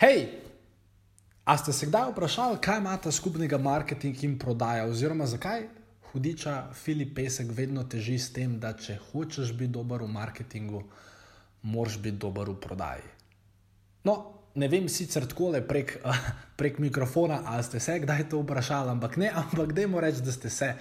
Hej, 0.00 0.32
a 1.44 1.58
ste 1.60 1.72
se 1.76 1.86
kdaj 1.86 2.14
vprašali, 2.14 2.56
kaj 2.64 2.78
imata 2.80 3.10
skupnega 3.12 3.58
marketing 3.58 4.24
in 4.24 4.38
prodaja, 4.38 4.86
oziroma 4.88 5.26
zakaj 5.28 5.66
hudiča 6.12 6.72
Filip 6.72 7.12
Pesek 7.14 7.52
vedno 7.52 7.84
teži 7.84 8.16
s 8.18 8.32
tem, 8.32 8.54
da 8.60 8.72
če 8.72 8.96
hočeš 9.10 9.52
biti 9.52 9.74
dober 9.76 10.00
v 10.00 10.08
marketingu, 10.08 10.80
moraš 11.62 11.98
biti 12.00 12.16
dober 12.16 12.48
v 12.48 12.56
prodaji? 12.64 13.12
No, 14.08 14.16
ne 14.54 14.72
vem 14.72 14.88
sicer 14.88 15.28
tako 15.28 15.52
le 15.52 15.60
prek, 15.68 15.98
prek 16.58 16.80
mikrofona, 16.80 17.42
ali 17.44 17.68
ste 17.68 17.80
se 17.80 18.00
kdaj 18.00 18.30
to 18.32 18.40
vprašali, 18.40 18.96
ampak 18.96 19.20
ne, 19.20 19.28
ampak 19.28 19.76
dajmo 19.76 20.00
reči, 20.00 20.24
da 20.24 20.32
ste 20.32 20.48
se. 20.48 20.74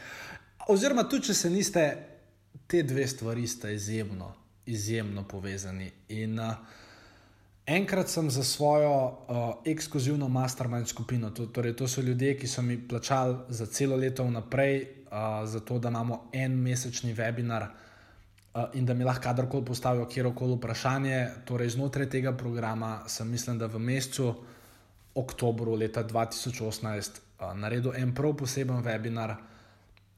Oziroma, 0.71 1.09
tudi 1.11 1.27
če 1.27 1.41
se 1.43 1.51
niste, 1.51 1.89
te 2.71 2.88
dve 2.88 3.04
stvari 3.07 3.47
sta 3.47 3.75
izjemno, 3.75 4.31
izjemno 4.65 5.27
povezani. 5.27 5.91
In, 6.15 6.39
uh, 6.39 6.88
Enkrat 7.70 8.09
sem 8.09 8.29
za 8.29 8.43
svojo 8.43 8.91
uh, 8.91 9.36
ekskluzivno 9.65 10.28
mastermind 10.28 10.87
skupino, 10.87 11.29
to, 11.29 11.46
torej 11.46 11.75
to 11.75 11.87
so 11.87 12.01
ljudje, 12.01 12.37
ki 12.37 12.47
so 12.47 12.61
mi 12.61 12.79
plačali 12.87 13.36
za 13.50 13.65
celo 13.65 13.95
leto 13.95 14.23
vnaprej, 14.23 14.82
uh, 14.82 15.45
zato 15.45 15.78
da 15.79 15.89
imamo 15.89 16.29
en 16.33 16.55
mesečni 16.57 17.14
webinar 17.14 17.68
uh, 17.68 18.64
in 18.73 18.86
da 18.86 18.93
mi 18.93 19.04
lahko 19.04 19.23
kadarkoli 19.23 19.65
postavijo 19.65 20.07
kjerkoli 20.07 20.55
vprašanje. 20.55 21.28
Torej, 21.45 21.69
znotraj 21.69 22.09
tega 22.09 22.33
programa 22.33 23.04
sem, 23.07 23.29
mislim, 23.29 23.59
da 23.59 23.65
v 23.65 23.79
mesecu 23.79 24.33
oktobru 25.15 25.75
leta 25.75 26.04
2018 26.04 27.21
uh, 27.39 27.54
naredil 27.54 27.93
en 27.95 28.15
prav 28.15 28.33
poseben 28.33 28.81
webinar, 28.81 29.36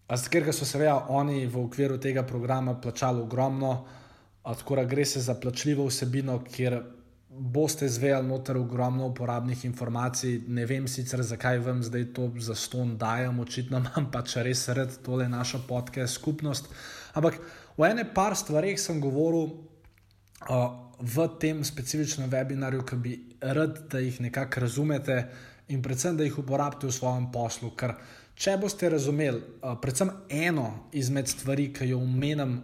ker 0.08 0.54
so 0.54 0.66
seveda 0.66 1.06
oni 1.10 1.46
v 1.48 1.66
okviru 1.66 2.00
tega 2.00 2.24
programa 2.24 2.80
plačali 2.80 3.22
ogromno, 3.22 3.72
uh, 3.72 4.56
tako 4.56 4.76
da 4.76 4.84
gre 4.84 5.06
se 5.06 5.20
za 5.20 5.36
plačljivo 5.36 5.92
vsebino, 5.92 6.40
kjer 6.56 6.82
boste 7.32 7.88
zvedeli 7.90 8.28
noter 8.28 8.58
ogromno 8.58 9.08
uporabnih 9.08 9.66
informacij. 9.66 10.42
Ne 10.48 10.66
vem 10.66 10.88
sicer, 10.88 11.24
zakaj 11.24 11.60
vam 11.60 11.84
zdaj 11.84 12.06
to 12.14 12.32
za 12.40 12.56
ston 12.56 12.98
dajem, 12.98 13.40
očitno 13.40 13.80
imam 13.80 14.12
pač 14.12 14.36
res 14.44 14.68
red 14.68 14.98
tole 15.06 15.30
našo 15.30 15.62
podcast 15.68 16.20
skupnost. 16.20 16.68
Ampak 17.14 17.40
o 17.78 17.86
ene 17.86 18.06
par 18.14 18.36
stvarih 18.36 18.80
sem 18.80 19.00
govoril 19.02 19.48
uh, 19.48 20.92
v 21.00 21.28
tem 21.40 21.64
specifičnem 21.64 22.30
webinarju, 22.30 22.84
ki 22.86 22.96
bi 22.96 23.16
rad, 23.42 23.80
da 23.90 24.00
jih 24.00 24.22
nekako 24.22 24.68
razumete 24.68 25.24
in 25.72 25.82
predvsem, 25.82 26.18
da 26.18 26.28
jih 26.28 26.38
uporabite 26.38 26.88
v 26.88 26.94
svojem 26.94 27.32
poslu. 27.32 27.72
Ker 27.80 27.96
če 28.36 28.58
boste 28.60 28.90
razumeli, 28.92 29.40
uh, 29.40 29.80
predvsem 29.82 30.12
eno 30.30 30.90
izmed 30.92 31.32
stvari, 31.32 31.72
ki 31.74 31.94
jo 31.94 32.04
omenjam 32.04 32.60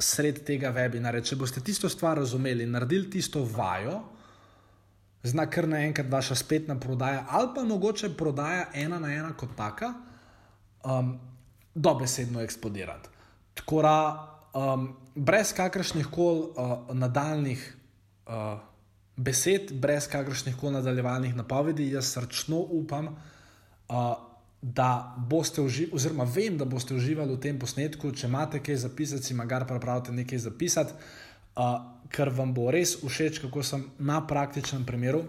sred 0.00 0.42
tega 0.46 0.72
webinarja. 0.74 1.22
Če 1.30 1.38
boste 1.40 1.62
tisto 1.64 1.88
stvar 1.92 2.18
razumeli 2.20 2.64
in 2.64 2.72
naredili 2.74 3.10
tisto 3.10 3.44
vajo, 3.44 4.00
zna 5.22 5.46
kar 5.52 5.68
naenkrat 5.68 6.08
vaša 6.10 6.34
spletna 6.40 6.78
prodaja 6.80 7.26
ali 7.28 7.50
pa 7.54 7.64
mogoče 7.64 8.14
prodaja 8.16 8.70
ena 8.74 8.98
na 8.98 9.12
ena 9.12 9.32
kot 9.36 9.52
taka, 9.56 9.92
um, 10.84 11.18
dobesedno 11.74 12.40
eksplodirati. 12.40 13.08
Tako 13.54 13.82
da, 13.82 13.96
um, 14.54 14.88
brez 15.14 15.52
kakršnih 15.52 16.08
koli 16.10 16.48
uh, 16.56 16.94
nadaljnih 16.96 17.76
uh, 18.26 18.58
besed, 19.16 19.72
brez 19.72 20.08
kakršnih 20.08 20.56
koli 20.56 20.78
nadaljevalnih 20.78 21.36
napovedi, 21.36 21.92
jaz 21.92 22.14
srčno 22.14 22.56
upam. 22.56 23.14
Uh, 23.88 24.29
da 24.62 25.16
boste 25.16 25.62
uživali, 25.62 25.96
oziroma 25.96 26.24
vem, 26.24 26.58
da 26.58 26.64
boste 26.64 26.94
uživali 26.94 27.34
v 27.34 27.40
tem 27.40 27.58
posnetku. 27.58 28.12
Če 28.12 28.28
imate 28.28 28.60
kaj 28.60 28.82
zapisati, 28.84 29.24
si 29.24 29.34
magar 29.34 29.66
prapravite 29.66 30.12
nekaj 30.12 30.38
zapisati, 30.38 30.96
uh, 31.56 31.78
ker 32.12 32.32
vam 32.36 32.52
bo 32.54 32.68
res 32.70 32.98
všeč, 33.00 33.40
kako 33.46 33.64
sem 33.64 33.86
na 33.98 34.20
praktičnem 34.26 34.84
primeru 34.86 35.24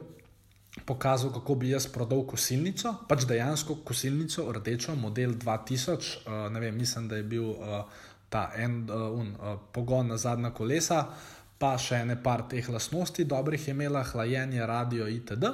pokazal, 0.87 1.31
kako 1.35 1.55
bi 1.55 1.71
jaz 1.71 1.87
prodal 1.91 2.23
kosilnico, 2.27 2.93
pač 3.07 3.25
dejansko 3.27 3.81
kosilnico, 3.87 4.47
rdečo, 4.55 4.95
model 4.95 5.35
2000, 5.39 5.91
uh, 6.25 6.45
ne 6.51 6.63
vem, 6.63 6.77
mislim, 6.77 7.07
da 7.07 7.19
je 7.19 7.27
bil 7.27 7.51
uh, 7.51 7.83
ta 8.31 8.49
en 8.55 8.83
uh, 8.87 9.07
un, 9.19 9.35
uh, 9.35 9.59
pogon 9.71 10.07
na 10.07 10.17
zadnja 10.17 10.51
kolesa. 10.55 11.05
Pa 11.61 11.75
še 11.77 11.99
ene 12.01 12.15
par 12.17 12.47
teh 12.49 12.65
lastnosti, 12.73 13.21
dobrih 13.29 13.67
je 13.67 13.75
imela, 13.75 14.01
hlajenje, 14.01 14.63
radio, 14.65 15.05
itd. 15.05 15.51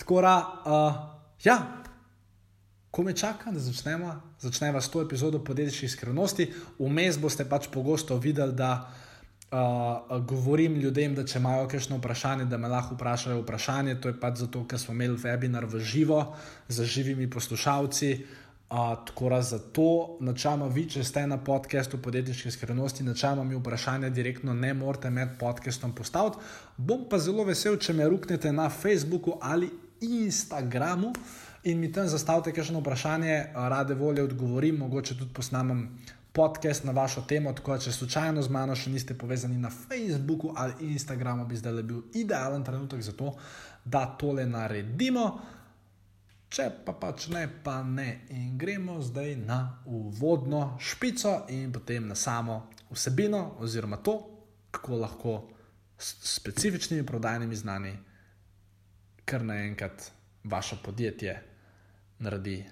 Tako 0.00 0.22
da, 0.24 0.36
uh, 0.64 1.02
ja, 1.44 1.58
ko 2.96 3.02
me 3.02 3.12
čaka, 3.12 3.50
da 3.52 3.60
začnemo, 3.60 4.14
začnemo 4.40 4.80
s 4.80 4.88
to 4.88 5.02
epizodo 5.04 5.42
podjetniških 5.44 5.90
skrivnosti. 5.92 6.46
Vmes 6.78 7.18
boste 7.20 7.44
pač 7.44 7.68
pogosto 7.68 8.16
videli, 8.16 8.56
da 8.56 8.70
uh, 8.88 10.16
govorim 10.24 10.78
ljudem, 10.80 11.12
da 11.14 11.26
če 11.28 11.36
imajo 11.42 11.66
kakšno 11.68 11.98
vprašanje, 12.00 12.46
da 12.48 12.56
me 12.56 12.72
lahko 12.72 12.96
vprašajo 12.96 13.42
vprašanje. 13.42 13.98
To 14.00 14.08
je 14.08 14.16
pač 14.20 14.40
zato, 14.46 14.64
ker 14.64 14.80
smo 14.80 14.96
imeli 14.96 15.20
webinar 15.20 15.68
v 15.68 15.82
živo 15.84 16.22
z 16.72 16.88
živimi 16.88 17.28
poslušalci. 17.30 18.12
Uh, 18.72 18.96
tako 19.06 19.28
da 19.28 19.42
zato, 19.44 19.88
načeloma, 20.24 20.72
vi, 20.72 20.88
če 20.90 21.04
ste 21.04 21.26
na 21.28 21.36
podkastu 21.36 22.00
podjetniške 22.02 22.50
skrivnosti, 22.50 23.04
načeloma 23.04 23.44
mi 23.44 23.60
vprašanje 23.60 24.08
direktno 24.10 24.54
ne 24.56 24.72
morete 24.74 25.12
med 25.12 25.36
podcastom 25.38 25.92
postaviti. 25.92 26.40
Bom 26.76 27.04
pa 27.10 27.20
zelo 27.20 27.44
vesel, 27.44 27.76
če 27.76 27.92
me 27.92 28.08
ruknete 28.08 28.56
na 28.56 28.70
Facebooku 28.72 29.36
ali 29.42 29.68
Instagramu 30.00 31.12
in 31.66 31.80
mi 31.80 31.92
tam 31.92 32.06
zastavite 32.08 32.52
kakšno 32.52 32.80
vprašanje, 32.80 33.44
rade 33.54 33.94
volje 33.94 34.22
odgovorim, 34.22 34.76
mogoče 34.76 35.18
tudi 35.18 35.34
posnamem 35.34 35.98
podcast 36.32 36.84
na 36.84 36.92
vašo 36.92 37.24
temo. 37.28 37.52
Tako 37.52 37.72
da, 37.72 37.78
če 37.78 37.92
slučajno 37.92 38.42
z 38.42 38.52
mano 38.54 38.76
še 38.76 38.90
niste 38.92 39.16
povezani 39.18 39.58
na 39.58 39.70
Facebooku 39.70 40.52
ali 40.56 40.92
Instagramu, 40.92 41.46
bi 41.48 41.58
zdaj 41.58 41.82
bil 41.82 42.04
idealen 42.14 42.64
trenutek 42.64 43.02
za 43.02 43.16
to, 43.18 43.32
da 43.84 44.04
tole 44.20 44.44
naredimo. 44.46 45.24
Če 46.48 46.68
pa 46.86 46.94
pač 46.94 47.26
ne, 47.34 47.48
pa 47.64 47.80
ne. 47.82 48.28
In 48.30 48.54
gremo 48.58 49.00
zdaj 49.02 49.34
na 49.40 49.58
uvodno 49.90 50.76
špico 50.78 51.34
in 51.50 51.74
potem 51.74 52.06
na 52.06 52.14
samo 52.14 52.60
vsebino, 52.92 53.56
oziroma 53.58 53.98
to, 54.06 54.20
kako 54.70 55.02
lahko 55.02 55.34
s 55.98 56.36
specifičnimi 56.36 57.06
prodajnimi 57.06 57.56
znani, 57.56 57.96
kar 59.24 59.42
naenkrat 59.42 60.10
vaše 60.44 60.78
podjetje 60.84 61.55
naredi 62.18 62.64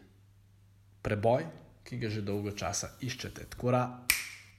preboj, 1.03 1.45
ki 1.85 1.99
ga 2.01 2.09
že 2.09 2.23
dolgo 2.25 2.55
časa 2.57 2.95
iščete. 3.01 3.51
Tako 3.55 3.75
da, 3.75 3.83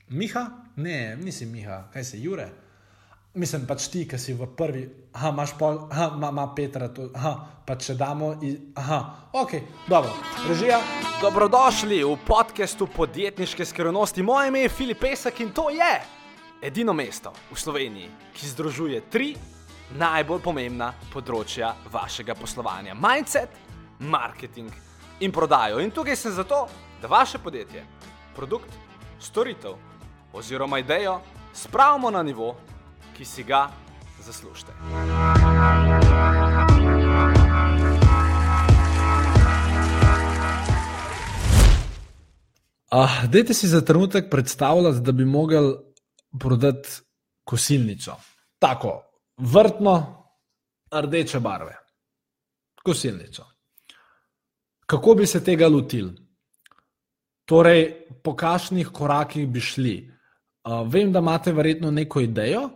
Miha, 0.09 0.45
ne, 0.75 1.15
nisi 1.17 1.45
Miha, 1.49 1.87
kaj 1.93 2.03
se 2.03 2.21
Jure. 2.21 2.49
Mislim 3.35 3.65
pač 3.67 3.89
ti, 3.91 4.05
ki 4.07 4.17
si 4.21 4.33
v 4.33 4.45
prvi, 4.55 4.85
aha, 5.11 5.33
imaš 5.33 5.55
pol, 5.59 5.79
aha, 5.91 6.11
ima, 6.15 6.29
ima 6.31 6.45
Petra, 6.55 6.87
to, 6.87 7.09
aha, 7.15 7.33
pa 7.65 7.75
če 7.75 7.97
damo, 7.99 8.29
iz, 8.45 8.55
aha, 8.79 8.99
ok, 9.33 9.57
dobro, 9.89 10.13
režija. 10.47 10.79
Dobrodošli 11.19 12.03
v 12.03 12.13
podkastu 12.27 12.87
podjetniške 12.87 13.65
skrivnosti. 13.65 14.23
Moje 14.23 14.47
ime 14.47 14.63
je 14.63 14.69
Filip 14.69 15.01
Pesek 15.03 15.41
in 15.43 15.51
to 15.51 15.67
je 15.73 15.91
edino 16.61 16.93
mesto 16.93 17.33
v 17.51 17.59
Sloveniji, 17.59 18.09
ki 18.33 18.53
združuje 18.53 19.01
tri 19.11 19.33
najbolj 19.99 20.39
pomembna 20.45 20.93
področja 21.11 21.73
vašega 21.91 22.37
poslovanja: 22.39 22.95
mindset, 22.95 23.49
marketing 23.99 24.71
in 25.19 25.31
prodajo. 25.31 25.79
In 25.79 25.91
tukaj 25.91 26.15
sem 26.15 26.31
zato, 26.31 26.67
da 27.01 27.07
vaše 27.07 27.37
podjetje, 27.37 27.85
produkt, 28.35 28.69
storitev 29.19 29.73
oziroma 30.33 30.79
idejo 30.79 31.21
spravimo 31.53 32.11
na 32.11 32.23
nivo, 32.23 32.55
ki 33.17 33.25
si 33.25 33.43
ga 33.43 33.69
zaslužite. 34.19 34.71
Uh, 42.91 43.25
dajte 43.27 43.53
si 43.53 43.67
za 43.67 43.81
trenutek 43.81 44.29
predstavljati, 44.31 44.99
da 44.99 45.11
bi 45.11 45.25
mogel 45.25 45.73
prodati 46.39 46.89
kosilnico. 47.43 48.15
Tako, 48.59 49.01
vrtno, 49.37 50.23
rdeče 50.91 51.39
barve. 51.39 51.75
Kosilnico. 52.83 53.54
Kako 54.85 55.15
bi 55.15 55.25
se 55.25 55.43
tega 55.43 55.67
lotili? 55.67 56.13
Torej, 57.45 57.85
po 58.23 58.35
kakšnih 58.35 58.89
korakih 58.93 59.47
bi 59.47 59.61
šli? 59.61 59.95
Uh, 60.65 60.81
vem, 60.89 61.11
da 61.13 61.19
imate 61.19 61.53
verjetno 61.53 61.91
neko 61.91 62.21
idejo, 62.21 62.69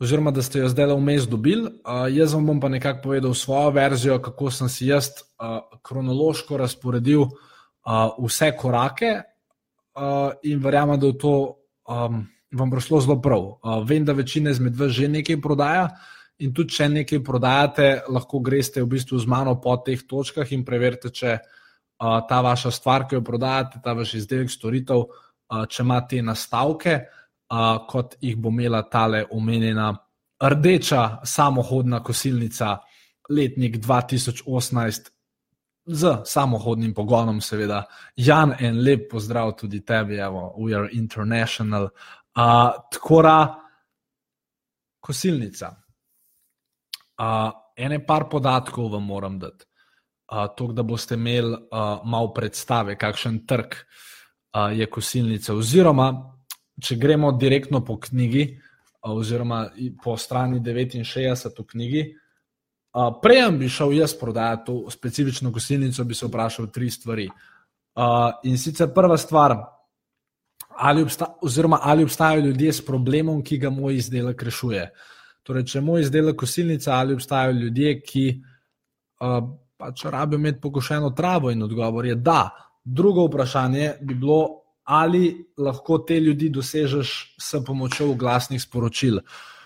oziroma 0.00 0.30
da 0.30 0.42
ste 0.42 0.58
jo 0.58 0.68
zdaj 0.68 0.94
vmes 0.96 1.28
dobili. 1.28 1.68
Uh, 1.68 2.06
jaz 2.12 2.34
vam 2.34 2.46
bom 2.46 2.60
pa 2.60 2.68
nekako 2.68 3.02
povedal 3.02 3.34
svojo 3.34 3.70
verzijo, 3.70 4.18
kako 4.22 4.50
sem 4.50 4.68
si 4.68 4.88
jaz 4.88 5.08
uh, 5.08 5.60
kronološko 5.82 6.56
razporedil 6.56 7.22
uh, 7.22 8.16
vse 8.24 8.52
korake 8.56 9.12
uh, 9.16 10.32
in 10.42 10.64
verjamem, 10.64 11.00
da 11.00 11.06
je 11.06 11.18
to 11.18 11.34
um, 11.88 12.24
vam 12.52 12.70
prišlo 12.70 13.00
zelo 13.00 13.20
prav. 13.22 13.40
Uh, 13.40 13.82
vem, 13.88 14.04
da 14.04 14.12
večina 14.12 14.50
izmed 14.50 14.76
vas 14.76 14.92
že 14.92 15.08
nekaj 15.08 15.40
prodaja. 15.40 15.88
In 16.44 16.52
tudi, 16.52 16.74
če 16.76 16.88
nekaj 16.92 17.22
prodajate, 17.24 17.86
lahko 18.12 18.42
greste 18.44 18.82
v 18.82 18.90
bistvu 18.92 19.18
z 19.22 19.28
mano 19.30 19.54
po 19.60 19.78
teh 19.84 20.02
točkah 20.04 20.50
in 20.52 20.64
preverite, 20.64 21.08
če 21.08 21.30
uh, 21.32 22.18
ta 22.28 22.40
vaša 22.44 22.72
stvar, 22.74 23.06
ki 23.08 23.16
jo 23.16 23.22
prodajate, 23.24 23.80
ta 23.84 23.94
vaš 23.96 24.18
izdelek, 24.20 24.52
storitev, 24.52 25.06
uh, 25.06 25.62
če 25.64 25.82
ima 25.82 26.02
te 26.04 26.20
nastavke, 26.22 26.96
uh, 27.48 27.78
kot 27.88 28.18
jih 28.20 28.36
bo 28.36 28.52
imela 28.52 28.82
tale 28.92 29.24
omenjena 29.32 29.94
rdeča 30.36 31.22
samohodna 31.24 32.02
kosilnica 32.04 32.74
letnik 33.32 33.78
2018 33.80 35.08
z 35.86 36.12
samohodnim 36.26 36.92
pogonom, 36.94 37.40
seveda. 37.40 37.86
Jan, 38.16 38.52
en 38.60 38.82
lep 38.84 39.08
pozdrav 39.10 39.54
tudi 39.56 39.80
tebi, 39.86 40.20
evo, 40.20 40.50
we 40.58 40.76
are 40.76 40.90
international. 40.92 41.88
Uh, 42.36 42.76
tako 42.92 43.22
da, 43.22 43.38
kosilnica. 45.00 45.85
Uh, 47.16 47.50
ene 47.76 48.00
par 48.06 48.28
podatkov 48.28 48.90
vam 48.92 49.06
moram 49.06 49.38
dati. 49.38 49.64
Uh, 50.32 50.46
to, 50.56 50.72
da 50.72 50.82
boste 50.82 51.14
imeli 51.14 51.54
uh, 51.54 52.04
malo 52.04 52.32
predstave, 52.34 52.96
kakšen 52.98 53.44
trg 53.46 53.74
uh, 53.74 54.72
je 54.74 54.86
kosilnica. 54.90 55.54
Oziroma, 55.54 56.10
če 56.82 56.96
gremo 56.96 57.32
direktno 57.32 57.84
po 57.84 57.98
knjigi, 58.00 58.48
uh, 59.04 59.12
oziroma 59.14 59.68
po 60.02 60.16
strani 60.16 60.60
69 60.60 61.60
v 61.62 61.66
knjigi, 61.70 62.06
uh, 62.10 62.22
Uh, 62.96 63.12
Prej 63.22 63.50
bi 63.60 63.68
šel 63.68 63.92
jaz 63.92 64.14
prodajati 64.16 64.62
to 64.66 64.90
specifično 64.90 65.52
kosilnico, 65.52 66.04
bi 66.04 66.14
se 66.14 66.26
vprašal 66.26 66.70
tri 66.72 66.90
stvari. 66.90 67.26
Uh, 67.28 68.30
in 68.44 68.56
sicer 68.58 68.88
prva 68.94 69.18
stvar, 69.18 69.56
ali, 70.68 71.02
obsta 71.02 71.26
ali 71.82 72.04
obstajajo 72.04 72.40
ljudje 72.46 72.72
s 72.72 72.84
problemom, 72.86 73.42
ki 73.44 73.58
ga 73.58 73.70
moj 73.70 73.96
izdelek 73.96 74.42
rešuje. 74.42 74.90
Torej, 75.46 75.64
če 75.70 75.80
moj 75.80 76.02
izdelek 76.02 76.36
kosilnica, 76.42 76.96
ali 76.96 77.14
obstajajo 77.14 77.54
ljudje, 77.60 77.96
ki 78.02 78.26
uh, 78.34 79.40
pač 79.78 80.04
rabijo 80.10 80.40
imeti 80.42 80.60
pokošeno 80.60 81.10
travo, 81.14 81.50
in 81.54 81.62
odgovor 81.62 82.06
je 82.06 82.14
da. 82.14 82.48
Drugo 82.84 83.26
vprašanje 83.26 83.92
bi 84.02 84.14
bilo, 84.14 84.40
ali 84.84 85.30
lahko 85.58 85.98
te 85.98 86.20
ljudi 86.20 86.48
dosežeš 86.50 87.12
s 87.38 87.62
pomočjo 87.66 88.14
glasnih 88.14 88.62
sporočil. 88.62 89.16
Uh, 89.22 89.56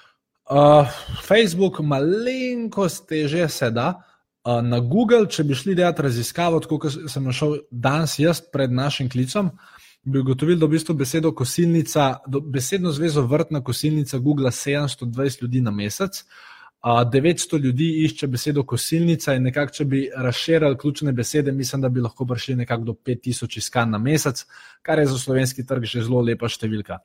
Uh, 0.50 0.86
Facebook, 1.22 1.78
malenkost 1.80 3.06
teže 3.08 3.48
se 3.48 3.70
da. 3.70 4.02
Uh, 4.42 4.58
na 4.66 4.80
Google, 4.80 5.28
če 5.30 5.44
bi 5.46 5.54
šli 5.54 5.76
delati 5.78 6.02
raziskavo, 6.02 6.58
tako 6.64 6.78
kot 6.82 6.96
sem 7.12 7.28
šel 7.30 7.60
danes, 7.70 8.16
jaz 8.18 8.40
pred 8.50 8.72
našim 8.74 9.06
klicem, 9.12 9.52
bi 10.02 10.18
ugotovil, 10.18 10.58
da 10.58 10.66
v 10.66 10.76
bistvu 10.76 10.94
besedo 10.94 11.32
kosilnica, 11.36 12.16
besedno 12.52 12.92
zvezo 12.92 13.26
vrtna 13.26 13.64
kosilnica 13.64 14.18
Google 14.18 14.50
720 14.50 15.42
ljudi 15.42 15.60
na 15.60 15.70
mesec. 15.70 16.24
Uh, 16.24 16.50
900 16.82 17.58
ljudi 17.60 18.04
išče 18.04 18.26
besedo 18.26 18.62
kosilnica 18.64 19.34
in 19.34 19.42
nekako, 19.42 19.72
če 19.72 19.84
bi 19.84 19.98
razširili 20.16 20.78
ključne 20.78 21.12
besede, 21.12 21.52
mislim, 21.52 21.82
da 21.82 21.88
bi 21.88 22.00
lahko 22.00 22.24
prišli 22.26 22.54
nekako 22.56 22.84
do 22.84 22.92
5000 22.92 23.58
iskanj 23.58 23.90
na 23.90 23.98
mesec, 23.98 24.46
kar 24.82 24.98
je 24.98 25.06
za 25.06 25.18
slovenski 25.18 25.66
trg 25.66 25.84
že 25.84 26.02
zelo 26.02 26.22
lepa 26.24 26.48
številka. 26.48 26.98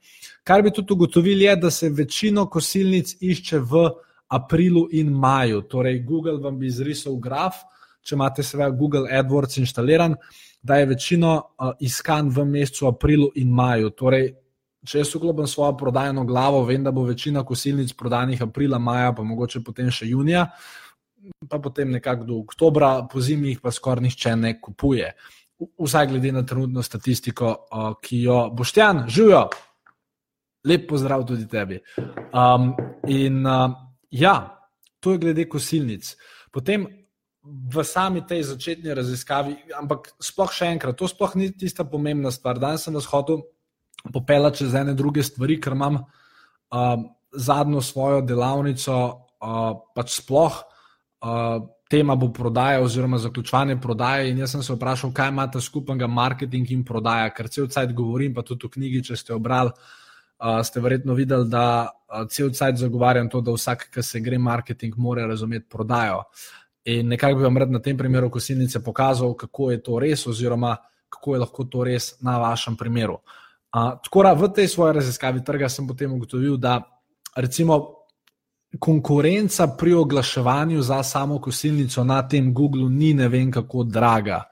Kar 0.44 0.64
bi 0.64 0.72
tudi 0.72 0.94
ugotovili, 0.94 1.44
je, 1.44 1.56
da 1.56 1.72
se 1.72 1.90
večino 1.90 2.48
kosilnic 2.50 3.18
išče 3.20 3.60
v 3.60 3.90
aprilu 4.28 4.88
in 4.92 5.12
maju. 5.12 5.62
Torej, 5.62 6.00
Google 6.08 6.40
vam 6.40 6.60
bi 6.60 6.72
izrisal 6.72 7.20
graf, 7.20 7.60
če 8.02 8.16
imate 8.16 8.44
seveda 8.44 8.72
Google 8.72 9.12
AdWords 9.12 9.60
inštaliran, 9.60 10.16
da 10.66 10.76
je 10.76 10.86
večino 10.86 11.42
iskanj 11.80 12.30
v 12.34 12.46
mesecu 12.46 12.88
aprilu 12.88 13.30
in 13.36 13.52
maju. 13.54 13.92
Torej, 13.94 14.32
če 14.86 15.04
jaz 15.04 15.12
uklopim 15.16 15.46
svojo 15.48 15.76
prodajno 15.78 16.24
glavo, 16.26 16.64
vem, 16.66 16.84
da 16.84 16.92
bo 16.92 17.04
večina 17.06 17.44
kosilnic 17.46 17.94
prodanih 17.94 18.42
aprila, 18.42 18.80
maja, 18.82 19.12
pa 19.14 19.24
mogoče 19.24 19.62
potem 19.66 19.92
še 19.94 20.10
junija, 20.10 20.48
pa 21.50 21.60
potem 21.62 21.94
nekako 21.94 22.26
do 22.26 22.40
oktobra, 22.42 22.90
po 23.12 23.22
zimi 23.22 23.54
jih 23.54 23.62
pa 23.62 23.74
skoraj 23.74 24.08
nihče 24.08 24.36
ne 24.42 24.56
kupuje. 24.62 25.12
Vsaj 25.62 26.10
glede 26.10 26.34
na 26.34 26.42
trenutno 26.46 26.82
statistiko, 26.84 27.54
ki 28.02 28.26
jo 28.26 28.42
boš 28.58 28.74
tam, 28.74 29.06
živijo. 29.08 29.46
Lep 30.66 30.90
pozdrav 30.90 31.28
tudi 31.30 31.46
tebi. 31.48 31.78
Um, 32.34 32.72
in 33.06 33.46
uh, 33.46 33.70
ja, 34.10 34.36
to 35.00 35.14
je 35.14 35.22
glede 35.22 35.46
kosilnic. 35.46 36.16
Potem 36.52 36.88
v 37.46 37.84
sami 37.86 38.26
tej 38.26 38.44
začetni 38.44 38.90
raziskavi, 38.94 39.78
ampak 39.78 40.10
sploh 40.18 40.50
še 40.50 40.72
enkrat, 40.74 40.98
to 40.98 41.06
sploh 41.06 41.36
ni 41.38 41.52
tista 41.54 41.86
pomembna 41.86 42.34
stvar. 42.34 42.58
Danes 42.58 42.86
sem 42.86 42.94
vas 42.94 43.06
hotel 43.06 43.46
popela 44.10 44.50
čez 44.50 44.74
ene 44.74 44.98
druge 44.98 45.22
stvari, 45.24 45.60
ker 45.62 45.78
imam 45.78 46.02
uh, 46.02 46.98
zadnjo 47.30 47.82
svojo 47.86 48.26
delavnico, 48.26 48.98
uh, 49.46 49.78
pač 49.94 50.18
sploh 50.22 50.58
uh, 50.58 51.62
tema 51.90 52.16
bo 52.18 52.32
prodaja 52.34 52.82
oziroma 52.82 53.22
zaključovanje 53.22 53.78
prodaje. 53.82 54.32
In 54.32 54.42
jaz 54.42 54.56
sem 54.58 54.64
se 54.66 54.74
vprašal, 54.74 55.14
kaj 55.14 55.30
imate 55.30 55.62
skupnega 55.62 56.08
marketing 56.08 56.72
in 56.74 56.82
prodaja, 56.86 57.30
ker 57.30 57.50
cel 57.50 57.70
cajt 57.70 57.94
govorim, 57.94 58.34
pa 58.34 58.42
tudi 58.42 58.66
v 58.66 58.74
knjigi, 58.78 59.06
če 59.12 59.22
ste 59.22 59.38
obrali. 59.38 59.74
Uh, 60.36 60.60
ste 60.66 60.82
verjetno 60.84 61.14
videli, 61.16 61.48
da 61.48 61.88
uh, 61.88 62.26
cel 62.28 62.50
cajt 62.52 62.82
zagovarjam 62.82 63.30
to, 63.32 63.40
da 63.46 63.54
vsak, 63.56 63.88
ki 63.94 64.04
se 64.04 64.20
gre 64.20 64.42
marketing, 64.42 64.98
mora 64.98 65.30
razumeti 65.30 65.70
prodajo. 65.70 66.26
In 66.86 67.08
nekako 67.08 67.40
bi 67.40 67.44
vam 67.44 67.58
rad 67.58 67.72
na 67.72 67.80
tem 67.82 67.98
primeru 67.98 68.30
kosilnice 68.30 68.84
pokazal, 68.84 69.34
kako 69.34 69.72
je 69.72 69.84
to 69.84 70.00
res, 70.00 70.28
oziroma 70.28 70.76
kako 71.10 71.36
je 71.36 71.40
lahko 71.40 71.64
to 71.64 71.84
res 71.84 72.14
na 72.22 72.38
vašem 72.38 72.76
primeru. 72.78 73.20
Uh, 73.76 73.98
tako 74.04 74.24
da 74.24 74.34
v 74.34 74.50
tej 74.54 74.68
svoji 74.68 74.94
raziskavi 74.94 75.44
trga 75.44 75.70
sem 75.70 75.88
potem 75.88 76.14
ugotovil, 76.14 76.58
da 76.58 76.80
recimo 77.36 78.06
konkurenca 78.80 79.68
pri 79.78 79.94
oglaševanju 79.94 80.82
za 80.82 81.04
samo 81.04 81.40
kosilnico 81.42 82.04
na 82.04 82.22
tem 82.28 82.54
Google 82.54 82.90
ni 82.90 83.14
ne 83.14 83.28
vem 83.28 83.52
kako 83.52 83.84
draga. 83.84 84.44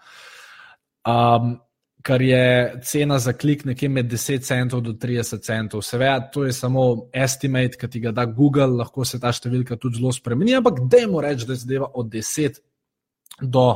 Um, 1.08 1.60
Kar 2.04 2.22
je 2.22 2.80
cena 2.84 3.16
za 3.20 3.32
klik 3.34 3.64
nekje 3.66 3.90
med 3.90 4.12
10 4.12 4.44
centov 4.44 4.82
do 4.84 4.92
30 4.92 5.40
centov. 5.40 5.82
Seveda, 5.88 6.30
to 6.32 6.44
je 6.44 6.54
samo 6.54 7.08
estimate, 7.14 7.80
ki 7.80 7.88
ti 7.90 8.00
ga 8.04 8.12
da 8.12 8.26
Google, 8.26 8.68
lahko 8.82 9.06
se 9.08 9.20
ta 9.24 9.32
številka 9.32 9.78
tudi 9.80 10.02
zelo 10.02 10.12
spremeni, 10.12 10.56
ampak 10.60 10.84
dajmo 10.92 11.22
reči, 11.24 11.48
da 11.48 11.56
je 11.56 11.64
zdaj 11.64 11.86
od 11.88 12.12
10 12.12 12.60
do 13.40 13.68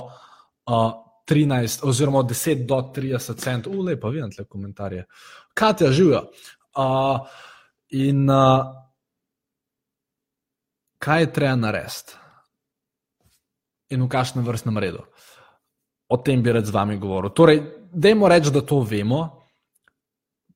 uh, 0.68 0.92
13, 1.28 1.84
oziroma 1.88 2.24
10 2.24 2.66
do 2.68 2.82
30 2.96 3.40
centov, 3.44 3.80
ule 3.80 3.96
pa 4.00 4.10
vidim 4.10 4.32
te 4.32 4.44
komentarje. 4.44 5.06
Katja 5.54 5.92
živijo. 5.92 6.28
Uh, 6.78 7.24
in 7.90 8.30
uh, 8.30 8.68
kaj 11.00 11.22
je 11.22 11.34
treba 11.34 11.56
narediti? 11.56 12.16
In 13.90 14.04
v 14.04 14.12
kakšnem 14.12 14.44
vrstnem 14.44 14.78
redu? 14.84 15.04
O 16.12 16.18
tem 16.24 16.44
bi 16.44 16.52
rad 16.52 16.66
z 16.66 16.72
vami 16.72 16.98
govoril. 17.00 17.32
Torej, 17.36 17.62
dajmo 17.94 18.28
reči, 18.28 18.52
da 18.52 18.62
to 18.62 18.82
vemo. 18.82 19.26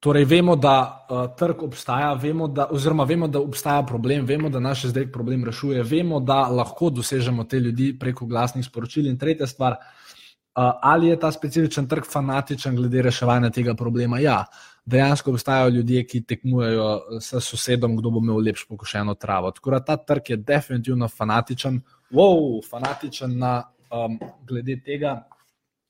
Torej, 0.02 0.26
vemo, 0.26 0.56
da 0.56 1.06
uh, 1.10 1.28
trg 1.38 1.64
obstaja, 1.64 2.14
vemo, 2.14 2.48
da, 2.48 2.66
oziroma 2.74 3.04
vemo, 3.04 3.28
da 3.28 3.40
obstaja 3.40 3.84
problem, 3.86 4.26
vemo, 4.26 4.50
da 4.50 4.60
naš 4.60 4.88
zdaj 4.90 5.12
problem 5.12 5.46
rešuje, 5.46 5.84
vemo, 5.84 6.20
da 6.20 6.48
lahko 6.50 6.90
dosežemo 6.90 7.44
te 7.44 7.60
ljudi 7.60 7.92
preko 8.00 8.26
glasnih 8.26 8.66
sporočil. 8.66 9.06
In 9.08 9.20
tretja 9.22 9.48
stvar, 9.48 9.76
uh, 9.78 10.72
ali 10.82 11.08
je 11.08 11.20
ta 11.20 11.32
specifičen 11.32 11.88
trg 11.88 12.10
fanatičen 12.10 12.76
glede 12.76 13.02
reševanja 13.02 13.52
tega 13.54 13.76
problema? 13.78 14.20
Ja, 14.20 14.46
dejansko 14.86 15.32
obstajajo 15.32 15.70
ljudje, 15.70 16.06
ki 16.08 16.24
tekmujejo 16.26 17.20
s 17.22 17.44
sosedom, 17.46 17.94
kdo 17.98 18.10
bo 18.10 18.24
imel 18.26 18.42
lepšo 18.42 18.66
pokošeno 18.70 19.14
travo. 19.14 19.52
Tako 19.52 19.72
da 19.72 19.84
ta 19.86 19.98
trg 19.98 20.30
je 20.30 20.38
definitivno 20.38 21.08
fanatičen, 21.08 21.82
wow, 22.12 22.58
fanatičen 22.70 23.38
na 23.38 23.60
um, 23.94 24.18
glede 24.48 24.80
tega, 24.86 25.22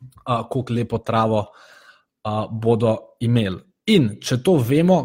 uh, 0.02 0.48
koliko 0.50 0.74
lepo 0.74 0.98
travo 0.98 1.40
uh, 1.42 2.46
bodo 2.52 2.98
imeli. 3.20 3.60
In 3.86 4.16
če 4.22 4.42
to 4.44 4.56
vemo, 4.58 5.00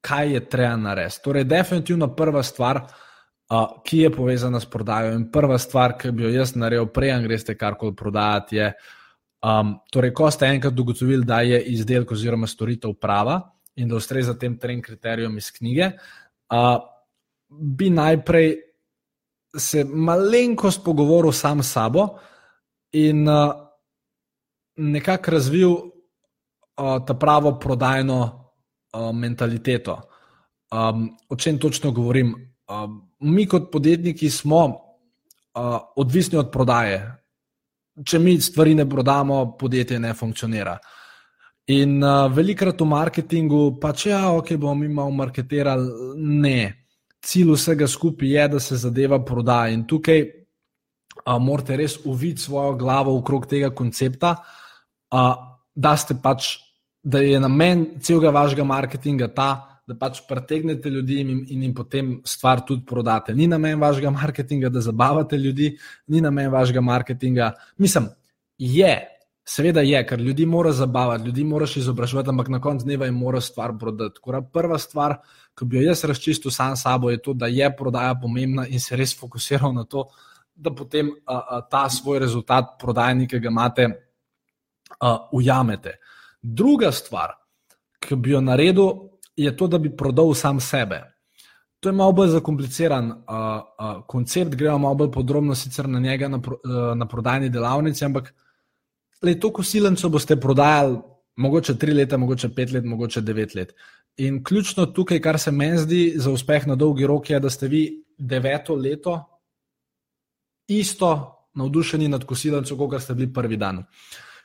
kaj 0.00 0.32
je 0.32 0.44
treba 0.48 0.76
narediti. 0.76 1.22
Torej, 1.24 1.44
definitivno 1.44 2.14
prva 2.14 2.42
stvar. 2.42 2.82
Uh, 3.48 3.80
ki 3.80 3.98
je 4.02 4.08
povezana 4.12 4.60
s 4.60 4.66
prodajo. 4.68 5.14
In 5.16 5.30
prva 5.32 5.56
stvar, 5.58 5.94
ki 5.96 6.10
bi 6.12 6.26
jo 6.26 6.30
jaz 6.34 6.50
naredil, 6.52 6.90
prej, 6.92 7.14
greste 7.24 7.54
karkoli 7.56 7.94
prodajati, 7.96 8.56
je 8.56 8.72
Um, 9.38 9.76
torej, 9.94 10.10
ko 10.10 10.26
ste 10.34 10.48
enkrat 10.50 10.78
ugotovili, 10.78 11.22
da 11.24 11.40
je 11.46 11.60
izdelek 11.70 12.10
oziroma 12.10 12.46
storitev 12.46 12.96
prava 12.98 13.38
in 13.78 13.88
da 13.88 13.94
ustreza 13.94 14.34
tem 14.34 14.56
trem 14.58 14.80
kriterijem 14.82 15.36
iz 15.38 15.52
knjige, 15.54 15.92
uh, 16.50 16.80
bi 17.48 17.90
najprej 17.90 18.56
se 19.56 19.84
malenkost 19.84 20.82
pogovoril 20.84 21.32
sam 21.32 21.62
s 21.62 21.70
sabo 21.72 22.08
in 22.92 23.28
uh, 23.28 23.52
nekako 24.78 25.30
razvil 25.30 25.70
uh, 25.70 26.98
ta 27.06 27.14
pravo 27.14 27.58
prodajno 27.58 28.18
uh, 28.22 29.12
mentaliteto. 29.14 30.00
Um, 30.72 31.10
o 31.28 31.36
čem 31.36 31.58
točno 31.58 31.92
govorim? 31.92 32.34
Um, 32.68 33.10
mi, 33.20 33.46
kot 33.46 33.72
podjetniki, 33.72 34.30
smo 34.30 34.64
uh, 34.66 35.78
odvisni 35.96 36.38
od 36.38 36.50
prodaje 36.52 37.18
če 38.04 38.18
mi 38.18 38.36
stvari 38.40 38.74
ne 38.74 38.86
prodamo, 38.88 39.56
podjetje 39.58 39.98
ne 40.00 40.14
funkcionira. 40.14 40.76
In 41.74 41.98
uh, 42.00 42.26
velikrat 42.32 42.80
v 42.80 42.88
marketingu, 42.88 43.62
pa 43.80 43.92
če 43.92 44.10
ja, 44.10 44.22
ok, 44.32 44.54
bomo 44.56 44.78
mi 44.82 44.88
malo 44.88 45.12
marketirali, 45.16 46.14
ne. 46.16 46.60
Cilj 47.24 47.52
vsega 47.56 47.88
skupaj 47.90 48.30
je, 48.30 48.44
da 48.54 48.60
se 48.62 48.78
zadeva 48.80 49.18
proda. 49.24 49.66
In 49.72 49.84
tukaj 49.88 50.22
uh, 50.22 51.36
morate 51.42 51.76
res 51.76 51.98
uviti 52.06 52.46
svojo 52.46 52.76
glavo 52.80 53.16
okrog 53.18 53.48
tega 53.50 53.72
koncepta, 53.74 54.32
uh, 54.38 54.57
da, 55.10 55.96
pač, 56.22 56.56
da 57.02 57.22
je 57.24 57.40
namen 57.40 57.86
celega 58.00 58.30
vašega 58.34 58.64
marketinga 58.64 59.28
ta, 59.34 59.50
da 59.88 59.96
pač 59.96 60.20
pretegnete 60.28 60.90
ljudi 60.92 61.20
in, 61.22 61.28
in 61.48 61.62
jim 61.64 61.74
potem 61.74 62.18
stvar 62.28 62.60
tudi 62.66 62.84
prodate. 62.86 63.34
Ni 63.34 63.46
namen 63.48 63.80
vašega 63.80 64.10
marketinga, 64.12 64.68
da 64.68 64.82
zabavate 64.84 65.38
ljudi, 65.40 65.70
ni 66.12 66.20
namen 66.20 66.50
vašega 66.52 66.82
marketinga. 66.84 67.52
Mislim, 67.80 68.10
je, 68.58 68.92
seveda 69.48 69.80
je, 69.80 70.02
ker 70.06 70.20
ljudi 70.20 70.46
mora 70.46 70.74
zabavati, 70.76 71.24
ljudi 71.24 71.44
moraš 71.44 71.78
izobraževati, 71.80 72.28
ampak 72.28 72.50
na 72.52 72.60
koncu 72.60 72.84
dneva 72.84 73.08
jim 73.08 73.16
mora 73.16 73.40
stvar 73.40 73.72
prodati. 73.80 74.20
Kora 74.20 74.42
prva 74.42 74.78
stvar, 74.78 75.16
ki 75.56 75.64
bi 75.64 75.80
jo 75.80 75.88
jaz 75.88 76.04
razčistil 76.04 76.52
sam 76.52 76.76
sabo, 76.76 77.10
je 77.10 77.22
to, 77.22 77.32
da 77.32 77.48
je 77.48 77.70
prodaja 77.76 78.14
pomembna 78.20 78.66
in 78.68 78.80
se 78.80 78.96
res 78.96 79.16
fokusiral 79.16 79.72
na 79.72 79.86
to, 79.88 80.04
da 80.54 80.74
potem 80.74 81.14
a, 81.24 81.38
a, 81.38 81.60
ta 81.70 81.86
svoj 81.88 82.18
rezultat 82.18 82.76
prodajnika, 82.82 83.38
ki 83.38 83.46
ga 83.46 83.48
imate, 83.48 83.88
a, 85.00 85.28
ujamete. 85.32 85.98
Druga 86.42 86.92
stvar, 86.92 87.34
ki 88.00 88.16
bi 88.16 88.30
jo 88.30 88.40
naredil, 88.40 88.90
je 89.36 89.56
to, 89.56 89.66
da 89.66 89.78
bi 89.78 89.96
prodal 89.96 90.34
sam 90.34 90.60
sebe. 90.60 91.02
To 91.80 91.88
je 91.88 91.94
malo 91.94 92.12
bolj 92.12 92.32
zakompliciran 92.34 93.10
uh, 93.10 93.18
uh, 93.18 94.00
koncept, 94.06 94.56
gremo 94.58 94.78
malo 94.78 94.94
bolj 94.94 95.12
podrobno 95.14 95.54
sicer 95.54 95.88
na 95.88 96.00
njega, 96.00 96.28
na, 96.28 96.40
pro, 96.42 96.58
uh, 96.64 96.96
na 96.98 97.06
prodajni 97.06 97.50
delavnici, 97.54 98.04
ampak 98.04 98.32
le, 99.22 99.38
to 99.38 99.52
kosilenco 99.52 100.08
boste 100.08 100.36
prodajali 100.40 100.98
mogoče 101.38 101.78
tri 101.78 101.94
leta, 101.94 102.16
mogoče 102.18 102.50
pet 102.54 102.72
let, 102.72 102.84
mogoče 102.84 103.20
devet 103.20 103.54
let. 103.54 103.74
In 104.16 104.42
ključno 104.44 104.86
tukaj, 104.86 105.20
kar 105.22 105.38
se 105.38 105.52
meni 105.52 105.78
zdi 105.78 106.02
za 106.16 106.30
uspeh 106.30 106.66
na 106.66 106.74
dolgi 106.74 107.06
rok, 107.06 107.30
je, 107.30 107.40
da 107.40 107.50
ste 107.50 107.68
vi 107.68 107.82
deveto 108.18 108.74
leto 108.74 109.20
isto 110.68 111.10
navdušeni 111.54 112.08
nad 112.08 112.24
kosilenco, 112.24 112.76
kot 112.76 113.02
ste 113.02 113.14
bili 113.14 113.32
prvi 113.32 113.56
dan. 113.56 113.84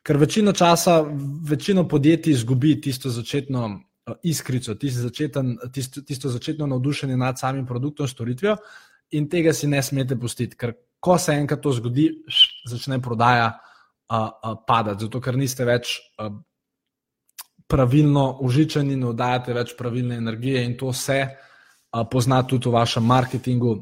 Ker 0.04 0.18
večino 0.18 0.52
časa, 0.52 1.02
večino 1.50 1.88
podjetij 1.88 2.34
izgubi 2.34 2.76
tisto 2.82 3.10
začetno 3.10 3.80
Eh, 4.08 4.14
iskrico, 4.24 4.76
tisto, 4.76 5.02
začeten, 5.02 5.58
tisto, 5.72 6.02
tisto 6.02 6.30
začetno 6.30 6.68
navdušenje 6.68 7.18
nad 7.18 7.40
samim 7.40 7.66
produktom, 7.66 8.08
storitvijo, 8.08 8.58
in 9.12 9.30
tega 9.30 9.54
si 9.54 9.68
ne 9.68 9.80
smete 9.84 10.18
pustiti, 10.20 10.58
ker 10.60 10.74
ko 11.00 11.18
se 11.18 11.32
enkrat 11.32 11.62
to 11.64 11.72
zgodi, 11.72 12.10
začne 12.68 13.00
prodaja 13.02 13.46
uh, 13.54 14.18
uh, 14.18 14.58
padati, 14.68 15.06
zato 15.06 15.22
ker 15.24 15.38
niste 15.40 15.64
več 15.64 15.96
uh, 16.20 16.34
pravilno 17.68 18.26
užičeni, 18.44 18.96
ne 19.00 19.08
oddajate 19.14 19.56
več 19.56 19.74
pravilne 19.80 20.20
energije 20.20 20.66
in 20.66 20.76
to 20.80 20.92
se 20.94 21.20
uh, 21.24 22.04
pozna 22.12 22.42
tudi 22.44 22.68
v 22.68 22.76
vašem 22.76 23.08
marketingu 23.08 23.78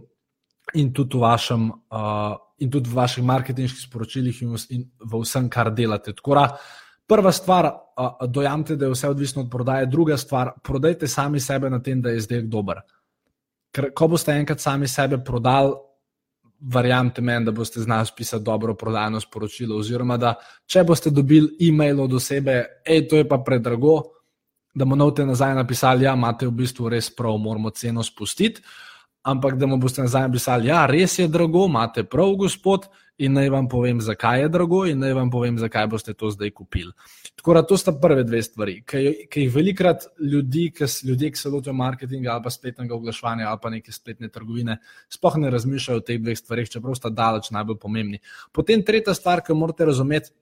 in 0.74 0.94
tudi 0.94 1.18
v, 1.18 1.22
vašem, 1.22 1.68
uh, 1.70 2.36
in 2.60 2.72
tudi 2.72 2.90
v 2.90 2.96
vaših 2.96 3.24
marketinških 3.24 3.88
sporočilih 3.90 4.42
in 4.42 4.54
v, 4.54 4.62
in 4.70 4.86
v 5.00 5.22
vsem, 5.24 5.50
kar 5.50 5.72
delate. 5.76 6.14
Tako 6.14 6.38
da, 6.38 6.46
Prva 7.12 7.32
stvar, 7.32 7.68
dojamte, 8.28 8.76
da 8.80 8.86
je 8.86 8.92
vse 8.94 9.10
odvisno 9.10 9.42
od 9.42 9.50
prodaje, 9.52 9.86
druga 9.86 10.16
stvar, 10.18 10.54
prodajte 10.64 11.08
sami 11.08 11.40
sebe 11.40 11.70
na 11.70 11.82
tem, 11.84 12.02
da 12.02 12.10
je 12.10 12.22
izdelek 12.22 12.46
dober. 12.48 12.80
Ker 13.76 13.90
ko 13.96 14.08
boste 14.14 14.32
enkrat 14.32 14.64
sami 14.64 14.88
sebe 14.88 15.20
prodali, 15.24 15.74
verjamete 16.62 17.22
meni, 17.22 17.46
da 17.46 17.52
boste 17.52 17.82
znali 17.82 18.16
pisati 18.18 18.44
dobro 18.44 18.76
prodajno 18.76 19.20
sporočilo. 19.20 19.76
Oziroma, 19.78 20.18
da 20.18 20.36
če 20.66 20.84
boste 20.88 21.12
dobili 21.12 21.68
e-mail 21.68 22.00
od 22.02 22.14
osebe, 22.14 22.64
hej, 22.88 23.08
to 23.10 23.20
je 23.20 23.28
pa 23.28 23.42
predrago, 23.44 23.98
da 24.74 24.86
mu 24.86 24.96
novte 24.96 25.26
nazaj 25.26 25.56
napisali, 25.56 26.06
ja, 26.06 26.14
imate 26.14 26.48
v 26.48 26.56
bistvu 26.64 26.90
res 26.90 27.10
prav, 27.16 27.36
moramo 27.38 27.74
ceno 27.76 28.04
spustiti. 28.08 28.62
Ampak 29.24 29.56
da 29.62 29.68
mu 29.70 29.78
boste 29.78 30.02
nazaj 30.02 30.26
napisali, 30.26 30.68
ja, 30.72 30.86
res 30.90 31.20
je 31.20 31.28
drago, 31.30 31.68
imate 31.70 32.04
prav, 32.10 32.32
gospod, 32.40 32.88
in 33.22 33.36
naj 33.38 33.52
vam 33.54 33.68
povem, 33.70 34.00
zakaj 34.02 34.42
je 34.42 34.48
drago, 34.50 34.80
in 34.90 34.98
naj 35.04 35.14
vam 35.14 35.30
povem, 35.30 35.60
zakaj 35.62 35.86
boste 35.92 36.16
to 36.18 36.32
zdaj 36.34 36.50
kupili. 36.58 36.90
Tako 37.38 37.54
da 37.54 37.62
to 37.68 37.78
sta 37.78 37.94
prve 38.02 38.24
dve 38.26 38.42
stvari, 38.42 38.80
ki 38.82 39.44
jih 39.44 39.52
velikrat 39.54 40.08
ljudi, 40.20 40.72
ljudje, 41.06 41.32
ki 41.32 41.38
se 41.38 41.50
lotijo 41.54 41.74
marketinga 41.74 42.32
ali 42.34 42.44
pa 42.44 42.50
spletnega 42.50 42.96
oglaševanja 42.96 43.50
ali 43.50 43.60
pa 43.62 43.70
neke 43.70 43.92
spletne 43.92 44.30
trgovine, 44.30 44.80
sploh 45.10 45.38
ne 45.38 45.54
razmišljajo 45.54 46.02
o 46.02 46.06
teh 46.06 46.22
dveh 46.22 46.38
stvarih, 46.38 46.70
čeprav 46.70 46.98
sta 46.98 47.14
daleč 47.14 47.52
najbolj 47.54 47.78
pomembni. 47.78 48.20
Potem 48.52 48.82
tretja 48.82 49.14
stvar, 49.14 49.46
ki 49.46 49.54
jo 49.54 49.62
morate 49.62 49.86
razumeti 49.86 50.34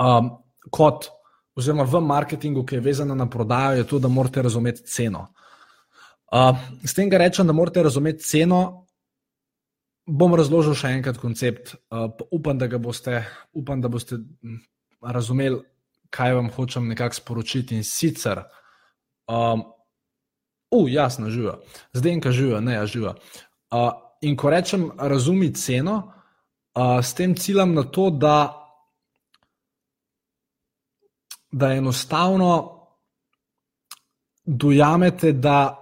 um, 0.00 0.34
kot, 0.70 1.08
oziroma 1.56 1.88
v 1.88 2.00
marketingu, 2.04 2.66
ki 2.68 2.76
je 2.76 2.84
vezana 2.84 3.14
na 3.14 3.30
prodajo, 3.30 3.80
je 3.80 3.88
to, 3.88 3.98
da 3.98 4.12
morate 4.12 4.42
razumeti 4.42 4.84
ceno. 4.84 5.30
Uh, 6.32 6.56
s 6.84 6.94
tem, 6.96 7.10
kar 7.12 7.20
rečem, 7.20 7.46
da 7.46 7.52
morate 7.52 7.82
razumeti 7.84 8.24
ceno, 8.24 8.86
bom 10.08 10.32
razložil 10.32 10.72
še 10.72 10.94
enkrat 10.96 11.18
koncept. 11.20 11.74
Uh, 11.92 12.08
upam, 12.32 12.56
da 12.56 12.70
boste, 12.80 13.18
upam, 13.52 13.82
da 13.84 13.90
boste 13.92 14.16
razumeli, 15.04 15.60
kaj 16.12 16.32
vam 16.38 16.48
hočem 16.54 16.88
nekako 16.88 17.18
sporočiti. 17.20 17.76
In 17.76 17.84
sicer, 17.84 18.40
um, 19.28 19.66
uh, 20.72 20.88
jasno, 20.88 21.28
živijo, 21.28 21.58
zdaj 21.92 22.16
enka 22.16 22.32
živijo, 22.32 22.62
ne, 22.64 22.78
ja, 22.78 22.86
živijo. 22.86 23.12
Uh, 23.68 23.90
in 24.24 24.36
ko 24.36 24.54
rečem, 24.56 24.88
razumi 24.96 25.50
ceno, 25.52 25.98
uh, 26.72 26.96
s 27.04 27.12
tem 27.12 27.36
ciljam 27.36 27.76
na 27.76 27.84
to, 27.84 28.08
da, 28.08 28.38
da 31.52 31.74
enostavno 31.76 32.56
dojamete, 34.48 35.36
da 35.36 35.81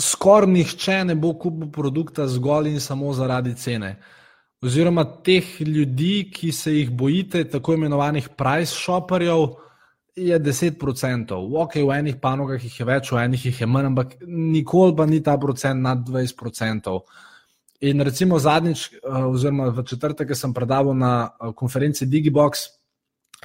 skoraj 0.00 0.50
nihče 0.50 1.04
ne 1.04 1.14
bo 1.14 1.32
kupil 1.38 1.70
produkta 1.72 2.26
zgolj 2.28 2.68
in 2.74 2.80
samo 2.80 3.12
zaradi 3.12 3.54
cene. 3.54 3.96
Oziroma, 4.62 5.04
teh 5.04 5.60
ljudi, 5.60 6.30
ki 6.32 6.52
se 6.52 6.72
jih 6.72 6.90
bojite, 6.90 7.44
tako 7.50 7.74
imenovanih 7.74 8.28
price 8.28 8.72
shopperjev, 8.72 9.46
je 10.16 10.40
10%. 10.40 11.36
Ok, 11.62 11.74
v 11.76 11.98
enih 11.98 12.16
panogah 12.20 12.62
jih 12.64 12.80
je 12.80 12.86
več, 12.88 13.12
v 13.12 13.20
enih 13.20 13.44
jih 13.46 13.60
je 13.60 13.66
manj, 13.68 13.90
ampak 13.90 14.14
nikoli 14.24 14.96
pa 14.96 15.06
ni 15.06 15.20
ta 15.22 15.36
procent 15.38 15.82
nad 15.82 16.00
20%. 16.08 16.96
In 17.84 18.00
recimo 18.00 18.38
zadnjič, 18.40 18.88
eh, 18.92 19.24
oziroma 19.28 19.68
v 19.68 19.84
četrtek, 19.84 20.28
ki 20.28 20.34
sem 20.34 20.54
predaval 20.54 20.96
na 20.96 21.28
eh, 21.28 21.52
konferenci 21.52 22.06
Digibox, 22.06 22.72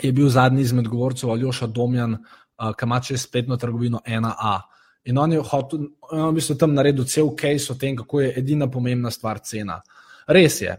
je 0.02 0.12
bil 0.12 0.30
zadnji 0.30 0.62
izmed 0.62 0.88
govorcev 0.88 1.32
Aljoša 1.32 1.68
Domjan, 1.68 2.14
eh, 2.16 3.02
čez 3.04 3.22
spletno 3.22 3.58
trgovino 3.58 4.00
1A. 4.08 4.62
In 5.10 5.18
on 5.18 5.32
je 5.34 5.42
hotel, 5.42 5.88
on 6.12 6.30
v 6.30 6.38
bistvu 6.38 6.56
tam 6.62 6.76
naredil 6.78 7.08
cel 7.10 7.32
case 7.38 7.74
o 7.74 7.76
tem, 7.76 7.96
kako 7.98 8.22
je 8.22 8.34
edina 8.38 8.68
pomembna 8.70 9.10
stvar 9.12 9.40
cena. 9.42 9.80
Res 10.30 10.60
je, 10.62 10.76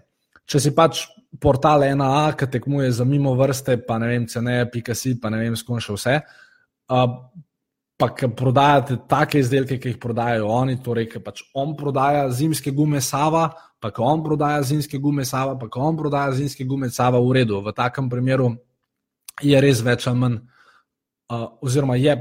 če 0.46 0.60
si 0.62 0.70
pač 0.76 1.06
portal 1.42 1.82
1A, 1.88 2.36
ki 2.38 2.46
tekmuje 2.46 2.90
za 2.92 3.04
mimo 3.08 3.34
vrste, 3.34 3.78
pa 3.86 3.98
ne 3.98 4.12
vem, 4.12 4.26
ceneje, 4.28 4.68
pika 4.70 4.94
si, 4.94 5.16
pa 5.18 5.30
ne 5.32 5.40
vem, 5.40 5.56
skon 5.58 5.82
še 5.82 5.96
vse. 5.96 6.18
Uh, 6.92 7.08
pa 7.98 8.10
ki 8.14 8.30
prodajate 8.36 9.00
take 9.10 9.40
izdelke, 9.42 9.78
ki 9.78 9.94
jih 9.94 10.00
prodajajo 10.02 10.48
oni, 10.50 10.78
torej, 10.84 11.08
ki 11.12 11.22
pač 11.24 11.42
on 11.58 11.74
prodaja 11.78 12.28
zimske 12.34 12.72
gume 12.74 13.00
Sava, 13.02 13.48
pa 13.82 13.90
ki 13.94 14.02
on 14.06 14.22
prodaja 14.22 14.62
zimske 14.66 14.98
gume 15.02 15.26
Sava, 15.26 15.56
pa 15.58 15.70
ki 15.70 15.82
on 15.82 15.98
prodaja 15.98 16.34
zimske 16.38 16.66
gume 16.68 16.90
Sava, 16.90 17.20
v 17.22 17.38
redu. 17.40 17.60
V 17.62 17.74
takem 17.74 18.10
primeru 18.12 18.52
je 19.42 19.60
res 19.62 19.82
več 19.82 20.06
ali 20.10 20.18
manj, 20.18 20.40
uh, 21.32 21.46
oziroma 21.62 21.98
je 21.98 22.18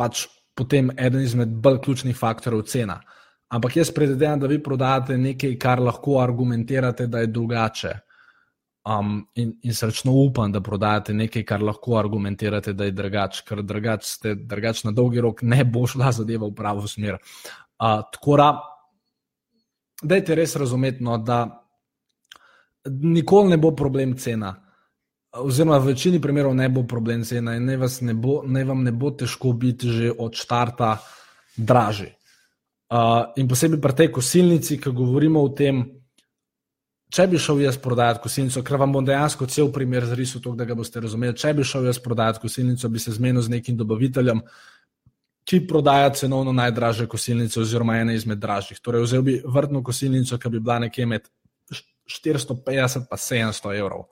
pač 0.00 0.26
potem 0.54 0.90
eden 0.96 1.22
izmed 1.22 1.48
bolj 1.48 1.80
ključnih 1.84 2.16
faktorjev 2.16 2.62
cena. 2.62 3.00
Ampak 3.48 3.76
jaz 3.76 3.90
predvidevam, 3.94 4.40
da 4.40 4.46
vi 4.46 4.62
prodajate 4.62 5.18
nekaj, 5.18 5.58
kar 5.58 5.82
lahko 5.82 6.18
argumentirate, 6.20 7.06
da 7.06 7.18
je 7.22 7.26
drugače. 7.26 7.92
Um, 8.84 9.22
in, 9.34 9.54
in 9.62 9.74
srčno 9.74 10.12
upam, 10.12 10.52
da 10.52 10.60
prodajate 10.60 11.14
nekaj, 11.14 11.44
kar 11.48 11.62
lahko 11.62 11.96
argumentirate, 11.96 12.72
da 12.72 12.84
je 12.84 12.92
drugače, 12.92 13.44
ker 13.48 13.62
drugače 13.62 14.08
ste, 14.08 14.34
drugače 14.34 14.88
na 14.88 14.92
dolgi 14.92 15.20
rok 15.24 15.42
ne 15.42 15.64
bo 15.64 15.86
šla 15.86 16.12
zadeva 16.12 16.46
v 16.46 16.54
pravo 16.54 16.88
smer. 16.88 17.16
Uh, 17.16 18.02
tako 18.12 18.36
da, 18.36 18.48
dajte 20.02 20.34
res 20.34 20.56
razumeti, 20.56 21.04
no, 21.04 21.18
da 21.18 21.46
nikoli 22.90 23.54
ne 23.54 23.56
bo 23.56 23.70
problem 23.76 24.16
cena 24.18 24.63
oziroma 25.34 25.78
v 25.78 25.92
večini 25.92 26.20
primerov 26.20 26.54
ne 26.54 26.68
bo 26.68 26.84
problem 26.86 27.24
cena 27.24 27.56
in 27.56 27.66
naj, 27.66 27.78
ne 28.00 28.14
bo, 28.14 28.42
naj 28.46 28.64
vam 28.64 28.84
ne 28.84 28.92
bo 28.92 29.10
težko 29.10 29.52
biti 29.52 29.90
že 29.90 30.12
od 30.18 30.36
starta 30.36 30.98
dražji. 31.56 32.12
Uh, 32.94 33.32
in 33.36 33.48
posebej 33.48 33.80
pri 33.80 33.94
tej 33.94 34.08
kosilnici, 34.12 34.78
ki 34.78 34.90
govorimo 34.94 35.42
o 35.42 35.48
tem, 35.56 35.82
če 37.10 37.26
bi 37.30 37.40
šel 37.40 37.64
jaz 37.64 37.78
prodajati 37.80 38.22
kosilnico, 38.22 38.62
ker 38.62 38.78
vam 38.78 38.92
bom 38.92 39.06
dejansko 39.06 39.48
cel 39.50 39.70
primer 39.72 40.06
zrisal, 40.06 40.42
tako 40.44 40.56
da 40.58 40.66
ga 40.68 40.76
boste 40.78 41.00
razumeli. 41.02 41.36
Če 41.38 41.54
bi 41.54 41.66
šel 41.66 41.88
jaz 41.88 41.98
prodajati 42.02 42.42
kosilnico, 42.42 42.90
bi 42.90 43.02
se 43.02 43.14
zmenil 43.16 43.42
z 43.42 43.54
nekim 43.56 43.78
dobaviteljem, 43.80 44.42
ki 45.44 45.64
prodaja 45.68 46.12
cenovno 46.20 46.52
najdražje 46.56 47.08
kosilnice, 47.10 47.60
oziroma 47.60 47.98
ene 48.00 48.14
izmed 48.14 48.38
dražjih. 48.38 48.78
Torej, 48.84 49.04
vzel 49.08 49.24
bi 49.26 49.40
vrtno 49.44 49.82
kosilnico, 49.84 50.38
ki 50.38 50.52
bi 50.54 50.60
bila 50.60 50.78
nekje 50.86 51.06
med 51.06 51.26
450 52.10 53.08
in 53.08 53.08
700 53.10 53.74
evrov. 53.78 54.06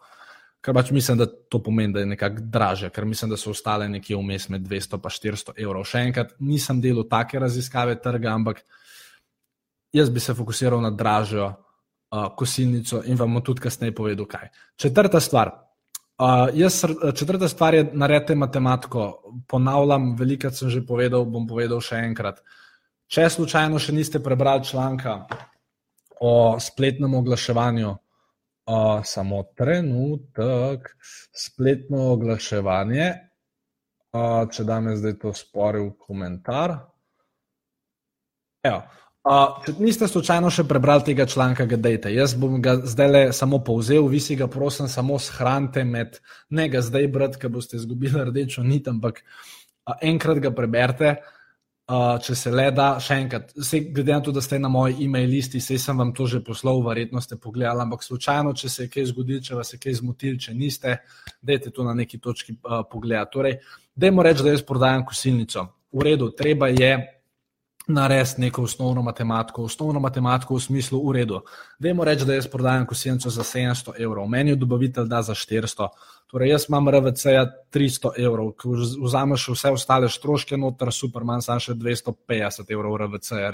Ker 0.62 0.76
pač 0.76 0.92
mislim, 0.94 1.18
da 1.18 1.26
to 1.26 1.58
pomeni, 1.58 1.92
da 1.92 2.04
je 2.04 2.06
nekako 2.12 2.44
draže, 2.54 2.90
ker 2.94 3.04
mislim, 3.04 3.32
da 3.32 3.36
so 3.40 3.50
ostale 3.50 3.88
nekje 3.90 4.16
vmes 4.16 4.46
med 4.52 4.62
200 4.62 5.00
in 5.00 5.34
400 5.34 5.56
evrov. 5.58 5.84
Še 5.90 6.04
enkrat, 6.06 6.36
nisem 6.38 6.80
delal 6.80 7.08
take 7.10 7.40
raziskave 7.42 7.96
trga, 8.02 8.30
ampak 8.30 8.62
jaz 9.92 10.10
bi 10.10 10.22
se 10.22 10.34
fokusiral 10.38 10.80
na 10.84 10.92
dražjo 10.94 11.48
uh, 11.48 12.28
kosilnico 12.38 13.02
in 13.10 13.18
vam 13.18 13.34
bom 13.34 13.42
tudi 13.42 13.64
kasneje 13.66 13.94
povedal, 13.94 14.28
kaj. 14.30 14.52
Četrta 14.78 15.20
stvar. 15.20 15.50
Uh, 16.22 16.46
jaz, 16.54 16.84
četrta 17.18 17.48
stvar 17.48 17.74
je, 17.74 17.88
naredite 17.92 18.38
matematiko. 18.38 19.08
Ponavljam, 19.48 20.12
veliko 20.16 20.50
sem 20.54 20.70
že 20.70 20.86
povedal, 20.86 21.26
bom 21.26 21.48
povedal 21.48 21.82
še 21.82 22.04
enkrat. 22.06 22.38
Če 23.10 23.26
slučajno 23.28 23.82
še 23.82 23.92
niste 23.92 24.22
prebrali 24.22 24.64
članka 24.64 25.24
o 26.22 26.54
spletnem 26.62 27.14
oglaševanju, 27.18 27.96
uh, 28.66 29.04
samo 29.04 29.42
trenutek, 29.56 30.88
spletno 31.32 32.12
oglaševanje, 32.12 33.12
uh, 34.12 34.48
če 34.50 34.64
da 34.64 34.80
me 34.80 34.96
zdaj 34.96 35.18
to 35.22 35.34
sporil 35.36 35.92
komentar. 35.98 36.76
Evo. 38.62 38.82
Uh, 39.22 39.60
če 39.62 39.76
niste 39.78 40.08
slučajno 40.10 40.48
še 40.50 40.64
prebrali 40.66 41.04
tega 41.06 41.28
članka, 41.30 41.62
ga 41.70 41.76
dajte. 41.78 42.10
Jaz 42.10 42.32
bom 42.34 42.56
ga 42.62 42.80
zdaj 42.82 43.10
le 43.10 43.20
samo 43.30 43.60
povzel, 43.62 44.08
vi 44.10 44.18
si 44.18 44.34
ga 44.34 44.48
prosim 44.50 44.88
samo 44.90 45.14
shranite 45.22 45.84
med, 45.86 46.18
ne 46.50 46.66
ga 46.68 46.82
zdaj 46.82 47.06
brati, 47.14 47.38
ker 47.38 47.52
boste 47.54 47.78
izgubili 47.78 48.18
rdečo 48.18 48.64
nit, 48.66 48.90
ampak 48.90 49.22
uh, 49.22 49.94
enkrat 50.02 50.42
ga 50.42 50.50
preberite, 50.50 51.14
če 52.22 52.34
se 52.38 52.50
le 52.52 52.66
da, 52.74 52.88
še 53.02 53.16
enkrat. 53.24 53.52
Sej, 53.56 53.86
glede 53.94 54.14
na 54.14 54.20
to, 54.24 54.32
da 54.32 54.42
ste 54.44 54.58
na 54.60 54.70
moji 54.72 54.96
e-mail 55.04 55.30
listi, 55.30 55.60
sej 55.60 55.80
sem 55.82 55.98
vam 55.98 56.12
to 56.16 56.26
že 56.30 56.42
poslal, 56.44 56.82
verjetno 56.84 57.20
ste 57.20 57.36
pogledali, 57.36 57.84
ampak 57.84 58.04
slučajno, 58.06 58.54
če 58.58 58.68
se 58.68 58.86
je 58.86 58.92
kaj 58.92 59.08
zgodilo, 59.10 59.42
če 59.44 59.58
vas 59.58 59.72
je 59.74 59.80
kaj 59.82 59.98
zmotil, 60.00 60.38
če 60.40 60.54
niste, 60.54 60.96
dajte 61.42 61.72
to 61.74 61.84
na 61.84 61.94
neki 61.98 62.20
točki 62.22 62.54
uh, 62.54 62.82
pogledati. 62.90 63.32
Torej, 63.34 63.58
dajmo 63.94 64.24
reči, 64.24 64.46
da 64.46 64.54
jaz 64.54 64.64
prodajam 64.66 65.04
kosilnico. 65.08 65.66
V 65.92 66.06
redu, 66.06 66.30
treba 66.36 66.70
je 66.72 66.94
narediti 67.88 68.40
neko 68.40 68.62
osnovno 68.62 69.02
matematiko, 69.02 69.64
osnovno 69.64 70.00
matematiko 70.00 70.54
v 70.54 70.60
smislu 70.60 70.98
uredu. 70.98 71.40
Vemo 71.78 72.04
reči, 72.04 72.24
da 72.24 72.34
jaz 72.34 72.46
prodajam 72.46 72.86
kosilnico 72.86 73.30
za 73.30 73.42
700 73.42 74.02
evrov, 74.02 74.28
meni 74.28 74.50
je 74.50 74.56
dobavitelj 74.56 75.06
da 75.06 75.22
za 75.22 75.34
400. 75.34 75.88
Torej, 76.26 76.48
jaz 76.48 76.64
imam 76.68 76.88
RVC-ja 76.88 77.46
300 77.74 78.12
evrov, 78.24 78.52
ko 78.52 78.76
vzameš 79.04 79.48
vse 79.48 79.70
ostale 79.70 80.08
stroške, 80.08 80.56
noter 80.56 80.92
Superman 80.92 81.42
sam 81.42 81.60
še 81.60 81.74
250 81.74 82.72
evrov 82.72 82.96
RVC-ja. 83.02 83.50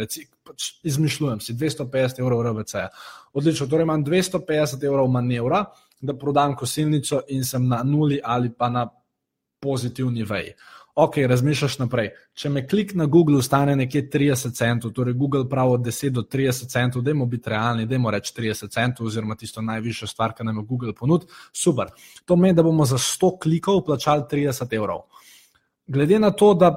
Pač 0.47 0.70
izmišljujem 0.82 1.40
si 1.40 1.54
250 1.54 2.20
evrov 2.20 2.44
RVC-ja. 2.47 2.88
Odlično, 3.32 3.66
torej 3.66 3.88
imam 3.88 4.04
250 4.04 4.85
evrov 4.87 5.11
manevra, 5.11 5.64
da 6.00 6.14
prodam 6.14 6.54
kosilnico 6.56 7.25
in 7.28 7.44
sem 7.44 7.66
na 7.68 7.82
nuli 7.82 8.20
ali 8.25 8.52
pa 8.54 8.68
na 8.70 8.87
pozitivni 9.61 10.23
veji 10.23 10.52
ok, 10.99 11.17
razmišljaš 11.31 11.76
naprej. 11.78 12.09
Če 12.35 12.50
me 12.50 12.64
klik 12.67 12.93
na 12.99 13.07
Google 13.07 13.43
stane 13.43 13.76
nekje 13.78 14.09
30 14.11 14.57
centov, 14.59 14.90
torej 14.97 15.14
Google 15.14 15.47
pravi 15.49 15.76
od 15.76 15.85
10 15.87 16.14
do 16.17 16.25
30 16.26 16.73
centov, 16.73 17.05
dajmo 17.07 17.26
biti 17.31 17.50
realni, 17.52 17.87
dajmo 17.87 18.11
reči 18.11 18.35
30 18.35 18.75
centov, 18.75 19.07
oziroma 19.07 19.37
tisto 19.38 19.62
najvišjo 19.62 20.09
stvar, 20.11 20.35
ki 20.35 20.47
nam 20.49 20.59
je 20.59 20.67
Google 20.67 20.95
ponud, 20.99 21.28
super. 21.55 21.93
To 22.25 22.35
pomeni, 22.35 22.57
da 22.59 22.67
bomo 22.67 22.85
za 22.85 22.99
100 22.99 23.33
klikov 23.45 23.85
plačali 23.87 24.26
30 24.31 24.75
evrov. 24.75 25.07
Glede 25.87 26.19
na 26.19 26.33
to, 26.35 26.50
da 26.59 26.73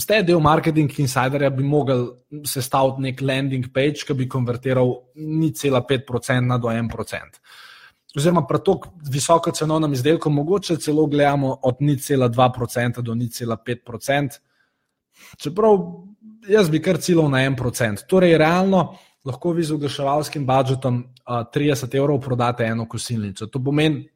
ste 0.00 0.22
del 0.24 0.40
marketing 0.40 0.96
insiderja, 1.04 1.50
bi 1.52 1.64
mogel 1.64 2.06
sestaviti 2.48 3.04
nek 3.04 3.20
landing 3.20 3.68
page, 3.74 4.08
ki 4.08 4.16
bi 4.16 4.28
konvertiral 4.28 4.96
ni 5.14 5.52
cela 5.52 5.84
5% 5.84 6.40
na 6.48 6.56
do 6.56 6.72
1% 6.72 7.67
oziroma 8.16 8.46
pri 8.46 8.58
tako 8.64 8.92
visoko 9.10 9.52
cenovnem 9.52 9.92
izdelku, 9.92 10.30
mogoče 10.30 10.76
celo 10.76 11.06
gledamo 11.06 11.56
od 11.62 11.80
0,2% 11.80 13.00
do 13.00 13.14
0,5%. 13.14 14.38
Čeprav 15.36 15.78
jaz 16.48 16.70
bi 16.70 16.82
kar 16.82 16.98
ciljal 17.00 17.30
na 17.30 17.38
1%. 17.38 18.06
Torej, 18.08 18.38
realno 18.38 18.94
lahko 19.24 19.52
vi 19.52 19.64
z 19.64 19.74
oglaševalskim 19.74 20.46
budžetom 20.46 21.02
uh, 21.04 21.42
30 21.54 21.96
evrov 21.98 22.20
prodate 22.20 22.64
eno 22.64 22.88
kosilnico. 22.88 23.46
To 23.46 23.60
pomeni, 23.64 24.06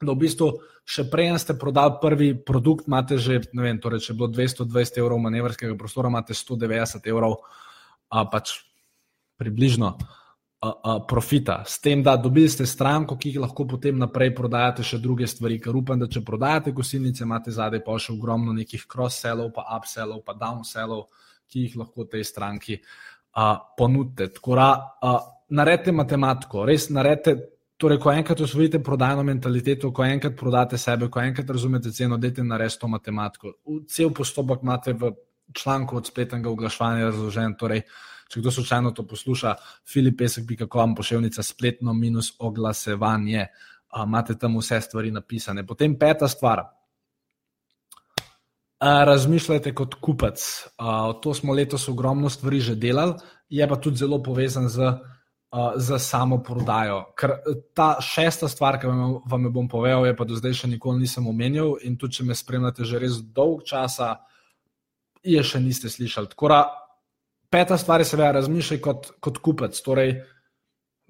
da 0.00 0.12
v 0.12 0.22
bistvu 0.24 0.50
še 0.90 1.04
prej 1.10 1.36
ste 1.38 1.54
prodali 1.60 2.00
prvi 2.02 2.30
produkt, 2.34 2.88
imate 2.88 3.18
že, 3.18 3.42
ne 3.52 3.62
vem, 3.62 3.78
torej, 3.78 4.00
če 4.00 4.12
je 4.12 4.16
bilo 4.16 4.30
220 4.32 4.98
evrov 4.98 5.20
manevrskega 5.22 5.76
prostora, 5.78 6.10
imate 6.10 6.34
190 6.34 7.06
evrov, 7.12 7.36
uh, 8.10 8.24
pač 8.32 8.56
približno 9.38 9.94
profita, 11.08 11.64
s 11.66 11.80
tem, 11.80 12.02
da 12.02 12.16
dobili 12.16 12.48
ste 12.48 12.66
stranko, 12.66 13.16
ki 13.16 13.30
jih 13.32 13.40
lahko 13.40 13.64
potem 13.64 13.96
naprej 13.98 14.34
prodajate 14.36 14.84
še 14.84 14.98
druge 15.00 15.26
stvari. 15.26 15.56
Ker 15.60 15.76
upam, 15.76 15.98
da 16.00 16.08
če 16.08 16.20
prodajate 16.24 16.74
gosilnice, 16.76 17.24
imate 17.24 17.54
zadaj 17.54 17.80
pa 17.84 17.96
še 17.96 18.12
ogromno 18.12 18.52
nekih 18.52 18.84
cross-sellov, 18.84 19.54
pa 19.56 19.64
up-sellov, 19.78 20.20
pa 20.26 20.36
down-sellov, 20.36 21.06
ki 21.48 21.64
jih 21.64 21.78
lahko 21.80 22.04
tej 22.04 22.26
stranki 22.28 22.76
uh, 22.76 23.56
ponudite. 23.76 24.28
Tako 24.36 24.58
da 24.60 24.68
uh, 24.76 25.16
naredite 25.56 25.96
matematiko, 25.96 26.66
res 26.68 26.90
naredite. 26.92 27.38
Torej, 27.80 27.96
ko 27.96 28.10
enkrat 28.12 28.42
usvojite 28.44 28.82
prodajno 28.84 29.22
mentaliteto, 29.24 29.88
ko 29.96 30.04
enkrat 30.04 30.34
prodate 30.36 30.76
sebe, 30.76 31.08
ko 31.08 31.22
enkrat 31.24 31.48
razumete 31.48 31.88
ceno, 31.96 32.18
dajte 32.20 32.44
narediti 32.44 32.82
to 32.82 32.90
matematiko. 32.92 33.52
Cel 33.88 34.12
postopek 34.12 34.60
imate 34.60 34.92
v 34.92 35.14
članku 35.56 35.96
od 35.96 36.10
spletnega 36.12 36.52
oglaševanja 36.52 37.08
razložen. 37.08 37.56
Torej, 37.56 37.80
uh, 37.80 38.10
če 38.30 38.40
kdo 38.40 38.50
slučajno 38.54 38.90
to 38.94 39.06
posluša, 39.06 39.54
filipesek.com, 39.92 40.94
pošiljnica 40.94 41.42
spletno 41.42 41.92
minus 41.92 42.32
oglasevanje. 42.38 43.46
Imate 44.04 44.38
tam 44.38 44.58
vse 44.58 44.80
stvari 44.80 45.10
napisane. 45.10 45.66
Potem 45.66 45.98
peta 45.98 46.28
stvar. 46.28 46.62
Razmišljajte 48.80 49.74
kot 49.74 49.94
kupec. 50.00 50.40
To 51.22 51.34
smo 51.34 51.52
letos 51.52 51.88
ogromno 51.88 52.30
stvari 52.30 52.60
že 52.60 52.74
delali, 52.74 53.14
je 53.48 53.68
pa 53.68 53.76
tudi 53.76 53.96
zelo 53.96 54.22
povezan 54.22 54.68
z, 54.68 54.92
z 55.76 55.98
samo 55.98 56.38
prodajo. 56.42 57.02
Ker 57.18 57.34
ta 57.74 57.96
šesta 58.00 58.48
stvar, 58.48 58.78
ki 58.80 58.86
vam 59.26 59.44
jo 59.44 59.50
bom 59.50 59.68
povedal, 59.68 60.06
je 60.06 60.16
pa 60.16 60.24
do 60.24 60.38
zdaj 60.38 60.54
še 60.62 60.70
nikoli 60.70 61.02
nisem 61.02 61.26
omenil 61.26 61.76
in 61.82 61.98
tudi 61.98 62.20
če 62.20 62.24
me 62.24 62.34
spremljate 62.34 62.86
že 62.86 63.02
res 63.02 63.18
dolg 63.20 63.66
časa, 63.66 64.16
je 65.22 65.42
še 65.44 65.60
niste 65.60 65.90
slišali. 65.90 66.30
Tako 66.30 66.48
da 66.48 66.60
Peta 67.50 67.76
stvar 67.78 68.00
je, 68.00 68.04
seveda, 68.04 68.30
razmišljaj 68.38 68.78
kot, 68.80 69.06
kot 69.20 69.38
kupec. 69.42 69.78
Torej, 69.82 70.12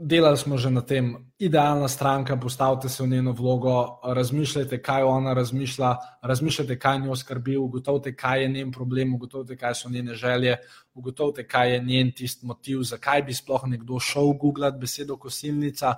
delali 0.01 0.39
smo 0.41 0.57
že 0.57 0.71
na 0.73 0.81
tem, 0.81 1.11
idealna 1.39 1.89
stranka, 1.89 2.37
postavite 2.41 2.89
se 2.89 3.03
v 3.03 3.09
njeno 3.09 3.35
vlogo, 3.37 4.01
razmišljajte, 4.05 4.79
kaj 4.83 5.03
ona 5.03 5.35
razmišlja, 5.37 5.91
razmišljajte, 6.23 6.79
kaj 6.79 7.01
njo 7.01 7.17
skrbi, 7.17 7.57
ugotovite, 7.57 8.15
kaj 8.17 8.43
je 8.43 8.49
njen 8.49 8.73
problem, 8.73 9.15
ugotovite, 9.15 9.57
kaj 9.57 9.75
so 9.75 9.91
njene 9.91 10.15
želje, 10.15 10.57
ugotovite, 10.95 11.47
kaj 11.47 11.75
je 11.75 11.83
njen 11.85 12.13
tisti 12.17 12.47
motiv, 12.47 12.83
zakaj 12.89 13.23
bi 13.23 13.35
sploh 13.35 13.67
nekdo 13.67 14.01
šel 14.01 14.33
googlati 14.41 14.81
besedo 14.81 15.19
kosilnica. 15.21 15.95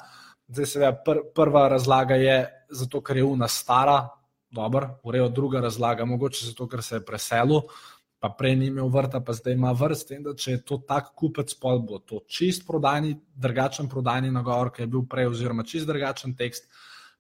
Zdaj, 0.49 0.67
seveda, 0.67 0.93
pr 1.07 1.23
prva 1.35 1.69
razlaga 1.69 2.19
je 2.19 2.67
zato, 2.71 3.01
ker 3.01 3.17
je 3.17 3.25
una 3.25 3.49
stara, 3.49 4.09
dobro, 4.51 4.99
urejo 5.03 5.29
druga 5.29 5.61
razlaga, 5.61 6.05
mogoče 6.05 6.47
zato, 6.47 6.67
ker 6.69 6.83
se 6.83 6.97
je 6.97 7.05
preselil 7.05 7.63
pa 8.23 8.31
prej 8.31 8.55
ni 8.55 8.69
imel 8.71 8.87
vrta, 8.87 9.19
pa 9.21 9.35
zdaj 9.35 9.57
ima 9.57 9.73
vrst. 9.75 10.13
In 10.15 10.23
da 10.23 10.37
če 10.39 10.53
je 10.55 10.61
to 10.63 10.79
tak 10.87 11.11
kupec, 11.19 11.51
pol 11.59 11.81
bo 11.83 11.99
to 11.99 12.21
čist 12.31 12.63
prodajni, 12.69 13.17
drugačen 13.35 13.89
prodajni 13.91 14.31
nagovor, 14.31 14.71
ki 14.71 14.85
je 14.85 14.91
bil 14.93 15.03
prej, 15.11 15.27
oziroma 15.33 15.67
čist 15.67 15.91
drugačen 15.91 16.37
tekst. 16.39 16.69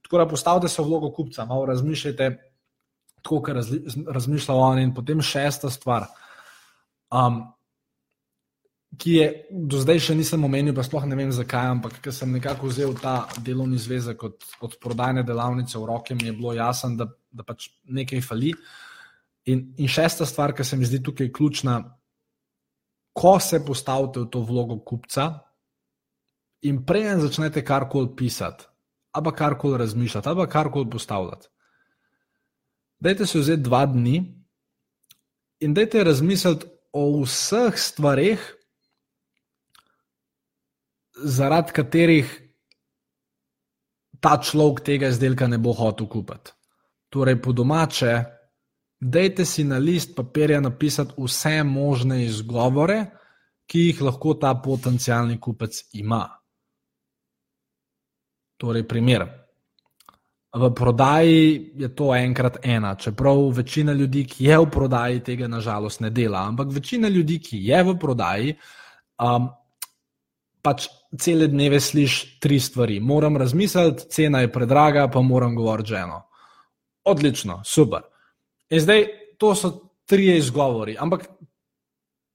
Tako 0.06 0.20
da 0.22 0.26
postavite 0.30 0.70
se 0.70 0.78
v 0.78 0.86
vlogo 0.86 1.10
kupca, 1.10 1.44
malo 1.44 1.66
razmišljajte, 1.72 2.28
tako 3.18 3.40
kot 3.42 3.58
razmišlja 4.14 4.54
on. 4.54 4.78
In 4.78 4.94
potem 4.94 5.24
šesta 5.26 5.70
stvar, 5.74 6.06
um, 7.10 7.42
ki 9.02 9.16
je 9.16 9.26
do 9.50 9.82
zdaj 9.82 10.04
še 10.06 10.16
nisem 10.18 10.46
omenil, 10.46 10.76
pa 10.76 10.86
sploh 10.86 11.02
ne 11.10 11.18
vem 11.18 11.34
zakaj, 11.34 11.72
ampak 11.74 11.98
ker 12.04 12.14
sem 12.14 12.30
nekako 12.30 12.70
vzel 12.70 12.94
ta 12.94 13.24
delovni 13.42 13.82
zvezek 13.82 14.22
od, 14.22 14.38
od 14.62 14.78
prodajne 14.78 15.26
delavnice 15.26 15.78
v 15.82 15.90
roke, 15.90 16.14
mi 16.14 16.30
je 16.30 16.38
bilo 16.38 16.54
jasno, 16.54 16.94
da, 16.94 17.10
da 17.34 17.42
pač 17.42 17.72
nekaj 17.90 18.22
fali. 18.22 18.54
In, 19.44 19.72
in 19.76 19.88
šesta 19.88 20.26
stvar, 20.26 20.54
ki 20.54 20.64
se 20.64 20.76
mi 20.76 20.86
zdi 20.86 21.02
tukaj 21.02 21.32
ključna, 21.32 21.80
ko 23.12 23.38
se 23.40 23.64
postavite 23.66 24.20
v 24.20 24.28
to 24.30 24.40
vlogo 24.46 24.78
kupca 24.86 25.26
in 26.62 26.84
prej 26.86 27.18
začnete 27.20 27.64
karkoli 27.64 28.14
pisati, 28.16 28.64
ali 29.12 29.32
karkoli 29.36 29.78
razmišljati, 29.78 30.28
ali 30.28 30.48
karkoli 30.48 30.90
postavljati. 30.90 31.48
Dajte 33.00 33.26
se 33.26 33.38
vzeti 33.38 33.62
dva 33.62 33.86
dni 33.86 34.44
in 35.60 35.74
dajte 35.74 36.04
razmisliti 36.04 36.66
o 36.92 37.22
vseh 37.24 37.74
stvarih, 37.76 38.42
zaradi 41.12 41.72
katerih 41.72 42.30
ta 44.22 44.38
človek 44.38 44.84
tega 44.86 45.10
izdelka 45.10 45.48
ne 45.50 45.58
bo 45.58 45.74
hotel 45.74 46.06
kupiti. 46.06 46.54
Torej, 47.10 47.40
po 47.42 47.52
domače, 47.52 48.12
dajte 49.02 49.44
si 49.44 49.64
na 49.64 49.78
list 49.78 50.14
papirja 50.16 50.60
napisati 50.60 51.14
vse 51.18 51.62
možne 51.62 52.24
izgovore, 52.24 53.06
ki 53.66 53.80
jih 53.80 54.02
lahko 54.02 54.34
ta 54.34 54.54
potencijalni 54.54 55.40
kupec 55.40 55.80
ima. 55.92 56.28
Torej, 58.56 58.86
primer. 58.88 59.24
V 60.54 60.68
prodaji 60.74 61.72
je 61.80 61.88
to 61.96 62.14
enkrat 62.14 62.58
ena, 62.62 62.94
čeprav 62.94 63.48
večina 63.56 63.92
ljudi, 63.92 64.26
ki 64.28 64.44
je 64.44 64.58
v 64.58 64.68
prodaji, 64.70 65.22
tega 65.24 65.48
nažalost 65.48 66.00
ne 66.00 66.10
dela. 66.10 66.44
Ampak 66.46 66.68
večina 66.70 67.08
ljudi, 67.08 67.40
ki 67.40 67.58
je 67.66 67.82
v 67.82 67.96
prodaji, 67.98 68.54
um, 69.18 69.48
pač 70.62 70.86
cele 71.18 71.48
dneve 71.48 71.80
slišiš 71.80 72.38
tri 72.40 72.60
stvari. 72.60 73.00
Moram 73.00 73.36
razmisliti, 73.36 74.06
cena 74.10 74.44
je 74.44 74.52
predraga, 74.52 75.08
pa 75.08 75.20
moram 75.20 75.56
govoriti 75.56 75.96
ženo. 75.96 76.22
Odlično, 77.04 77.62
super. 77.64 78.11
In 78.72 78.80
zdaj 78.80 79.06
to 79.38 79.54
so 79.54 79.72
tri 80.08 80.30
izgovori, 80.36 80.96
ampak 80.98 81.28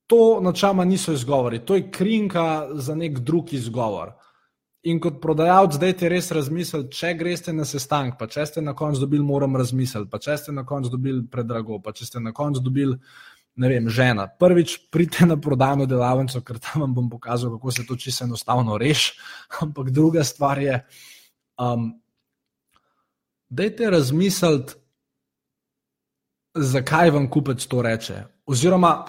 to 0.08 0.40
načama 0.42 0.86
niso 0.86 1.12
izgovori, 1.14 1.60
to 1.66 1.76
je 1.76 1.90
krinka 1.92 2.68
za 2.74 2.96
nek 2.96 3.20
drug 3.20 3.54
izgovor. 3.54 4.14
In 4.88 5.02
kot 5.04 5.18
prodajalec, 5.22 5.74
zdaj 5.76 5.94
ti 6.00 6.10
res 6.10 6.30
razmisliti, 6.32 6.96
če 6.96 7.16
greste 7.20 7.54
na 7.54 7.66
sestank, 7.66 8.16
pa 8.20 8.28
če 8.32 8.46
ste 8.46 8.62
na 8.62 8.76
koncu 8.78 9.02
dobili, 9.04 9.26
moram 9.26 9.58
razmisliti, 9.60 10.08
pa 10.12 10.22
če 10.22 10.38
ste 10.38 10.54
na 10.56 10.64
koncu 10.66 10.94
dobili 10.94 11.26
predrago, 11.32 11.82
pa 11.84 11.92
če 11.92 12.06
ste 12.08 12.24
na 12.24 12.32
koncu 12.32 12.62
dobili 12.64 12.96
ne 13.58 13.70
vem, 13.70 13.90
žena. 13.90 14.28
Prvič 14.30 14.78
pridite 14.94 15.26
na 15.26 15.36
prodajno 15.42 15.88
delavnico, 15.90 16.42
ker 16.46 16.60
tam 16.62 16.86
vam 16.86 16.94
bom 16.94 17.10
pokazal, 17.10 17.56
kako 17.58 17.72
se 17.74 17.86
to 17.90 17.98
čisto 17.98 18.26
enostavno 18.26 18.78
reši. 18.78 19.18
Ampak 19.66 19.90
druga 19.92 20.24
stvar 20.24 20.62
je, 20.62 20.84
um, 21.58 21.90
dajte 23.50 23.90
razmisliti, 23.90 24.78
zakaj 26.58 27.12
vam 27.12 27.30
kupec 27.30 27.66
to 27.68 27.82
reče. 27.82 28.24
Oziroma, 28.46 29.06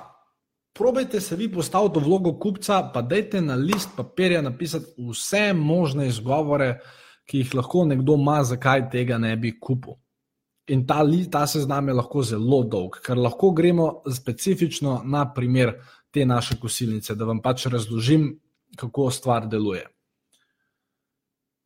probejte 0.75 1.21
se 1.21 1.37
vi 1.37 1.53
postaviti 1.53 1.99
v 1.99 2.05
vlogo 2.05 2.33
kupca, 2.39 2.83
pa 2.95 3.03
dajte 3.03 3.41
na 3.41 3.55
list 3.55 3.97
papirja 3.97 4.43
napisati 4.43 4.95
vse 5.11 5.53
možne 5.53 6.09
izgovore, 6.09 6.79
ki 7.29 7.39
jih 7.39 7.55
lahko 7.55 7.85
nekdo 7.85 8.15
ima, 8.15 8.43
zakaj 8.45 8.91
tega 8.91 9.19
ne 9.19 9.37
bi 9.37 9.59
kupil. 9.61 9.99
In 10.69 10.87
ta, 10.87 11.03
ta 11.31 11.47
seznam 11.47 11.89
je 11.89 11.95
lahko 11.95 12.23
zelo 12.23 12.63
dolg, 12.65 13.01
ker 13.05 13.17
lahko 13.17 13.51
gremo 13.51 14.03
specifično 14.15 15.03
na 15.05 15.25
primer 15.35 15.75
te 16.11 16.27
naše 16.27 16.57
kosilnice, 16.61 17.15
da 17.15 17.25
vam 17.25 17.41
pač 17.43 17.67
razložim, 17.67 18.31
kako 18.77 19.11
stvar 19.11 19.49
deluje. 19.49 19.87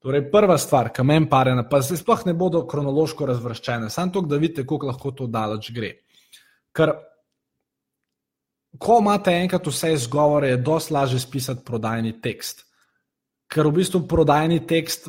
Torej, 0.03 0.25
prva 0.33 0.57
stvar, 0.59 0.91
ki 0.91 1.05
meni 1.07 1.29
pare, 1.31 1.55
pa 1.71 1.79
se 1.83 1.97
sploh 1.97 2.25
ne 2.27 2.35
bodo 2.35 2.65
kronološko 2.67 3.27
razvrščene, 3.31 3.91
samo 3.91 4.13
to, 4.13 4.23
da 4.27 4.39
vidite, 4.41 4.65
kako 4.67 4.91
lahko 4.91 5.13
to 5.15 5.29
daleč 5.31 5.71
gre. 5.75 5.93
Ker, 6.75 6.95
ko 8.83 8.99
imate 8.99 9.35
enkrat 9.45 9.67
vse 9.71 9.93
izgovore, 9.95 10.51
je 10.51 10.63
dosti 10.67 10.95
lažje 10.97 11.21
spisati 11.23 11.63
prodajni 11.65 12.17
tekst. 12.25 12.65
Ker 13.53 13.69
v 13.69 13.77
bistvu 13.79 14.03
prodajni 14.09 14.63
tekst 14.67 15.07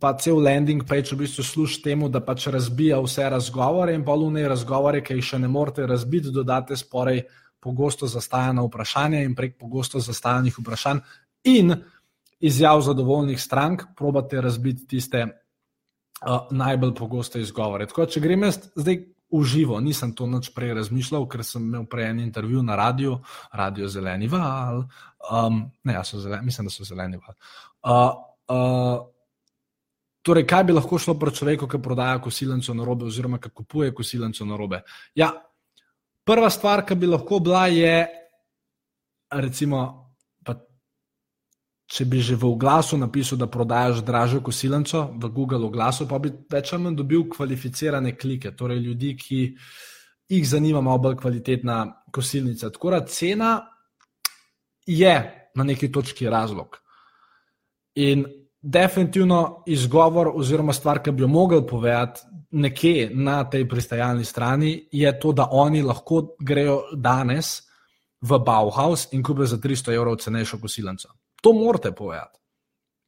pa 0.00 0.14
cel 0.16 0.40
landing 0.40 0.84
page 0.88 1.12
v 1.12 1.24
bistvu 1.24 1.44
služi 1.44 1.82
temu, 1.84 2.08
da 2.08 2.22
pač 2.24 2.46
razbija 2.48 3.00
vse 3.04 3.28
razgovore 3.30 3.94
in 3.94 4.04
polune 4.04 4.46
razgovore, 4.48 5.02
ki 5.04 5.18
jih 5.18 5.32
še 5.32 5.38
ne 5.42 5.48
morete 5.48 5.84
razbiti, 5.86 6.32
dodate 6.32 6.76
sporej 6.76 7.26
pogosto 7.60 8.08
zastajana 8.08 8.64
vprašanja 8.64 9.20
in 9.24 9.34
prek 9.36 9.58
pogosto 9.60 10.00
zastajanih 10.00 10.56
vprašanj 10.56 11.02
in 11.44 11.74
izjav 12.40 12.80
zadovoljnih 12.80 13.40
strank, 13.40 13.82
probate 13.96 14.40
razbiti 14.40 14.86
tiste 14.86 15.26
uh, 15.26 16.48
najbolj 16.50 16.94
pogoste 16.94 17.40
izgovore. 17.40 17.86
Tako, 17.86 18.06
če 18.06 18.20
grem 18.20 18.48
jaz 18.48 18.60
zdaj 18.74 19.02
v 19.30 19.42
živo, 19.46 19.78
nisem 19.80 20.12
to 20.16 20.26
nič 20.26 20.50
prej 20.54 20.74
razmišljal, 20.80 21.28
ker 21.30 21.44
sem 21.46 21.62
imel 21.62 21.86
prej 21.90 22.10
en 22.10 22.24
intervju 22.24 22.62
na 22.66 22.76
radiju, 22.76 23.20
radio 23.52 23.88
Zeleni 23.88 24.28
val, 24.28 24.82
um, 25.30 25.62
ne, 25.84 25.94
ja, 25.94 26.02
zeleni, 26.02 26.44
mislim, 26.48 26.66
da 26.66 26.74
so 26.74 26.84
zeleni 26.84 27.20
val. 27.20 27.36
Uh, 27.80 28.18
uh, 28.56 29.08
Torej, 30.20 30.44
kaj 30.44 30.66
bi 30.68 30.74
lahko 30.76 30.98
šlo 31.00 31.14
pri 31.16 31.32
človeku, 31.32 31.64
ki 31.64 31.78
prodaja 31.80 32.18
kosilnico 32.20 32.74
na 32.76 32.84
robe, 32.84 33.06
oziroma 33.08 33.38
ki 33.40 33.48
kupuje 33.56 33.94
kosilnico 33.96 34.44
na 34.44 34.56
robe? 34.56 34.82
Ja, 35.16 35.30
prva 36.28 36.50
stvar, 36.52 36.82
ki 36.84 36.94
bi 37.00 37.08
lahko 37.08 37.38
bila, 37.40 37.62
je, 37.72 38.04
recimo, 39.32 40.09
če 41.90 42.06
bi 42.06 42.20
že 42.22 42.36
v 42.38 42.46
oglasu 42.46 42.98
napisal, 42.98 43.38
da 43.38 43.48
prodajaš 43.50 44.04
dražjo 44.06 44.40
kosilnico, 44.46 45.08
v 45.18 45.30
Google 45.34 45.66
oglasu, 45.66 46.06
pa 46.08 46.20
bi 46.22 46.30
več 46.50 46.72
ali 46.72 46.84
manj 46.84 46.98
dobil 47.02 47.24
kvalificirane 47.32 48.14
klike, 48.16 48.52
torej 48.56 48.78
ljudi, 48.78 49.16
ki 49.18 49.40
jih 50.30 50.46
zanima 50.46 50.80
malo 50.80 51.02
bolj 51.08 51.16
kvalitetna 51.18 51.80
kosilnica. 52.14 52.70
Tako 52.70 52.90
da 52.94 53.00
cena 53.06 53.50
je 54.86 55.14
na 55.54 55.64
neki 55.66 55.90
točki 55.92 56.30
razlog. 56.30 56.78
In 57.98 58.22
definitivno 58.62 59.64
izgovor, 59.66 60.30
oziroma 60.34 60.72
stvar, 60.72 61.00
ki 61.02 61.10
bi 61.10 61.24
jo 61.24 61.28
mogli 61.28 61.58
povedati 61.66 62.20
nekje 62.50 63.10
na 63.14 63.42
tej 63.50 63.66
pristajalni 63.68 64.24
strani, 64.24 64.88
je 64.92 65.10
to, 65.20 65.32
da 65.32 65.48
oni 65.50 65.82
lahko 65.82 66.36
grejo 66.38 66.82
danes 66.94 67.62
v 68.22 68.38
Bauhaus 68.38 69.08
in 69.12 69.22
kupijo 69.22 69.46
za 69.46 69.58
300 69.58 69.94
evrov 69.94 70.16
cenejšo 70.22 70.60
kosilnico. 70.60 71.19
To 71.40 71.52
morate 71.52 71.92
povedati. 71.92 72.38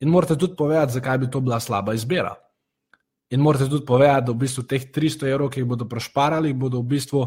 In 0.02 0.08
morate 0.08 0.36
tudi 0.36 0.56
povedati, 0.56 0.92
zakaj 0.92 1.18
bi 1.18 1.30
to 1.30 1.40
bila 1.40 1.60
slaba 1.60 1.94
izbira. 1.94 2.34
In 3.30 3.40
morate 3.40 3.68
tudi 3.68 3.84
povedati, 3.86 4.26
da 4.26 4.32
v 4.32 4.42
bistvu 4.44 4.66
teh 4.68 4.90
300 4.92 5.30
evrov, 5.30 5.50
ki 5.50 5.62
jih 5.62 5.68
bodo 5.68 5.86
prešparali, 5.88 6.52
bodo 6.52 6.82
v 6.82 6.90
bistvu 6.96 7.26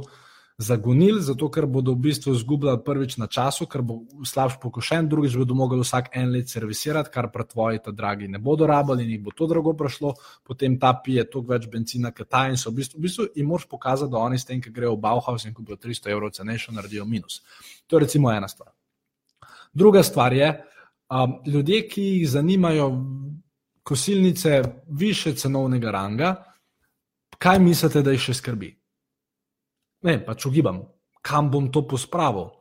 zagonili, 0.58 1.22
zato 1.22 1.50
ker 1.52 1.66
bodo 1.68 1.92
v 1.92 2.00
bistvu 2.08 2.34
izgubljali 2.36 2.80
prvič 2.86 3.18
na 3.18 3.28
času, 3.28 3.66
ker 3.68 3.82
bo 3.82 3.98
slabš 4.24 4.60
pokošen, 4.62 5.10
drugič 5.12 5.36
bodo 5.36 5.56
mogli 5.56 5.82
vsak 5.82 6.14
en 6.16 6.32
let 6.32 6.52
servisirati, 6.52 7.12
kar 7.12 7.28
pa 7.32 7.44
tvoji 7.44 7.82
ta 7.84 7.92
dragi 7.92 8.28
ne 8.28 8.40
bodo 8.40 8.68
rabili 8.68 9.04
in 9.04 9.16
jih 9.16 9.24
bo 9.24 9.34
to 9.36 9.48
drago 9.52 9.74
prišlo, 9.74 10.14
potem 10.44 10.80
ta 10.80 10.94
pije 11.04 11.26
toliko 11.30 11.54
več 11.54 11.68
benzina, 11.72 12.12
kot 12.16 12.30
ta 12.30 12.46
in 12.48 12.56
so 12.58 12.72
v 12.72 12.80
bistvu, 12.80 13.00
v 13.00 13.08
bistvu 13.08 13.28
jim 13.36 13.52
moraš 13.52 13.68
pokazati, 13.68 14.12
da 14.12 14.24
oni 14.24 14.40
s 14.40 14.48
tem, 14.48 14.62
ki 14.62 14.72
grejo 14.72 14.96
v 14.96 15.04
Bauhaus 15.04 15.46
in 15.46 15.54
kupijo 15.54 15.76
300 15.76 16.12
evrov 16.12 16.32
cenejšo, 16.38 16.72
naredijo 16.72 17.06
minus. 17.06 17.42
To 17.88 17.98
je 17.98 18.06
recimo 18.08 18.32
ena 18.32 18.48
stvar. 18.48 18.72
Druga 19.74 20.04
stvar 20.04 20.34
je, 20.34 20.54
um, 21.10 21.40
ljudje, 21.46 21.88
ki 21.90 22.04
jih 22.04 22.30
zanimajo 22.30 22.90
kosilnice 23.84 24.62
više 24.88 25.36
cenovnega 25.36 25.92
ranga, 25.92 26.36
kaj 27.38 27.60
mislite, 27.60 28.02
da 28.02 28.12
jih 28.12 28.22
še 28.22 28.34
skrbi? 28.34 28.76
ne, 30.06 30.20
pač 30.26 30.46
ugibam, 30.50 30.84
kam 31.26 31.50
bom 31.52 31.72
to 31.74 31.86
pospravil. 31.90 32.52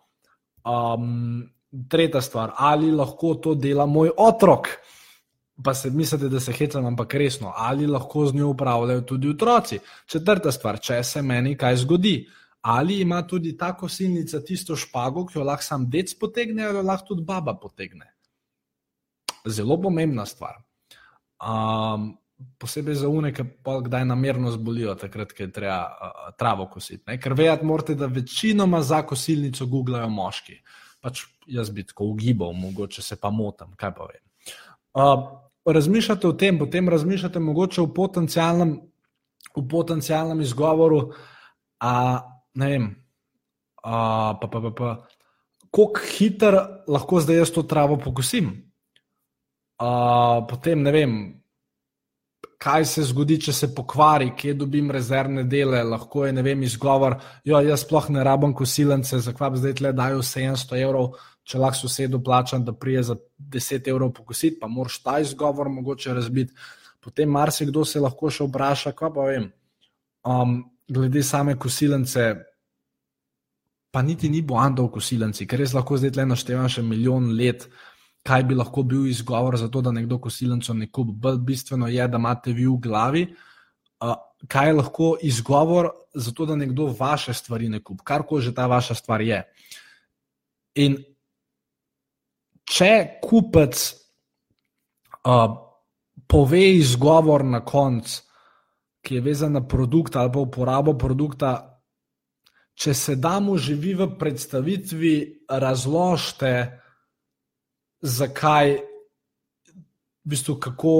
Um, 0.64 1.44
tretja 1.90 2.22
stvar, 2.24 2.54
ali 2.56 2.92
lahko 2.94 3.34
to 3.42 3.54
dela 3.58 3.86
moj 3.86 4.14
otrok. 4.16 4.70
Pa 5.64 5.74
se 5.74 5.90
mislite, 5.90 6.28
da 6.32 6.40
se 6.42 6.52
hecam, 6.52 6.86
ampak 6.86 7.14
resno, 7.20 7.52
ali 7.54 7.86
lahko 7.86 8.24
z 8.26 8.34
njo 8.34 8.48
upravljajo 8.54 9.04
tudi 9.06 9.28
otroci. 9.30 9.78
Četrta 10.10 10.52
stvar, 10.52 10.80
če 10.82 11.02
se 11.04 11.22
meni 11.22 11.54
kaj 11.58 11.76
zgodi, 11.84 12.16
ali 12.62 13.00
ima 13.04 13.20
tudi 13.26 13.52
ta 13.56 13.74
kosilnica 13.76 14.40
tisto 14.42 14.76
špago, 14.76 15.26
ki 15.28 15.38
jo 15.38 15.44
lahko 15.46 15.66
sam 15.66 15.86
dec 15.90 16.16
potegne, 16.18 16.64
ali 16.66 16.80
jo 16.80 16.82
lahko 16.82 17.12
tudi 17.12 17.26
baba 17.28 17.54
potegne. 17.60 18.13
Zelo 19.48 19.76
pomembna 19.80 20.26
stvar. 20.26 20.60
Um, 21.44 22.14
posebej 22.58 22.94
za 23.02 23.08
une, 23.08 23.32
ki 23.34 23.44
pa 23.64 23.78
kdaj 23.84 24.04
namerno 24.08 24.50
zbolijo, 24.50 24.94
takrat, 24.98 25.32
ko 25.36 25.44
je 25.44 25.52
treba 25.52 25.78
uh, 25.84 26.32
travo 26.38 26.66
kositi. 26.72 27.02
Ne? 27.06 27.18
Ker 27.20 27.36
vedeti 27.36 27.66
morate, 27.68 27.94
da 27.94 28.06
večinoma 28.06 28.82
za 28.82 29.02
kosilnico 29.06 29.66
googlajo 29.66 30.08
moški. 30.08 30.58
Pač 31.04 31.26
jaz 31.46 31.70
bi 31.70 31.84
tako 31.84 32.08
ugibal, 32.14 32.52
mogoče 32.52 33.02
se 33.02 33.20
pa 33.20 33.30
motim, 33.30 33.74
kaj 33.76 33.94
pa 33.94 34.08
vem. 34.08 34.22
Uh, 34.94 35.28
razmišljate 35.64 36.28
o 36.28 36.32
tem, 36.32 36.58
potem 36.58 36.88
razmišljate 36.88 37.40
mogoče 37.40 37.82
o 37.82 37.92
potencialnem, 37.94 38.76
v 39.56 39.68
potencialnem 39.70 40.40
izgovoru, 40.40 41.12
a 41.80 42.20
ne 42.54 42.68
vem, 42.70 42.86
a, 43.82 44.34
pa 44.40 44.48
pa 44.48 44.60
pa 44.60 44.70
pa. 44.70 44.90
Kako 45.74 46.00
hitro 46.06 46.60
lahko 46.88 47.20
zdaj 47.20 47.36
jaz 47.36 47.50
to 47.50 47.62
travo 47.62 47.98
pokosim? 47.98 48.52
Uh, 49.84 50.44
potem 50.48 50.82
ne 50.82 50.92
vem, 50.94 51.14
kaj 52.64 52.84
se 52.88 53.02
zgodi, 53.04 53.36
če 53.44 53.52
se 53.52 53.68
pokvari, 53.76 54.30
kje 54.38 54.54
dobim 54.56 54.90
rezervne 54.94 55.44
dele, 55.50 55.82
lahko 55.84 56.24
je 56.24 56.32
ne 56.32 56.44
vem, 56.46 56.62
izgovor. 56.64 57.18
Jo, 57.44 57.60
jaz 57.64 57.84
sploh 57.84 58.08
ne 58.14 58.24
rabim 58.24 58.54
kosilence, 58.56 59.20
zakaj 59.26 59.52
bi 59.52 59.60
zdaj 59.60 59.74
tle 59.80 59.92
dajo 59.96 60.22
700 60.24 60.80
evrov, 60.80 61.18
če 61.44 61.60
lahko 61.60 61.82
sosedu 61.82 62.22
plačam, 62.24 62.64
da 62.64 62.72
prije 62.72 63.02
za 63.10 63.18
10 63.58 63.90
evrov 63.92 64.14
pokositi, 64.16 64.56
pa 64.60 64.70
moraš 64.70 65.02
ta 65.04 65.18
izgovor 65.20 65.68
mogoče 65.68 66.14
razbiti. 66.16 66.54
Potem 67.04 67.28
marsikdo 67.28 67.84
se 67.84 68.00
lahko 68.00 68.30
še 68.32 68.48
vpraša, 68.48 68.94
kaj 68.96 69.12
pa 69.12 69.28
vem. 69.28 69.50
Um, 70.24 70.62
glede 70.88 71.22
same 71.22 71.58
kosilence, 71.60 72.30
pa 73.92 74.02
niti 74.02 74.30
ni 74.32 74.40
bo 74.42 74.56
andov 74.56 74.88
kosilenci, 74.94 75.44
ker 75.46 75.60
res 75.60 75.74
lahko 75.76 76.00
zdaj 76.00 76.16
tle 76.16 76.24
naštevam 76.32 76.70
še 76.72 76.82
milijon 76.82 77.34
let 77.36 77.68
kaj 78.24 78.44
bi 78.48 78.56
lahko 78.56 78.82
bil 78.82 79.06
izgovor 79.06 79.56
za 79.60 79.68
to, 79.68 79.80
da 79.84 79.92
nekdo 79.92 80.18
kosilnico 80.18 80.74
ne 80.74 80.88
kupi. 80.90 81.12
Bolj 81.12 81.38
bistveno 81.38 81.88
je, 81.88 82.08
da 82.08 82.16
imate 82.16 82.52
vi 82.52 82.66
v 82.66 82.78
glavi, 82.80 83.24
uh, 84.00 84.14
kaj 84.48 84.68
je 84.68 84.76
lahko 84.80 85.10
izgovor 85.22 85.90
za 86.14 86.32
to, 86.32 86.46
da 86.46 86.56
nekdo 86.56 86.88
vaše 86.98 87.34
stvari 87.34 87.68
ne 87.68 87.82
kupi, 87.82 88.04
kar 88.04 88.24
koli 88.26 88.42
že 88.42 88.54
ta 88.54 88.66
vaša 88.66 88.94
stvar 88.94 89.20
je. 89.20 89.42
In 90.80 90.96
če 92.64 93.20
kupec 93.22 93.82
uh, 95.28 95.58
pove 96.26 96.62
izgovor 96.78 97.44
na 97.44 97.60
koncu, 97.64 98.22
ki 99.04 99.18
je 99.18 99.20
vezan 99.20 99.52
na 99.52 99.60
produkt 99.68 100.16
ali 100.16 100.32
pa 100.32 100.40
uporabo 100.40 100.94
produkta, 100.98 101.50
če 102.74 102.94
se 102.94 103.16
damo 103.20 103.58
živi 103.60 103.92
v 103.94 104.06
predstavitvi, 104.18 105.14
razložite, 105.48 106.80
zakaj 108.04 108.76
v 110.24 110.28
bistvu, 110.28 110.58
kako 110.60 110.94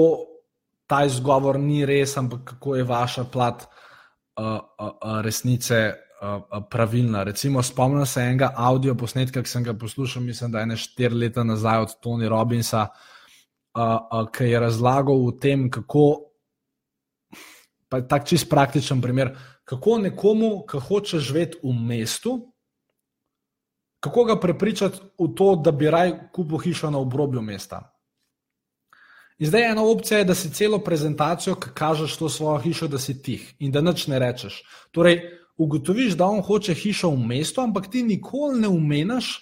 ta 0.89 1.05
izgovor 1.05 1.59
ni 1.61 1.85
res, 1.85 2.17
ampak 2.17 2.43
kako 2.43 2.75
je 2.75 2.83
vaša 2.83 3.23
plat 3.29 3.65
uh, 3.65 4.57
uh, 4.57 5.21
resnice 5.25 5.93
uh, 5.93 6.61
pravilna. 6.69 7.23
Recimo, 7.23 7.63
spomnim 7.63 8.05
se 8.05 8.21
enega 8.21 8.51
audio 8.55 8.95
posnetka, 8.95 9.41
ki 9.41 9.49
sem 9.49 9.63
ga 9.63 9.73
poslušal, 9.73 10.23
mislim, 10.23 10.51
da 10.51 10.59
je 10.59 10.71
ne 10.73 10.77
štiri 10.77 11.15
leta 11.15 11.43
nazaj 11.43 11.81
od 11.87 11.97
Tony 12.01 12.29
Robinsa, 12.29 12.87
uh, 12.89 13.83
uh, 14.11 14.29
ki 14.33 14.49
je 14.49 14.59
razlagal 14.59 15.27
o 15.27 15.31
tem, 15.31 15.69
kako. 15.69 16.31
Pa 17.89 18.01
je 18.01 18.07
tak 18.09 18.25
čist 18.25 18.49
praktičen 18.49 19.01
primer, 19.01 19.35
kako 19.63 19.99
nekomu, 20.01 20.65
ki 20.65 20.81
hoče 20.87 21.19
živeti 21.21 21.61
v 21.63 21.73
mestu, 21.73 22.54
kako 24.05 24.23
ga 24.29 24.39
prepričati 24.39 25.01
v 25.17 25.31
to, 25.35 25.55
da 25.55 25.71
bi 25.71 25.89
raj 25.89 26.13
kupil 26.33 26.61
hišo 26.61 26.91
na 26.93 27.01
obrobju 27.01 27.41
mesta. 27.41 27.81
In 29.37 29.49
zdaj 29.49 29.71
ena 29.71 29.83
opcija 29.83 30.21
je, 30.21 30.27
da 30.29 30.35
si 30.35 30.51
celo 30.53 30.79
prezentacijo, 30.79 31.55
ki 31.59 31.73
kažeš 31.75 32.17
to 32.17 32.29
svojo 32.29 32.59
hišo, 32.63 32.87
da 32.87 32.99
si 33.01 33.17
tih 33.21 33.55
in 33.59 33.71
da 33.71 33.81
nič 33.81 34.07
ne 34.07 34.19
rečeš. 34.19 34.61
Torej, 34.95 35.19
ugotoviš, 35.57 36.15
da 36.15 36.27
on 36.29 36.43
hoče 36.45 36.73
hišo 36.73 37.09
v 37.09 37.25
mestu, 37.33 37.61
ampak 37.61 37.89
ti 37.91 38.03
nikoli 38.03 38.61
ne 38.61 38.69
umeniš, 38.71 39.33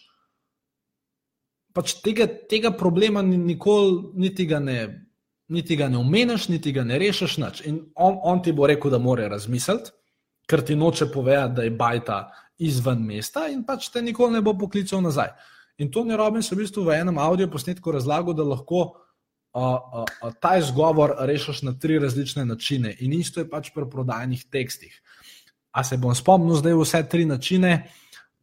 pač 1.73 1.97
tega, 2.01 2.27
tega 2.49 2.71
problema 2.71 3.21
nikoli 3.21 4.13
niti 4.15 4.45
ga 4.45 4.59
ne. 4.59 4.79
Niti 5.53 5.75
ga 5.75 5.89
ne 5.91 5.99
omeniš, 5.99 6.47
niti 6.49 6.71
ga 6.71 6.85
ne 6.87 6.97
rešiš. 6.97 7.37
In 7.67 7.81
on, 7.95 8.15
on 8.23 8.41
ti 8.41 8.53
bo 8.55 8.65
rekel, 8.67 8.89
da 8.89 8.97
mora 8.97 9.27
razmisliti, 9.27 9.91
ker 10.49 10.63
ti 10.65 10.75
noče 10.75 11.11
povedati, 11.11 11.53
da 11.55 11.63
je 11.67 11.71
bajta 11.77 12.17
izven 12.57 13.01
mesta 13.05 13.47
in 13.49 13.63
pač 13.65 13.89
te 13.93 14.01
nikoli 14.01 14.37
ne 14.37 14.41
bo 14.41 14.53
poklical 14.57 15.01
nazaj. 15.01 15.33
In 15.81 15.89
to 15.91 16.03
ne 16.05 16.17
robim, 16.17 16.43
sem 16.45 16.57
v 16.57 16.63
bistvu 16.63 16.85
v 16.85 16.99
enem 17.01 17.17
audio 17.17 17.49
posnetku 17.49 17.91
razlagal, 17.95 18.35
da 18.37 18.45
lahko 18.45 18.81
uh, 18.85 20.03
uh, 20.05 20.33
ta 20.41 20.57
izgovor 20.61 21.15
rešiš 21.25 21.63
na 21.65 21.73
tri 21.73 21.97
različne 21.99 22.45
načine. 22.45 22.93
In 23.01 23.13
isto 23.17 23.41
je 23.41 23.49
pač 23.49 23.71
pri 23.73 23.89
prodajnih 23.89 24.45
tekstih. 24.53 24.93
A 25.73 25.83
se 25.83 25.97
bom 25.97 26.13
spomnil 26.13 26.61
zdaj 26.61 26.77
vse 26.77 27.01
tri 27.09 27.25
načine? 27.25 27.89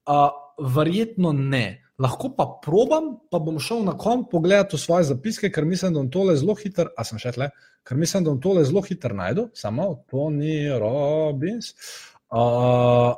Uh, 0.02 0.34
verjetno 0.58 1.32
ne. 1.32 1.86
Lahko 2.00 2.32
pa 2.34 2.46
probam, 2.64 3.20
pa 3.30 3.38
bom 3.38 3.60
šel 3.60 3.84
na 3.84 3.92
kom 3.94 4.24
pogledati 4.26 4.78
svoje 4.80 5.04
zapiske, 5.04 5.52
ker 5.52 5.68
mislim, 5.68 5.92
da 5.94 6.00
bom 6.00 6.10
tole 6.10 6.34
zelo 6.40 6.56
hiter, 6.58 6.90
a 6.96 7.04
sem 7.04 7.20
še 7.20 7.36
tle, 7.36 7.50
ker 7.86 7.98
mislim, 8.00 8.24
da 8.24 8.32
bom 8.32 8.40
tole 8.42 8.64
zelo 8.64 8.82
hiter 8.82 9.14
najdu, 9.14 9.50
samo 9.54 9.92
to 10.10 10.30
ni 10.34 10.64
Robins. 10.80 11.70
Uh, 11.76 12.09
Uh, 12.30 13.14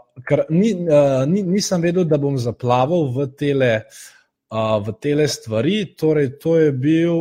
ni, 0.48 0.72
uh, 0.72 1.26
ni, 1.28 1.42
nisem 1.44 1.82
vedel, 1.84 2.06
da 2.08 2.16
bom 2.16 2.38
zaplaval 2.40 3.10
v 3.12 3.26
tele, 3.36 3.72
uh, 4.48 4.80
v 4.80 4.94
tele 4.96 5.28
stvari. 5.28 5.92
Torej, 5.92 6.38
to 6.40 6.56
je 6.56 6.72
bil 6.72 7.20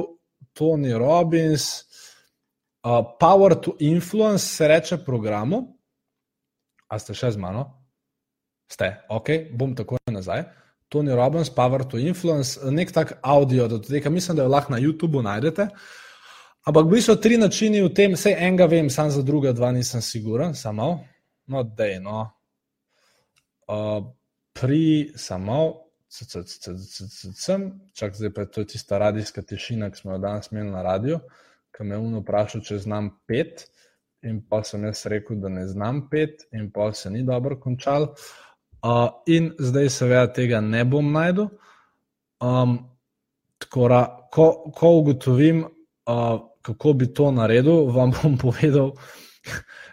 Tony 0.56 0.95
Robbins, 0.95 1.84
uh, 2.88 3.04
Power 3.19 3.60
to 3.60 3.75
Influence, 3.84 4.47
se 4.56 4.67
reče 4.67 5.01
programu. 5.04 5.67
A 6.88 6.99
ste 6.99 7.15
še 7.15 7.36
z 7.36 7.39
mano? 7.39 7.67
Ste, 8.71 9.04
ok, 9.12 9.51
bom 9.51 9.75
tako 9.75 9.99
nazaj. 10.08 10.47
Tony 10.88 11.12
Robbins, 11.12 11.51
Power 11.51 11.84
to 11.84 11.99
Influence, 11.99 12.56
nek 12.71 12.91
tak 12.95 13.19
audio, 13.19 13.67
da 13.67 13.84
tega 13.84 14.08
mislim, 14.12 14.39
da 14.39 14.47
jo 14.47 14.51
lahko 14.51 14.71
na 14.71 14.80
YouTubu 14.80 15.23
najdete. 15.23 15.67
Ampak 16.67 16.88
bili 16.88 17.04
so 17.04 17.19
tri 17.19 17.36
načini 17.39 17.84
v 17.84 17.91
tem, 17.95 18.15
vse 18.15 18.32
enega 18.32 18.67
vem, 18.71 18.88
sam 18.88 19.12
za 19.12 19.23
druga 19.27 19.51
dva 19.51 19.71
nisem 19.75 20.04
siguren, 20.04 20.56
samo 20.56 20.99
no, 21.52 21.64
da 21.64 21.86
je 21.86 22.00
no. 22.00 22.22
Uh, 23.68 24.04
pri 24.54 25.12
samo, 25.16 25.74
sem, 27.36 27.72
čak 27.94 28.16
zdaj 28.16 28.34
pa 28.34 28.42
je 28.42 28.52
to 28.52 28.64
tista 28.64 28.98
radijska 28.98 29.42
tišina, 29.42 29.90
ki 29.92 29.98
smo 29.98 30.12
jo 30.12 30.18
danes 30.18 30.52
imeli 30.52 30.72
na 30.72 30.82
radiju, 30.84 31.20
ki 31.72 31.84
me 31.84 31.96
je 31.96 32.00
uno 32.00 32.20
vprašal, 32.20 32.62
če 32.68 32.78
znam 32.84 33.10
pet, 33.28 33.66
in 34.28 34.42
pa 34.50 34.62
sem 34.68 34.84
jaz 34.86 35.06
rekel, 35.10 35.40
da 35.42 35.50
ne 35.50 35.66
znam 35.68 36.04
pet, 36.10 36.46
in 36.52 36.70
pa 36.72 36.92
se 36.94 37.10
ni 37.10 37.24
dobro 37.24 37.60
končal. 37.60 38.12
Uh, 38.82 39.08
in 39.28 39.52
zdaj, 39.60 39.90
seveda, 39.90 40.34
tega 40.34 40.62
ne 40.62 40.84
bom 40.86 41.12
najdel. 41.14 41.48
Um, 42.42 42.78
tako 43.62 43.88
da, 43.88 44.02
ko, 44.34 44.48
ko 44.76 44.94
ugotovim, 45.00 45.64
uh, 46.10 46.40
kako 46.62 46.94
bi 46.94 47.14
to 47.14 47.32
naredil, 47.32 47.88
vam 47.94 48.12
bom 48.18 48.38
povedal 48.38 48.96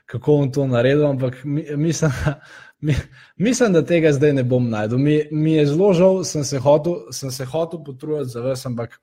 kako 0.08 0.32
bom 0.32 0.52
to 0.52 0.66
naredil, 0.66 1.06
ampak 1.06 1.34
mislim, 1.76 2.10
mislim, 3.36 3.72
da 3.72 3.84
tega 3.84 4.12
zdaj 4.12 4.32
ne 4.32 4.44
bom 4.44 4.70
najdel. 4.70 4.98
Mi, 4.98 5.28
mi 5.30 5.52
je 5.52 5.66
zelo 5.66 5.92
žal, 5.92 6.24
sem 6.24 6.44
se 6.44 6.58
hotel, 6.58 6.94
hotel 7.52 7.84
potruditi 7.84 8.32
za 8.32 8.40
vas, 8.40 8.66
ampak 8.66 9.00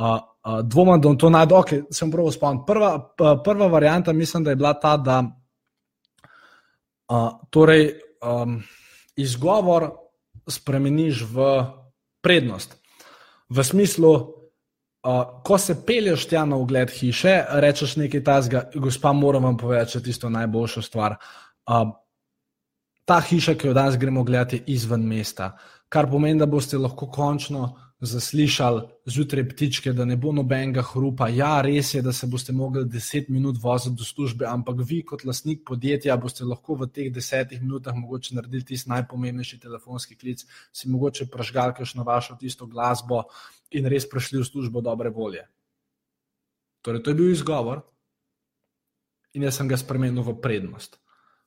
uh, 0.00 0.06
uh, 0.06 0.20
dvomim, 0.66 1.00
da 1.00 1.08
bom 1.08 1.18
to 1.18 1.30
najdel. 1.30 1.58
Okay, 1.62 1.82
sem 1.94 2.10
prav 2.10 2.30
spomnil. 2.34 2.64
Prva, 2.66 3.14
prva 3.44 3.66
varianta, 3.70 4.12
mislim, 4.12 4.44
da 4.44 4.50
je 4.50 4.56
bila 4.56 4.74
ta, 4.74 4.96
da 4.96 5.22
uh, 5.22 5.28
torej, 7.50 7.92
um, 8.24 8.62
izgovor 9.16 9.90
spremeniš 10.50 11.22
v 11.30 11.64
prednost. 12.22 12.74
V 13.48 13.64
smislu, 13.64 14.34
Uh, 15.04 15.42
ko 15.44 15.58
se 15.58 15.74
pelješ 15.86 16.26
tja 16.30 16.46
na 16.48 16.56
ogled 16.56 16.90
hiše, 16.90 17.34
rečeš 17.60 17.96
nekaj 18.00 18.22
tasga, 18.24 18.62
gospa, 18.74 19.12
moram 19.12 19.44
vam 19.44 19.56
povedati, 19.56 20.02
tisto 20.02 20.30
najboljša 20.32 20.82
stvar. 20.82 21.16
Uh, 21.68 21.90
ta 23.04 23.20
hiša, 23.20 23.54
ki 23.54 23.68
jo 23.68 23.74
danes 23.76 23.98
gremo 24.00 24.24
gledati, 24.24 24.56
je 24.56 24.64
izven 24.78 25.04
mesta, 25.04 25.50
kar 25.88 26.08
pomeni, 26.10 26.40
da 26.40 26.46
boste 26.46 26.80
lahko 26.80 27.10
končno 27.12 27.74
zaslišali 28.06 28.82
zjutraj 29.06 29.44
ptičke, 29.48 29.92
da 29.92 30.04
ne 30.04 30.16
bo 30.16 30.32
nobenega 30.32 30.82
hrupa. 30.82 31.28
Ja, 31.28 31.60
res 31.62 31.94
je, 31.94 32.02
da 32.02 32.12
se 32.12 32.26
boste 32.26 32.52
mogli 32.52 32.84
deset 32.88 33.28
minut 33.28 33.58
voziti 33.62 33.96
do 33.98 34.04
službe, 34.04 34.46
ampak 34.46 34.82
vi, 34.84 35.02
kot 35.06 35.24
lastnik 35.24 35.64
podjetja, 35.66 36.16
boste 36.16 36.44
lahko 36.44 36.76
v 36.80 36.88
teh 36.88 37.12
desetih 37.12 37.62
minutah 37.62 37.96
mogoče 37.96 38.34
naredili 38.34 38.64
tisti 38.64 38.90
najpomembnejši 38.90 39.60
telefonski 39.60 40.16
klic, 40.16 40.44
si 40.72 40.88
mogoče 40.88 41.26
pražgal 41.32 41.74
kakšno 41.74 42.04
vašo 42.04 42.36
tisto 42.40 42.66
glasbo 42.66 43.24
in 43.70 43.86
res 43.90 44.08
prišli 44.10 44.40
v 44.40 44.48
službo 44.48 44.80
dobre 44.80 45.10
volje. 45.10 45.46
Torej, 46.84 47.02
to 47.02 47.10
je 47.10 47.18
bil 47.18 47.32
izgovor 47.32 47.80
in 49.34 49.42
jaz 49.42 49.56
sem 49.58 49.68
ga 49.68 49.76
spremenil 49.80 50.22
v 50.22 50.36
prednost. 50.40 51.00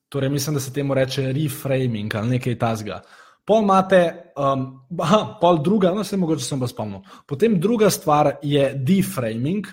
Torej, 0.09 0.29
mislim, 0.29 0.55
da 0.55 0.59
se 0.59 0.73
temu 0.73 0.93
reče 0.93 1.31
reframing 1.33 2.15
ali 2.15 2.29
nekaj 2.29 2.59
tasga. 2.59 3.01
Pol 3.47 3.63
imate, 3.63 4.01
um, 4.35 4.67
aha, 5.05 5.21
pol 5.41 5.61
druga, 5.63 5.93
no 5.95 6.03
se 6.03 6.19
mogoče 6.19 6.43
sem 6.43 6.59
vas 6.59 6.73
spomnil. 6.75 7.03
Potem 7.25 7.59
druga 7.59 7.89
stvar 7.93 8.37
je 8.43 8.73
deframing 8.75 9.67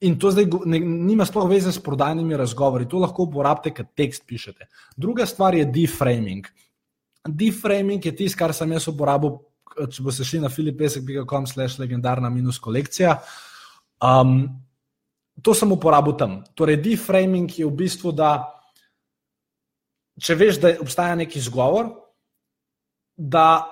in 0.00 0.14
to 0.18 0.30
zdaj 0.30 0.46
ne, 0.70 0.78
nima 0.78 1.26
sploh 1.26 1.48
veze 1.50 1.72
s 1.74 1.82
prodajnimi 1.82 2.36
razgovori, 2.38 2.86
to 2.86 3.00
lahko 3.02 3.26
uporabite, 3.26 3.72
ker 3.74 3.88
tekst 3.98 4.22
pišete. 4.30 4.68
Druga 4.96 5.26
stvar 5.26 5.56
je 5.58 5.66
deframing. 5.66 6.46
Deframing 7.26 8.04
je 8.06 8.14
tisto, 8.14 8.38
kar 8.38 8.54
sem 8.54 8.70
jaz 8.76 8.86
uporabil, 8.92 9.34
če 9.90 10.04
boste 10.06 10.26
šli 10.26 10.44
na 10.44 10.52
filipesek.com 10.52 11.48
slash 11.50 11.82
legendarna 11.82 12.30
minus 12.30 12.60
kolekcija. 12.62 13.16
Um, 13.98 14.46
to 15.42 15.54
sem 15.54 15.72
uporabil 15.74 16.14
tam. 16.18 16.38
Torej, 16.54 16.78
deframing 16.82 17.50
je 17.58 17.66
v 17.66 17.74
bistvu, 17.82 18.14
da 18.14 18.36
če 20.22 20.38
veš, 20.38 20.62
da 20.62 20.76
obstaja 20.82 21.18
neki 21.18 21.42
izgovor, 21.42 21.90
da 23.18 23.66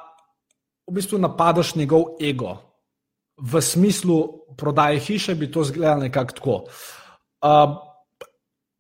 v 0.87 0.95
bistvu 0.95 1.19
napadaš 1.19 1.75
njegov 1.75 2.19
ego. 2.21 2.57
V 3.37 3.61
smislu 3.63 4.29
prodaje 4.57 4.99
hiše 4.99 5.35
bi 5.35 5.51
to 5.51 5.63
izgledalo 5.63 6.01
nekako 6.01 6.33
tako. 6.33 6.57
Uh, 7.43 7.77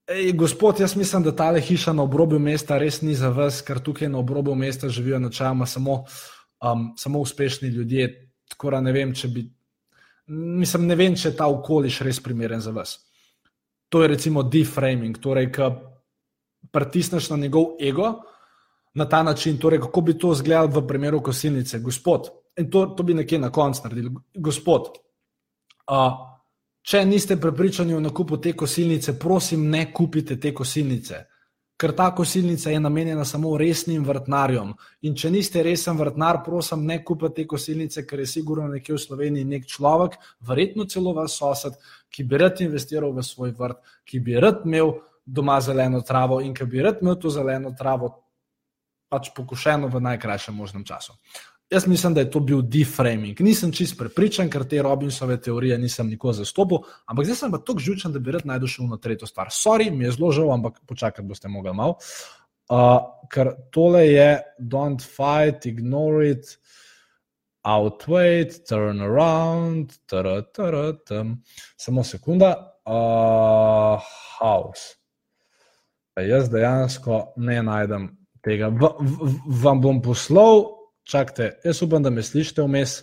ej, 0.08 0.32
gospod, 0.32 0.80
jaz 0.80 0.96
mislim, 0.96 1.22
da 1.22 1.36
ta 1.36 1.52
hiša 1.60 1.92
na 1.92 2.02
obrobju 2.02 2.38
mesta 2.38 2.78
res 2.78 3.02
ni 3.02 3.14
za 3.14 3.28
vas, 3.28 3.62
ker 3.62 3.78
tukaj 3.78 4.08
na 4.08 4.18
obrobju 4.18 4.54
mesta 4.54 4.88
živijo 4.88 5.18
načeloma 5.18 5.66
samo, 5.66 6.04
um, 6.64 6.92
samo 6.96 7.18
uspešni 7.18 7.68
ljudje. 7.68 8.32
Tako 8.48 8.70
da 8.70 8.80
ne 8.80 8.92
vem, 8.92 9.14
če 9.14 9.28
bi. 9.28 9.50
Mislim, 10.26 10.86
ne 10.86 10.94
vem, 10.94 11.14
če 11.14 11.28
je 11.28 11.36
ta 11.36 11.46
okoliš 11.46 12.00
res 12.00 12.20
primeren 12.22 12.60
za 12.60 12.70
vas. 12.70 12.98
To 13.88 14.02
je 14.02 14.08
recimo 14.08 14.42
deframing, 14.42 15.18
torej, 15.22 15.52
ki 15.52 15.68
pritisneš 16.72 17.30
na 17.30 17.36
njegov 17.36 17.76
ego 17.82 18.16
na 18.96 19.04
ta 19.08 19.22
način, 19.22 19.58
torej 19.58 19.80
kako 19.80 20.00
bi 20.00 20.18
to 20.18 20.32
izgledalo 20.32 20.80
v 20.80 20.86
primeru 20.88 21.20
kosilnice. 21.22 21.78
Gospod, 21.78 22.30
in 22.56 22.70
to, 22.70 22.86
to 22.96 23.02
bi 23.02 23.14
nekje 23.14 23.38
na 23.38 23.50
koncu 23.52 23.80
naredili. 23.84 24.10
Gospod, 24.34 24.88
uh, 25.92 26.16
če 26.80 27.04
niste 27.04 27.36
prepričani 27.36 27.94
o 27.94 28.00
nakupu 28.00 28.40
te 28.40 28.54
kosilnice, 28.56 29.18
prosim, 29.18 29.68
ne 29.70 29.90
kupite 29.92 30.40
te 30.40 30.54
kosilnice. 30.54 31.24
Ker 31.76 31.92
ta 31.92 32.08
kosilnica 32.16 32.70
je 32.72 32.80
namenjena 32.80 33.24
samo 33.28 33.52
resnim 33.60 34.04
vrtnarjem. 34.04 34.72
In 35.04 35.14
če 35.14 35.30
niste 35.30 35.62
resen 35.62 36.00
vrtnar, 36.00 36.40
prosim, 36.44 36.86
ne 36.88 37.02
kupite 37.04 37.42
te 37.42 37.46
kosilnice, 37.46 38.06
ker 38.08 38.24
je 38.24 38.30
sigurno 38.32 38.70
nekje 38.72 38.96
v 38.96 39.02
Sloveniji 39.02 39.44
nek 39.44 39.68
človek, 39.68 40.16
verjetno 40.40 40.88
celo 40.88 41.12
vas 41.12 41.36
sosed, 41.36 41.76
ki 42.08 42.24
bi 42.24 42.40
rad 42.40 42.64
investiral 42.64 43.12
v 43.12 43.28
svoj 43.28 43.52
vrt, 43.58 43.84
ki 44.08 44.24
bi 44.24 44.40
rad 44.40 44.64
imel 44.64 45.02
doma 45.26 45.60
zeleno 45.60 46.00
travo 46.00 46.40
in 46.40 46.54
ki 46.56 46.64
bi 46.64 46.80
rad 46.80 47.04
imel 47.04 47.20
to 47.20 47.28
zeleno 47.34 47.76
travo 47.76 48.14
pač 49.08 49.30
pokušeno 49.36 49.88
v 49.92 50.00
najkrajšem 50.00 50.54
možnem 50.54 50.84
času. 50.84 51.14
Jaz 51.70 51.86
mislim, 51.86 52.14
da 52.14 52.22
je 52.22 52.30
to 52.30 52.40
bil 52.40 52.60
deframing. 52.62 53.40
Nisem 53.42 53.72
čist 53.74 53.96
prepričan, 53.98 54.50
ker 54.50 54.62
te 54.70 54.78
Robinsove 54.82 55.40
teorije 55.42 55.78
nisem 55.78 56.06
nikoli 56.06 56.34
zastopil, 56.38 56.84
ampak 57.10 57.26
zdaj 57.26 57.36
sem 57.40 57.50
pa 57.50 57.58
tako 57.58 57.82
žučen, 57.82 58.12
da 58.14 58.22
bi 58.22 58.34
rad 58.36 58.46
najdel 58.46 58.70
še 58.70 58.84
eno 58.84 58.98
tretjo 59.02 59.26
stvar. 59.26 59.50
Sorry, 59.50 59.90
mi 59.90 60.06
je 60.06 60.12
zelo 60.14 60.30
žal, 60.32 60.52
ampak 60.54 60.78
počakati 60.86 61.26
boste 61.26 61.50
mogli 61.50 61.74
malo. 61.74 61.98
Uh, 62.70 63.00
ker 63.30 63.50
tole 63.74 64.04
je 64.06 64.30
don't 64.58 65.02
fight, 65.02 65.66
ignore 65.66 66.30
it, 66.30 66.54
outweigh, 67.66 68.62
turn 68.66 69.02
around, 69.02 69.90
tr, 70.06 70.46
tr, 70.54 70.76
tr, 71.02 71.34
samo 71.76 72.04
sekunda, 72.06 72.54
uh, 72.86 73.98
house. 74.38 74.94
Jaz 76.16 76.46
dejansko 76.50 77.34
ne 77.36 77.58
najdem 77.62 78.06
tega. 78.46 78.70
V, 78.70 78.88
v, 79.02 79.36
vam 79.62 79.82
bom 79.82 80.00
poslal 80.02 80.64
čakajte, 81.06 81.60
jaz 81.64 81.82
upam, 81.82 82.02
da 82.02 82.10
me 82.10 82.22
slišite 82.22 82.64
vmes, 82.66 82.98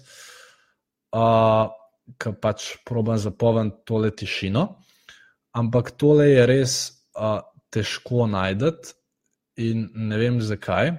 uh, 1.16 1.72
ki 2.20 2.36
pač 2.42 2.74
probujem 2.88 3.22
zapovem 3.24 3.72
tole 3.88 4.12
tišino. 4.12 4.68
Ampak 5.56 5.94
tole 6.00 6.28
je 6.32 6.46
res 6.50 6.76
uh, 7.16 7.40
težko 7.74 8.28
najti 8.28 8.94
in 9.64 9.88
ne 10.10 10.18
vem 10.18 10.42
zakaj. 10.42 10.94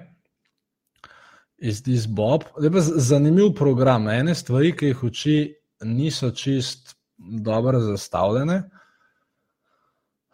Iz 1.59 1.81
this 1.83 2.05
Bob. 2.07 2.43
Je 2.61 2.69
pa 2.71 2.81
zanimiv 2.81 3.53
program. 3.55 4.09
Ene 4.11 4.35
stvari, 4.35 4.73
ki 4.75 4.91
jih 4.91 5.03
uči, 5.07 5.37
niso 5.87 6.31
čist 6.35 6.95
dobro 7.17 7.79
zastavljene. 7.79 8.63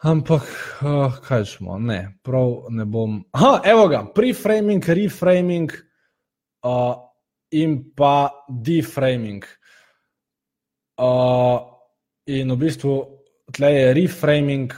Ampak, 0.02 0.42
uh, 0.82 1.14
kaj 1.22 1.46
smo, 1.46 1.76
ne, 1.80 2.18
prav 2.26 2.72
ne 2.74 2.88
bom. 2.90 3.20
Ha, 3.38 3.60
evo 3.70 3.86
ga, 3.88 4.02
preframing, 4.16 4.82
reframing 4.82 5.70
uh, 6.66 6.96
in 7.54 7.76
pa 7.94 8.32
deframing. 8.50 9.46
Uh, 10.98 11.62
in 12.26 12.50
v 12.50 12.58
bistvu 12.66 12.96
tle 13.54 13.72
je 13.76 13.94
reframing. 13.94 14.74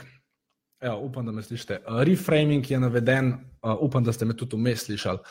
Ja, 0.84 0.98
upam, 1.00 1.24
da 1.24 1.32
me 1.32 1.42
slišite. 1.42 1.80
Uh, 1.88 2.04
reframing 2.04 2.70
je 2.70 2.84
naveden, 2.84 3.32
uh, 3.64 3.80
upam, 3.80 4.04
da 4.04 4.12
ste 4.12 4.28
me 4.28 4.36
tudi 4.36 4.60
vmes 4.60 4.84
slišali. 4.90 5.24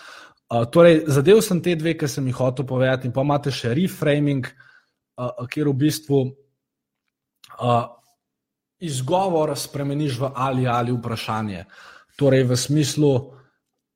Uh, 0.50 0.66
torej, 0.74 1.04
zadev 1.06 1.46
sem 1.46 1.62
te 1.62 1.78
dve, 1.78 1.94
ki 1.94 2.10
sem 2.10 2.34
jih 2.34 2.42
hotel 2.42 2.66
povedati, 2.66 3.06
in 3.06 3.14
pa 3.14 3.22
imate 3.22 3.54
še 3.54 3.78
reframing, 3.78 4.50
uh, 5.22 5.46
kjer 5.46 5.70
v 5.70 5.82
bistvu 5.86 6.26
uh, 7.62 7.94
izgovor 8.84 9.54
spremeniš 9.56 10.20
v 10.20 10.32
ali 10.36 10.68
ali 10.68 10.92
vprašanje. 10.92 11.66
Torej, 12.20 12.44
v 12.44 12.58
smislu, 12.58 13.14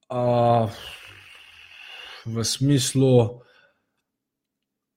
uh, 0.10 0.72
v 2.26 2.44
smislu, 2.44 3.44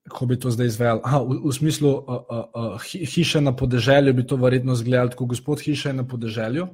kako 0.08 0.26
bi 0.26 0.38
to 0.40 0.50
zdaj 0.50 0.66
izvedel. 0.66 1.02
V, 1.04 1.50
v 1.50 1.52
smislu, 1.52 1.90
uh, 1.90 2.00
uh, 2.06 2.78
uh, 2.78 2.86
hiše 2.86 3.42
na 3.44 3.52
podeželju 3.52 4.14
bi 4.14 4.26
to 4.26 4.40
verjetno 4.40 4.72
izgledalo, 4.72 5.12
kot 5.12 5.36
gospod 5.36 5.60
hiše 5.60 5.92
na 5.92 6.06
podeželju. 6.06 6.70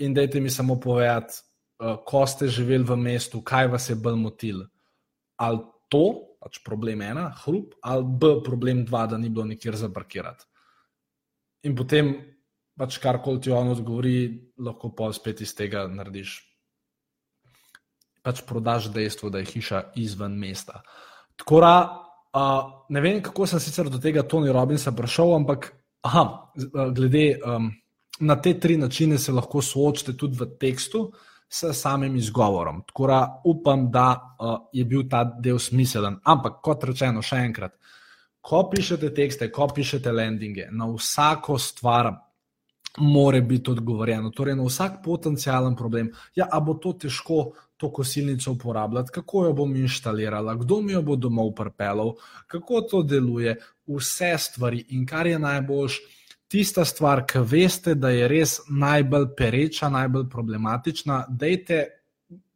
In 0.00 0.16
dajte 0.16 0.40
mi 0.40 0.50
samo 0.50 0.80
povedati, 0.80 1.44
uh, 1.78 2.00
ko 2.02 2.26
ste 2.26 2.48
živeli 2.48 2.84
v 2.84 2.96
mestu, 2.96 3.44
kaj 3.44 3.68
vas 3.70 3.86
je 3.90 3.94
bolj 3.94 4.18
motil. 4.18 4.64
Ali 5.36 5.62
to, 5.92 6.34
pač 6.40 6.58
problem 6.64 7.02
ena, 7.04 7.30
hrup, 7.44 7.76
ali 7.84 8.04
b, 8.04 8.40
problem 8.44 8.84
dva, 8.88 9.06
da 9.06 9.18
ni 9.20 9.28
bilo 9.28 9.44
nikjer 9.44 9.76
zaparkirati. 9.76 10.49
In 11.68 11.74
potem, 11.76 12.14
pač 12.78 12.98
karkoli 13.02 13.40
ti 13.40 13.52
on 13.52 13.74
odgovori, 13.74 14.30
lahko 14.58 14.94
pa 14.96 15.10
spet 15.12 15.42
iz 15.44 15.52
tega 15.54 15.86
narediš 15.88 16.38
pač 18.22 18.42
prodaš 18.46 18.90
dejstvo, 18.92 19.30
da 19.30 19.40
je 19.40 19.50
hiša 19.54 19.82
izven 20.00 20.36
mesta. 20.38 20.82
Tako 21.40 21.60
da, 21.60 21.74
uh, 22.36 22.72
ne 22.88 23.00
vem, 23.00 23.22
kako 23.22 23.46
sem 23.46 23.60
sicer 23.60 23.88
do 23.88 23.98
tega 23.98 24.26
Tony 24.28 24.52
Robinsa 24.52 24.92
prišel, 24.92 25.34
ampak 25.40 25.72
aha, 26.04 26.24
glede 26.96 27.24
um, 27.40 27.70
na 28.20 28.36
te 28.40 28.54
tri 28.60 28.76
načine 28.76 29.18
se 29.18 29.32
lahko 29.32 29.62
soočite 29.62 30.16
tudi 30.16 30.36
v 30.40 30.50
tekstu 30.60 31.06
s 31.50 31.72
samim 31.76 32.16
izgovorom. 32.16 32.82
Tako 32.88 33.06
da 33.06 33.20
upam, 33.44 33.88
da 33.90 34.08
uh, 34.12 34.56
je 34.72 34.84
bil 34.84 35.08
ta 35.08 35.24
del 35.24 35.58
smiselen. 35.58 36.20
Ampak 36.24 36.60
kot 36.62 36.84
rečeno, 36.84 37.22
še 37.22 37.40
enkrat, 37.48 37.76
ko 38.40 38.64
pišete 38.70 39.14
tekste, 39.14 39.50
ko 39.52 39.68
pišete 39.74 40.12
landinge, 40.12 40.68
na 40.70 40.88
vsako 40.90 41.58
stvar. 41.58 42.12
More 42.98 43.38
biti 43.46 43.70
odgovorjeno, 43.70 44.32
torej 44.34 44.56
na 44.58 44.64
vsak 44.66 44.96
potencijalen 45.04 45.76
problem. 45.78 46.08
Ja, 46.34 46.48
a 46.50 46.58
bo 46.60 46.74
to 46.74 46.90
težko, 46.98 47.52
to 47.76 47.92
kosilnico 47.94 48.50
uporabljati, 48.50 49.12
kako 49.14 49.44
jo 49.44 49.52
bom 49.52 49.76
inštalirala, 49.76 50.56
kdo 50.58 50.80
mi 50.82 50.92
jo 50.92 51.02
bo 51.02 51.14
domov 51.16 51.52
pripeljal, 51.54 52.16
kako 52.50 52.80
to 52.80 53.02
deluje, 53.02 53.54
vse 53.86 54.32
stvari. 54.38 54.84
In 54.88 55.06
kar 55.06 55.26
je 55.26 55.38
najboljš, 55.38 56.00
tista 56.50 56.84
stvar, 56.84 57.22
ki 57.30 57.44
veste, 57.46 57.94
da 57.94 58.10
je 58.10 58.28
res 58.28 58.58
najbolj 58.68 59.28
pereča, 59.38 59.88
najbolj 59.88 60.26
problematična, 60.30 61.24
dejte 61.28 61.84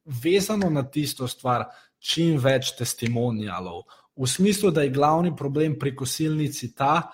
vezano 0.05 0.71
na 0.71 0.83
tisto 0.83 1.29
stvar 1.31 1.69
čim 1.99 2.39
več 2.43 2.75
testimonijalov. 2.79 3.85
V 4.17 4.29
smislu, 4.31 4.71
da 4.71 4.83
je 4.83 4.93
glavni 4.95 5.35
problem 5.37 5.79
pri 5.79 5.95
kosilnici 5.97 6.75
ta, 6.75 7.11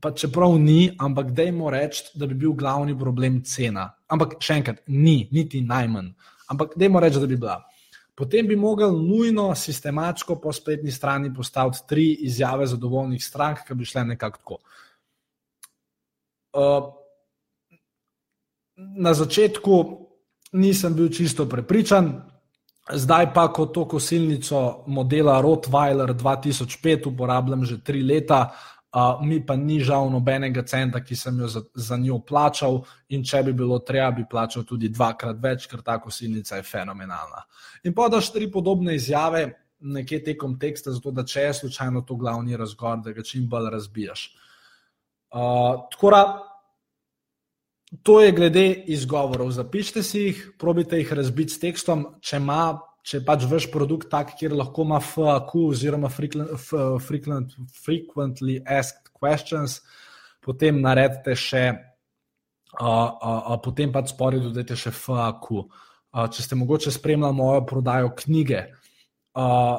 pa 0.00 0.10
čeprav 0.10 0.56
ni, 0.58 0.90
ampak 0.98 1.30
dajmo 1.36 1.70
reči, 1.70 2.10
da 2.14 2.26
bi 2.26 2.34
bil 2.34 2.52
glavni 2.58 2.96
problem 2.98 3.42
cena. 3.44 3.86
Ampak 4.10 4.38
še 4.42 4.58
enkrat, 4.58 4.82
ni, 4.88 5.28
niti 5.32 5.60
najmanj 5.62 6.10
ampak 6.50 6.74
dajmo 6.76 7.00
reči, 7.00 7.20
da 7.20 7.26
bi 7.26 7.36
bila. 7.36 7.58
Potem 8.14 8.46
bi 8.46 8.56
mogel 8.56 8.92
nujno, 8.92 9.54
sistematsko 9.54 10.36
po 10.40 10.52
spletni 10.52 10.90
strani 10.92 11.34
postaviti 11.34 11.86
tri 11.88 12.06
izjave 12.26 12.66
zadovoljnih 12.66 13.24
strank, 13.24 13.64
ki 13.66 13.74
bi 13.74 13.84
šle 13.84 14.04
nekako 14.04 14.38
tako. 14.38 14.58
Uh, 16.50 16.90
na 18.76 19.14
začetku 19.14 19.76
nisem 20.52 20.94
bil 20.94 21.08
čisto 21.14 21.46
prepričan, 21.48 22.10
zdaj 22.94 23.32
pa, 23.34 23.48
ko 23.52 23.66
to 23.66 23.84
kosilnico 23.88 24.84
modela 24.86 25.40
Rottweiler 25.42 26.14
2005 26.14 27.08
uporabljam 27.08 27.64
že 27.64 27.80
tri 27.84 28.02
leta, 28.02 28.50
Uh, 28.90 29.22
mi 29.22 29.38
pa 29.46 29.54
ni 29.54 29.78
žal 29.78 30.08
nobenega 30.10 30.64
centa, 30.66 30.98
ki 30.98 31.14
sem 31.14 31.36
jo 31.38 31.46
za, 31.46 31.60
za 31.78 31.94
njo 31.96 32.16
plačal, 32.26 32.80
in 33.14 33.22
če 33.22 33.44
bi 33.46 33.52
bilo 33.54 33.76
treba, 33.86 34.08
bi 34.10 34.24
plačal 34.26 34.64
tudi 34.66 34.88
dvakrat 34.90 35.38
več, 35.38 35.68
ker 35.70 35.78
ta 35.86 36.00
kosilnica 36.02 36.58
je 36.58 36.66
fenomenalna. 36.66 37.44
In 37.86 37.94
podaš 37.94 38.32
tri 38.34 38.48
podobne 38.50 38.96
izjave 38.98 39.44
nekje 39.78 40.24
tekom 40.24 40.58
teksta, 40.58 40.90
zato 40.90 41.14
da 41.14 41.22
če 41.22 41.44
je 41.46 41.54
slučajno 41.60 42.02
to 42.02 42.18
glavni 42.18 42.58
razgovor, 42.58 42.98
da 43.04 43.14
ga 43.14 43.22
čim 43.22 43.46
bolj 43.48 43.70
razbijaš. 43.70 44.26
Uh, 45.30 45.86
tako 45.94 46.10
da, 46.10 46.24
to 48.02 48.20
je 48.20 48.32
glede 48.32 48.66
izgovorov. 48.92 49.50
Zapišite 49.50 50.02
si 50.02 50.20
jih, 50.28 50.44
probite 50.58 50.98
jih 50.98 51.12
razbiti 51.12 51.56
s 51.56 51.62
tekstom, 51.62 52.06
če 52.22 52.38
ima 52.38 52.62
če 53.06 53.18
je 53.18 53.24
pač 53.24 53.44
vaš 53.48 53.68
produkt 53.72 54.10
tak, 54.12 54.34
kjer 54.38 54.54
lahko 54.56 54.84
ima 54.84 55.00
FAQ 55.00 55.54
oziroma 55.70 56.10
frequent, 56.12 57.54
frequently 57.84 58.58
asked 58.66 59.10
questions, 59.16 59.80
potem 60.44 60.80
naredite 60.84 61.36
še, 61.38 61.64
uh, 62.76 62.84
uh, 62.84 63.56
potem 63.64 63.92
pač 63.92 64.12
spori 64.14 64.42
dodajte 64.42 64.78
še 64.78 64.92
FAQ. 64.94 65.64
Uh, 66.10 66.26
če 66.32 66.44
ste 66.44 66.58
mogoče 66.58 66.92
spremljali 66.92 67.38
mojo 67.38 67.62
prodajo 67.70 68.10
knjige, 68.18 68.64
uh, 69.38 69.78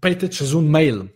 pejte 0.00 0.30
čez 0.32 0.52
un 0.58 0.68
mail. 0.70 1.06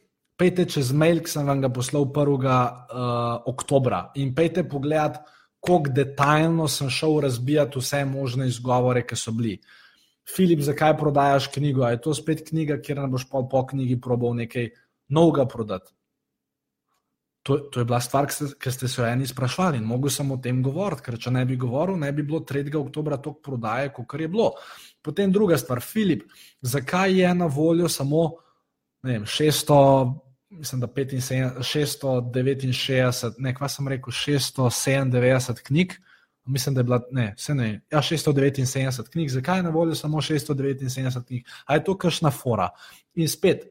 Pejte 0.40 0.64
čez 0.66 0.90
mail, 0.96 1.20
ki 1.22 1.30
sem 1.30 1.46
vam 1.46 1.60
ga 1.62 1.68
poslal 1.70 2.08
1. 2.08 2.32
Uh, 2.42 3.44
oktobra 3.52 4.08
in 4.18 4.32
pejte 4.34 4.64
pogledat, 4.66 5.20
kako 5.62 5.92
detaljno 5.94 6.68
sem 6.68 6.90
šel 6.90 7.20
razbijati 7.20 7.78
vse 7.78 8.04
možne 8.04 8.48
izgovore, 8.48 9.06
ki 9.06 9.16
so 9.16 9.32
bili. 9.32 9.60
Filip, 10.34 10.60
zakaj 10.60 10.96
prodajaš 10.98 11.46
knjigo? 11.54 11.86
Je 11.86 12.00
to 12.00 12.14
spet 12.14 12.44
knjiga, 12.48 12.80
kjer 12.82 12.98
ne 12.98 13.08
boš 13.08 13.28
po 13.30 13.66
knjigi 13.66 14.00
probal 14.00 14.34
nekaj 14.34 14.70
novega 15.08 15.46
prodati? 15.46 15.92
To, 17.42 17.56
to 17.58 17.80
je 17.80 17.84
bila 17.84 17.98
stvar, 18.00 18.28
ki 18.30 18.70
ste 18.70 18.88
se 18.88 19.00
jo 19.00 19.06
eni 19.06 19.26
sprašvali 19.26 19.80
in 19.80 19.86
mogel 19.86 20.10
sem 20.14 20.30
o 20.30 20.36
tem 20.38 20.60
govoriti, 20.62 21.02
ker 21.02 21.16
če 21.18 21.30
ne 21.34 21.42
bi 21.44 21.56
govoril, 21.58 21.96
ne 21.98 22.12
bi 22.14 22.22
bilo 22.22 22.40
3. 22.46 22.70
oktobra 22.78 23.18
toliko 23.18 23.42
prodaje, 23.42 23.90
kot 23.94 24.14
je 24.14 24.28
bilo. 24.28 24.52
Potem 25.02 25.32
druga 25.32 25.58
stvar, 25.58 25.80
Filip, 25.82 26.22
zakaj 26.62 27.18
je 27.18 27.34
na 27.34 27.46
voljo 27.50 27.88
samo 27.88 28.28
vem, 29.02 29.26
600, 29.26 30.14
mislim, 30.58 30.82
75, 30.82 31.62
669, 31.64 33.34
ne, 33.38 33.54
kva 33.54 33.68
sem 33.68 33.88
rekel, 33.88 34.12
697 34.12 35.62
knjig 35.64 35.98
mislim, 36.44 36.74
da 36.74 36.80
je 36.80 36.84
bila 36.84 37.00
ne, 37.10 37.34
ne, 37.48 37.80
ja, 37.90 37.98
679 37.98 39.10
knjig, 39.10 39.30
zakaj 39.30 39.58
je 39.58 39.62
na 39.62 39.70
voljo 39.70 39.94
samo 39.94 40.20
679 40.20 41.26
knjig, 41.26 41.44
ali 41.64 41.78
je 41.78 41.84
to 41.84 41.98
kašna 41.98 42.30
fora. 42.30 42.68
In 43.14 43.28
spet, 43.28 43.64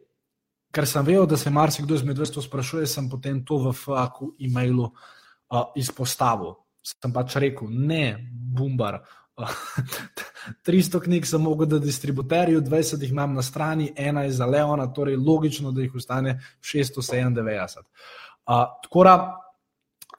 ker 0.71 0.87
sem 0.87 1.05
vedel, 1.05 1.25
da 1.25 1.37
se 1.37 1.49
marsikdo 1.49 1.95
izmed 1.95 2.19
vas 2.19 2.31
to 2.31 2.41
sprašuje, 2.41 2.87
sem 2.87 3.09
potem 3.09 3.45
to 3.45 3.57
v 3.57 3.73
FAQ 3.73 4.31
e-mailu 4.39 4.87
uh, 4.87 5.63
izpostavil. 5.75 6.55
Sem 6.81 7.13
pač 7.13 7.35
rekel, 7.35 7.67
ne, 7.69 8.15
bumbar, 8.31 9.01
300 10.67 11.01
knjig 11.03 11.27
sem 11.27 11.41
mogel 11.41 11.69
da 11.69 11.79
distributerju, 11.79 12.61
20 12.61 13.01
jih 13.01 13.11
imam 13.11 13.33
na 13.33 13.41
strani, 13.41 13.93
ena 13.95 14.23
je 14.23 14.31
za 14.31 14.45
Leona, 14.45 14.87
torej 14.93 15.15
logično, 15.15 15.71
da 15.71 15.81
jih 15.81 15.95
ostane 15.95 16.39
697. 16.61 17.77
Uh, 17.77 18.65
tako 18.83 19.03
da 19.03 19.15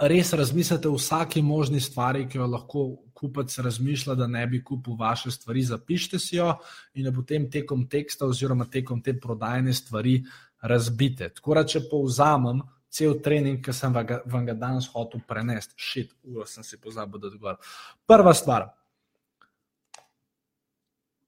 res 0.01 0.33
razmislite 0.33 0.89
o 0.89 0.97
vsaki 0.97 1.43
možni 1.43 1.81
stvari, 1.81 2.27
ki 2.29 2.39
jo 2.39 2.47
lahko 2.47 2.85
kupec 3.15 3.59
razmišlja, 3.59 4.15
da 4.15 4.27
ne 4.27 4.47
bi 4.47 4.63
kupil 4.65 4.97
vaše 4.99 5.31
stvari, 5.31 5.63
zapišite 5.63 6.19
si 6.19 6.37
jo 6.37 6.55
in 6.95 7.07
jo 7.07 7.13
potem 7.15 7.51
tekom 7.51 7.87
teksta 7.89 8.27
oziroma 8.27 8.67
tekom 8.71 9.03
te 9.03 9.15
prodajne 9.21 9.73
stvari 9.73 10.23
razbite. 10.63 11.29
Tako 11.37 11.55
da, 11.55 11.65
če 11.67 11.85
povzamem, 11.91 12.63
cel 12.93 13.15
trening, 13.25 13.63
ki 13.65 13.73
sem 13.73 13.95
vam 13.95 14.47
ga 14.47 14.55
danes 14.59 14.89
hotel 14.93 15.23
prenesti, 15.29 15.75
šit, 15.77 16.13
uro 16.29 16.47
sem 16.47 16.65
si 16.67 16.81
pozabil, 16.81 17.21
da 17.21 17.31
odgovorim. 17.31 17.71
Prva 18.07 18.35
stvar. 18.35 18.69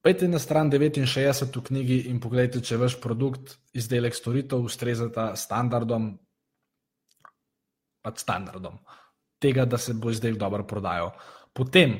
Pejte 0.04 0.28
na 0.28 0.36
stran 0.38 0.68
69 0.68 1.56
v 1.56 1.60
knjigi 1.64 1.96
in 2.12 2.18
pogledajte, 2.20 2.60
če 2.60 2.76
vaš 2.76 2.98
produkt, 3.00 3.54
izdelek, 3.72 4.12
storitev 4.12 4.60
ustrezata 4.60 5.30
standardom, 5.32 6.10
pač 8.04 8.20
standardom 8.20 8.76
tega, 9.40 9.64
da 9.64 9.78
se 9.80 9.94
bo 9.96 10.12
izdelek 10.12 10.36
dobro 10.40 10.66
prodajal. 10.68 11.14
Potem, 11.56 11.94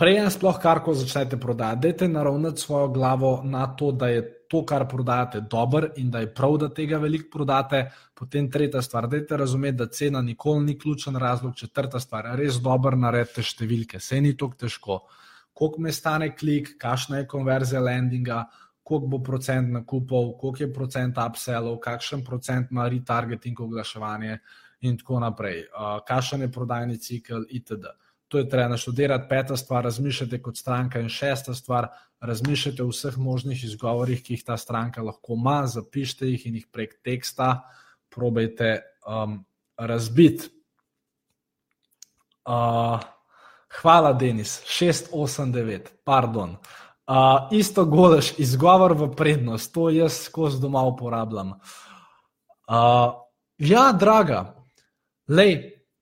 prej 0.00 0.22
sploh 0.32 0.56
karkoli 0.62 1.02
začnete 1.02 1.36
prodajati, 1.40 1.82
dajte 1.86 2.08
naravnati 2.08 2.64
svojo 2.64 2.88
glavo 2.88 3.32
na 3.44 3.66
to, 3.76 3.90
da 3.92 4.08
je 4.08 4.22
to, 4.48 4.62
kar 4.68 4.86
prodajate, 4.88 5.42
dober 5.52 5.90
in 6.00 6.08
da 6.10 6.22
je 6.24 6.32
prav, 6.34 6.56
da 6.60 6.70
tega 6.72 6.98
veliko 7.04 7.28
prodate. 7.32 7.82
Potem 8.16 8.48
tretja 8.52 8.80
stvar, 8.82 9.10
dajte 9.12 9.36
razumeti, 9.36 9.76
da 9.76 9.92
cena 9.92 10.24
nikoli 10.24 10.64
ni 10.70 10.78
ključen 10.78 11.16
razlog. 11.20 11.52
Četrta 11.56 12.00
stvar, 12.00 12.32
res 12.40 12.60
dobro 12.64 12.96
naredite 12.96 13.44
številke, 13.44 14.00
se 14.00 14.20
ni 14.24 14.32
tako 14.36 14.64
težko 14.64 15.02
koliko 15.52 15.80
me 15.80 15.92
stane 15.92 16.36
klik, 16.36 16.76
kakšna 16.78 17.22
je 17.22 17.26
konverzija 17.28 17.80
landinga, 17.80 18.44
koliko 18.82 19.06
bo 19.06 19.22
procent 19.22 19.70
nakupov, 19.72 20.32
koliko 20.38 20.62
je 20.62 20.72
procent 20.74 21.18
upsellov, 21.18 21.78
kakšen 21.80 22.24
procent 22.24 22.70
ima 22.70 22.88
retargeting 22.88 23.60
oglaševanje 23.60 24.38
in 24.80 24.98
tako 24.98 25.20
naprej, 25.20 25.66
uh, 25.70 25.98
kakšen 26.06 26.42
je 26.42 26.52
prodajni 26.52 26.98
cikl 26.98 27.44
itd. 27.48 27.92
To 28.28 28.38
je 28.38 28.48
treba 28.48 28.68
naštudirati. 28.68 29.28
Peta 29.28 29.56
stvar, 29.56 29.84
razmišljate 29.84 30.38
kot 30.42 30.56
stranka 30.56 31.00
in 31.00 31.08
šesta 31.08 31.54
stvar, 31.54 31.88
razmišljate 32.20 32.82
o 32.82 32.88
vseh 32.88 33.18
možnih 33.18 33.64
izgovorih, 33.64 34.22
ki 34.22 34.38
jih 34.38 34.44
ta 34.44 34.56
stranka 34.56 35.02
lahko 35.02 35.36
ima, 35.36 35.66
zapišite 35.66 36.30
jih 36.30 36.46
in 36.46 36.54
jih 36.56 36.66
prek 36.72 36.96
teksta 37.04 37.60
probejte 38.08 38.80
um, 39.06 39.44
razbiti. 39.76 40.48
Uh, 42.48 43.00
Hvala, 43.80 44.12
Denis, 44.12 44.60
689, 44.66 45.88
pardon. 46.04 46.56
Uh, 47.06 47.48
isto 47.50 47.84
golaš, 47.84 48.32
izgovor 48.38 48.92
v 48.94 49.08
prednost, 49.16 49.72
to 49.74 49.88
jaz 49.90 50.20
skozi 50.28 50.60
doma 50.60 50.84
uporabljam. 50.86 51.54
Uh, 52.68 53.14
ja, 53.58 53.90
draga, 53.92 54.54
lej, 55.28 55.56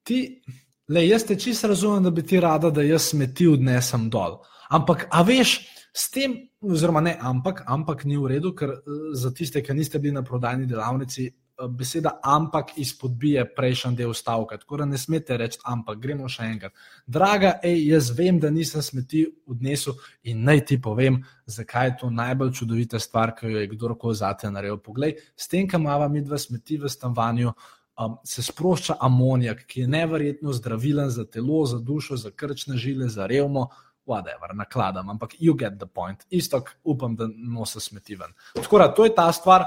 ti, 0.05 0.43
lej, 0.89 1.09
jaz 1.09 1.25
te 1.27 1.39
čisto 1.39 1.68
razumem, 1.68 2.03
da 2.05 2.11
bi 2.11 2.27
ti 2.27 2.41
rada, 2.41 2.71
da 2.71 2.83
jaz 2.83 3.11
smeti 3.14 3.49
odnesem 3.49 4.11
dol. 4.11 4.41
Ampak, 4.71 5.07
a 5.11 5.23
veš, 5.23 5.57
s 5.97 6.11
tem, 6.11 6.37
oziroma 6.61 7.01
ne, 7.01 7.16
ampak, 7.21 7.64
ampak 7.66 8.05
ni 8.05 8.18
v 8.18 8.35
redu, 8.35 8.53
ker 8.55 8.77
za 9.14 9.33
tiste, 9.35 9.62
ki 9.62 9.75
niste 9.75 9.99
bili 9.99 10.14
na 10.14 10.23
prodajni 10.23 10.66
delavnici, 10.66 11.31
beseda 11.68 12.18
ampak 12.22 12.78
izpodbije 12.78 13.44
prejšnji 13.54 13.96
del 13.96 14.14
stavka. 14.14 14.58
Tako 14.58 14.76
da 14.76 14.84
ne 14.84 14.98
smete 14.98 15.36
reči 15.36 15.58
ampak, 15.64 15.98
gremo 15.98 16.28
še 16.28 16.46
enkrat. 16.48 16.72
Draga, 17.06 17.58
ej, 17.62 17.82
jaz 17.92 18.11
vem, 18.16 18.40
da 18.40 18.50
nisem 18.50 18.82
smeti 18.82 19.24
odnesel 19.46 19.98
in 20.22 20.44
naj 20.44 20.64
ti 20.70 20.80
povem, 20.82 21.20
zakaj 21.46 21.88
je 21.88 21.96
to 22.04 22.11
najbolj 22.11 22.54
čudovita 22.61 22.98
stvar, 22.98 23.34
ki 23.36 23.52
jo 23.52 23.61
je 23.61 23.68
kdorkoli 23.74 24.16
zate 24.16 24.50
naredil. 24.50 24.80
Poglej, 24.80 25.18
s 25.36 25.48
tem, 25.48 25.68
kam 25.68 25.84
imamo 25.86 26.08
mi 26.08 26.24
dva 26.24 26.38
smeti 26.38 26.78
v 26.78 26.88
stanovanju. 26.88 27.52
Um, 28.00 28.14
se 28.24 28.40
sprošča 28.42 28.94
amonijak, 29.04 29.66
ki 29.68 29.82
je 29.82 29.88
neverjetno 29.92 30.54
zdravilen 30.56 31.11
za 31.12 31.26
telo, 31.28 31.66
za 31.68 31.76
dušo, 31.78 32.16
za 32.16 32.30
krčne 32.32 32.78
žile, 32.80 33.11
za 33.12 33.26
revmo, 33.28 33.66
whatever, 34.08 34.54
nakladam, 34.54 35.11
ampak 35.11 35.36
you 35.40 35.54
get 35.54 35.76
the 35.78 35.86
point. 35.86 36.24
Isto, 36.30 36.62
upam, 36.84 37.16
da 37.16 37.28
nosa 37.28 37.80
smeti 37.80 38.16
ven. 38.16 38.32
Tako 38.54 38.78
da, 38.78 38.88
to 38.94 39.04
je 39.04 39.14
ta 39.14 39.32
stvar 39.32 39.64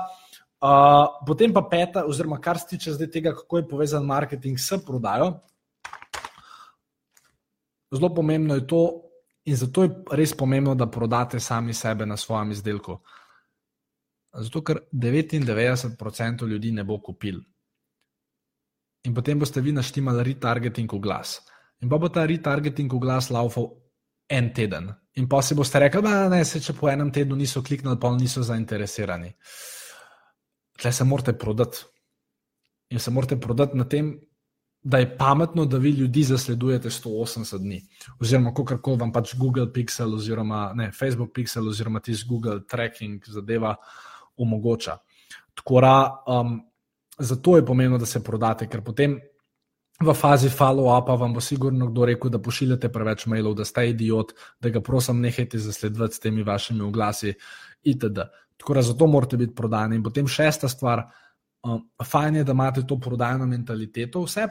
potem 1.28 1.52
pa 1.54 1.62
peta, 1.68 2.06
oziroma 2.08 2.40
kar 2.40 2.60
se 2.60 2.68
tiče 2.70 2.94
zdaj 2.96 3.10
tega, 3.12 3.34
kako 3.36 3.58
je 3.58 3.68
povezan 3.68 4.06
marketing 4.06 4.60
s 4.60 4.78
prodajo. 4.86 5.34
Zelo 7.94 8.14
pomembno 8.16 8.56
je 8.56 8.68
to, 8.68 9.02
in 9.46 9.56
zato 9.56 9.84
je 9.84 9.90
res 10.12 10.34
pomembno, 10.38 10.76
da 10.76 10.88
prodate 10.88 11.40
sami 11.40 11.74
sebe 11.74 12.06
na 12.06 12.18
svojem 12.18 12.52
izdelku. 12.52 12.98
Zato, 14.34 14.64
ker 14.64 14.80
99% 14.92 16.48
ljudi 16.48 16.72
ne 16.72 16.84
bo 16.84 16.98
kupil. 17.02 17.42
In 19.04 19.14
potem 19.14 19.40
boste 19.40 19.62
vi 19.62 19.72
naštemali 19.72 20.24
retargeting 20.24 20.94
v 20.94 21.00
glas. 21.00 21.42
In 21.84 21.90
pa 21.90 21.98
bo 21.98 22.10
ta 22.10 22.26
retargeting 22.26 22.94
v 22.94 23.00
glas 23.00 23.30
laufal 23.30 23.68
en 24.30 24.54
teden. 24.54 24.94
In 25.20 25.28
pa 25.30 25.42
si 25.42 25.54
boste 25.56 25.80
rekli, 25.80 26.02
da 26.02 26.30
ne, 26.30 26.46
se 26.46 26.62
če 26.64 26.74
po 26.74 26.90
enem 26.90 27.12
tednu 27.12 27.36
niso 27.36 27.62
kliknili, 27.62 28.00
pa 28.00 28.16
niso 28.16 28.42
zainteresirani. 28.42 29.28
Uh, 29.28 29.83
tle 30.84 30.92
se 30.92 31.04
morate 31.04 31.34
prodati. 31.34 31.86
In 32.90 33.00
se 33.00 33.12
morate 33.12 33.40
prodati 33.40 33.78
na 33.78 33.88
tem, 33.90 34.20
da 34.84 35.00
je 35.00 35.18
pametno, 35.18 35.66
da 35.66 35.78
vi 35.78 35.90
ljudi 35.90 36.24
zasledujete 36.24 36.90
180 36.90 37.58
dni. 37.58 37.80
Oziroma, 38.20 38.52
kako 38.54 38.78
koli 38.78 39.00
vam 39.00 39.12
pač 39.12 39.36
Google 39.40 39.72
Pixel, 39.74 40.14
oziroma 40.14 40.74
ne, 40.76 40.92
Facebook 40.92 41.32
Pixel, 41.34 41.68
oziroma 41.68 42.00
tisti 42.04 42.28
Google 42.28 42.66
Tracking 42.68 43.24
zadeva 43.28 43.76
omogoča. 44.38 44.98
Tako 45.56 45.82
da, 45.82 46.24
um, 46.28 46.60
zato 47.20 47.56
je 47.58 47.66
pomembno, 47.66 47.98
da 47.98 48.06
se 48.06 48.24
prodate, 48.24 48.68
ker 48.68 48.84
potem. 48.84 49.20
V 50.02 50.14
fazi 50.18 50.50
follow-upa 50.50 51.14
vam 51.20 51.34
bo 51.34 51.42
sigurno 51.42 51.88
kdo 51.88 52.06
rekel, 52.10 52.32
da 52.34 52.40
pošiljate 52.42 52.90
preveč 52.92 53.28
mailov, 53.30 53.54
da 53.60 53.66
ste 53.66 53.86
idiot, 53.92 54.34
da 54.60 54.70
ga 54.74 54.82
prosim, 54.82 55.22
nehajte 55.22 55.60
zasledovati 55.62 56.16
s 56.16 56.20
temi 56.20 56.44
vašimi 56.44 56.82
oglasi 56.82 57.34
itd. 57.84 58.26
Tako 58.58 58.74
da 58.74 58.82
zato 58.82 59.08
morate 59.08 59.38
biti 59.38 59.56
prodajni. 59.56 59.96
In 59.96 60.04
potem 60.04 60.28
šesta 60.28 60.68
stvar, 60.68 61.04
um, 61.64 61.84
fajn 62.04 62.36
je, 62.36 62.44
da 62.44 62.52
imate 62.52 62.86
to 62.88 62.98
prodajno 63.00 63.46
mentaliteto 63.46 64.24
vse. 64.26 64.48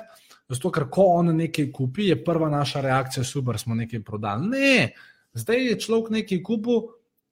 Zato, 0.48 0.70
ker 0.70 0.86
ko 0.90 1.08
on 1.18 1.34
nekaj 1.36 1.70
kupi, 1.72 2.08
je 2.10 2.24
prva 2.24 2.48
naša 2.50 2.80
reakcija, 2.80 3.24
super, 3.24 3.58
smo 3.58 3.74
nekaj 3.74 4.02
prodali. 4.04 4.48
Ne, 4.48 4.92
zdaj 5.34 5.66
je 5.66 5.78
človek 5.80 6.10
nekaj 6.20 6.42
kupil. 6.42 6.82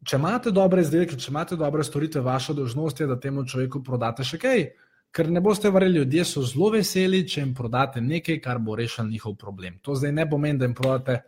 Če 0.07 0.17
imate 0.17 0.51
dobre 0.51 0.81
izdelke, 0.81 1.17
če 1.21 1.29
imate 1.29 1.57
dobre 1.61 1.85
storitve, 1.85 2.23
vaša 2.25 2.55
dožnost 2.57 3.01
je, 3.01 3.07
da 3.07 3.19
temu 3.21 3.45
človeku 3.45 3.83
prodate 3.85 4.25
še 4.25 4.39
kaj. 4.41 4.65
Ker 5.11 5.31
ne 5.31 5.41
boste 5.43 5.71
verjeli, 5.71 5.99
ljudje 5.99 6.25
so 6.25 6.43
zelo 6.47 6.71
veseli, 6.71 7.25
če 7.29 7.41
jim 7.41 7.55
prodate 7.55 8.01
nekaj, 8.01 8.39
kar 8.41 8.61
bo 8.63 8.77
rešil 8.79 9.09
njihov 9.11 9.35
problem. 9.37 9.81
To 9.83 9.95
zdaj 9.99 10.13
ne 10.13 10.29
pomeni, 10.31 10.59
da 10.59 10.69
jim 10.69 10.75
prodate 10.75 11.21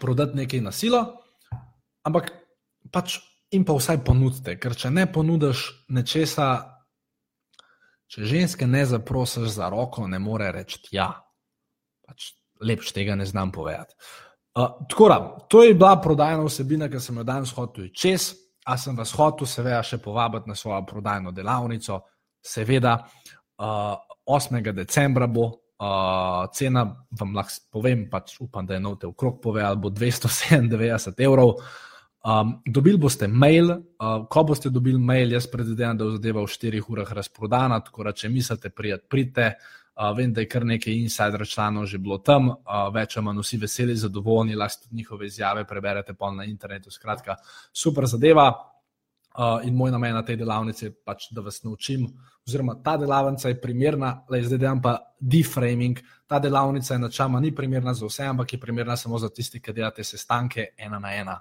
prodati 0.00 0.36
nekaj 0.36 0.60
na 0.64 0.72
silo, 0.72 1.02
ampak 2.08 2.32
pač 2.92 3.18
in 3.52 3.64
pa 3.66 3.76
vsaj 3.76 4.00
ponudite, 4.06 4.56
ker 4.60 4.74
če 4.78 4.90
ne 4.94 5.04
ponudiš 5.12 5.64
nečesa, 5.92 6.48
če 8.10 8.26
ženske 8.26 8.66
ne 8.66 8.84
zaprosiš 8.86 9.50
za 9.58 9.68
roko, 9.70 10.06
ne 10.08 10.18
more 10.22 10.50
reči 10.54 10.80
ja. 10.96 11.10
Pač 12.06 12.32
lepš 12.64 12.94
tega 12.96 13.16
ne 13.18 13.26
znam 13.26 13.52
povedati. 13.52 13.94
Uh, 14.58 14.80
tako 14.90 15.08
da, 15.08 15.18
to 15.48 15.62
je 15.62 15.74
bila 15.74 15.94
prodajna 16.02 16.46
vsebina, 16.46 16.88
ki 16.90 17.00
sem 17.00 17.20
jo 17.20 17.24
danes 17.24 17.52
hotel 17.54 17.90
čez. 17.94 18.32
A 18.66 18.76
sem 18.78 18.96
vas 18.96 19.12
hotel, 19.16 19.48
seveda, 19.48 19.80
še 19.86 19.98
povabiti 20.02 20.50
na 20.50 20.56
svojo 20.58 20.82
prodajno 20.88 21.32
delavnico. 21.32 22.02
Seveda, 22.40 22.98
uh, 23.60 23.96
8. 24.28 24.60
decembra 24.76 25.26
bo 25.26 25.46
uh, 25.48 26.46
cena, 26.52 26.84
vam 27.20 27.34
lahko 27.36 27.64
povem, 27.72 28.04
pač 28.10 28.36
upam, 28.40 28.66
da 28.66 28.76
je 28.76 28.84
note 28.84 29.08
v 29.08 29.16
krog 29.16 29.40
povedal, 29.42 29.80
bo 29.80 29.90
297 29.90 31.24
evrov. 31.24 31.56
Um, 32.20 32.58
dobili 32.68 33.00
boste 33.00 33.24
mail, 33.32 33.72
uh, 33.72 34.26
ko 34.28 34.44
boste 34.44 34.68
dobili 34.68 35.00
mail, 35.00 35.32
jaz 35.32 35.48
predvidevam, 35.48 35.96
da 35.96 36.04
bo 36.04 36.16
zadeva 36.18 36.44
v 36.44 36.52
4 36.52 36.84
urah 36.92 37.12
razprodana. 37.16 37.80
Tako 37.84 38.08
da, 38.08 38.12
če 38.12 38.28
mislite, 38.28 38.72
prijeti, 38.76 39.08
pridite. 39.08 39.54
Uh, 39.56 39.79
vem, 40.16 40.32
da 40.32 40.40
je 40.40 40.48
kar 40.48 40.64
nekaj 40.66 40.94
insider 40.94 41.46
članov 41.48 41.86
že 41.86 41.98
bilo 41.98 42.18
tam, 42.18 42.48
uh, 42.48 42.88
več 42.94 43.16
ali 43.16 43.24
manj 43.24 43.42
vsi 43.42 43.58
veseli, 43.60 43.96
zadovoljni, 43.96 44.56
lahko 44.56 44.84
tudi 44.84 44.96
njihove 44.96 45.26
izjave 45.26 45.64
preberete 45.64 46.14
na 46.36 46.44
internetu. 46.44 46.90
Skratka, 46.90 47.36
super 47.72 48.06
zadeva. 48.06 48.66
Uh, 49.30 49.62
in 49.62 49.76
moj 49.76 49.90
namen 49.90 50.14
na 50.14 50.24
tej 50.26 50.36
delavnici 50.36 50.84
je 50.84 50.92
pač, 51.04 51.28
da 51.30 51.40
vas 51.40 51.62
naučim, 51.62 52.08
oziroma 52.46 52.74
ta 52.82 52.96
delavnica 52.96 53.48
je 53.48 53.60
primerna, 53.60 54.24
le 54.28 54.42
zdaj 54.42 54.58
delam 54.58 54.82
pa 54.82 54.96
deframing. 55.20 56.00
Ta 56.26 56.38
delavnica 56.38 56.94
je 56.94 56.98
načela 56.98 57.40
ni 57.40 57.54
primerna 57.54 57.94
za 57.94 58.06
vse, 58.06 58.24
ampak 58.26 58.52
je 58.52 58.60
primerna 58.60 58.96
samo 58.96 59.18
za 59.18 59.28
tiste, 59.28 59.60
ki 59.60 59.72
delate 59.72 60.04
sestanke 60.04 60.74
ena 60.76 60.98
na 60.98 61.14
ena 61.14 61.40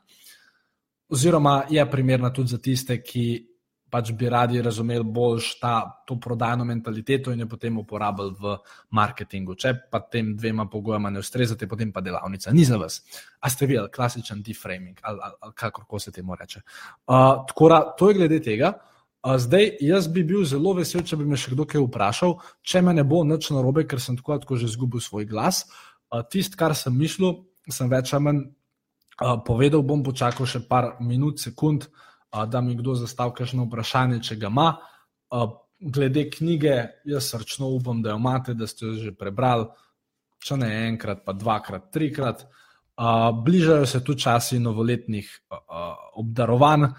oziroma 1.10 1.64
je 1.70 1.91
primerna 1.91 2.34
tudi 2.34 2.50
za 2.50 2.58
tiste, 2.58 3.02
ki 3.02 3.49
pač 3.92 4.12
bi 4.18 4.30
radi 4.30 4.62
razumeli 4.62 5.04
bolj 5.04 5.56
ta, 5.62 6.04
to 6.08 6.20
prodajno 6.22 6.66
mentaliteto 6.66 7.32
in 7.34 7.44
jo 7.44 7.48
potem 7.50 7.78
uporabljali 7.78 8.36
v 8.40 8.56
marketingu. 8.96 9.56
Če 9.60 9.74
pa 9.92 10.02
tem 10.12 10.36
dvema 10.38 10.68
pogojama 10.70 11.10
ne 11.10 11.24
ustrezate, 11.24 11.68
potem 11.68 11.92
pa 11.92 12.02
delavnica 12.06 12.54
ni 12.54 12.66
za 12.66 12.78
vas. 12.78 13.02
A 13.42 13.50
ste 13.50 13.68
videli 13.70 13.92
klasičen 13.94 14.44
deframing 14.46 15.00
ali, 15.02 15.20
ali, 15.24 15.36
ali 15.42 15.54
kako 15.56 16.00
se 16.00 16.12
temu 16.12 16.36
reče. 16.36 16.62
Uh, 17.08 17.46
tako 17.48 17.70
da 17.70 17.82
to 17.98 18.10
je 18.10 18.20
glede 18.20 18.42
tega. 18.42 18.74
Uh, 19.24 19.36
zdaj, 19.38 19.78
jaz 19.82 20.08
bi 20.08 20.24
bil 20.24 20.46
zelo 20.46 20.74
vesel, 20.74 21.04
če 21.04 21.18
bi 21.20 21.26
me 21.28 21.38
še 21.38 21.52
kdo 21.52 21.66
kaj 21.68 21.84
vprašal, 21.84 22.38
če 22.64 22.82
me 22.82 22.94
ne 22.96 23.04
bo 23.04 23.24
nič 23.28 23.50
narobe, 23.52 23.84
ker 23.88 24.00
sem 24.00 24.16
tako, 24.20 24.38
tako 24.40 24.60
že 24.60 24.70
izgubil 24.70 25.04
svoj 25.04 25.28
glas. 25.28 25.66
Uh, 26.10 26.24
Tisto, 26.24 26.56
kar 26.60 26.76
sem 26.78 26.96
mislil, 26.96 27.44
sem 27.70 27.90
več 27.92 28.14
ali 28.14 28.28
manj 28.28 28.46
uh, 28.46 29.42
povedal, 29.46 29.84
bom 29.84 30.06
počakal 30.06 30.48
še 30.48 30.64
par 30.68 30.96
minut, 31.04 31.42
sekund. 31.44 31.90
Uh, 31.90 32.06
da 32.32 32.62
mi 32.62 32.76
kdo 32.76 32.96
zastavi 32.96 33.34
kakšno 33.38 33.66
vprašanje, 33.66 34.22
če 34.24 34.36
ga 34.36 34.48
ima. 34.48 34.70
Glede 35.80 36.26
knjige, 36.30 36.76
jaz 37.08 37.30
srčno 37.32 37.70
upam, 37.76 38.02
da 38.04 38.14
jo 38.14 38.20
imate, 38.20 38.54
da 38.54 38.68
ste 38.68 38.86
jo 38.86 38.96
že 39.00 39.14
prebrali, 39.16 39.70
če 40.44 40.58
ne 40.60 40.72
enkrat, 40.88 41.24
pa 41.26 41.34
dvakrat, 41.34 41.92
trikrat. 41.94 42.44
Bližajo 43.44 43.86
se 43.88 44.04
tu 44.04 44.16
časi 44.16 44.60
novoletnih 44.60 45.32
obdarovanj. 46.20 46.90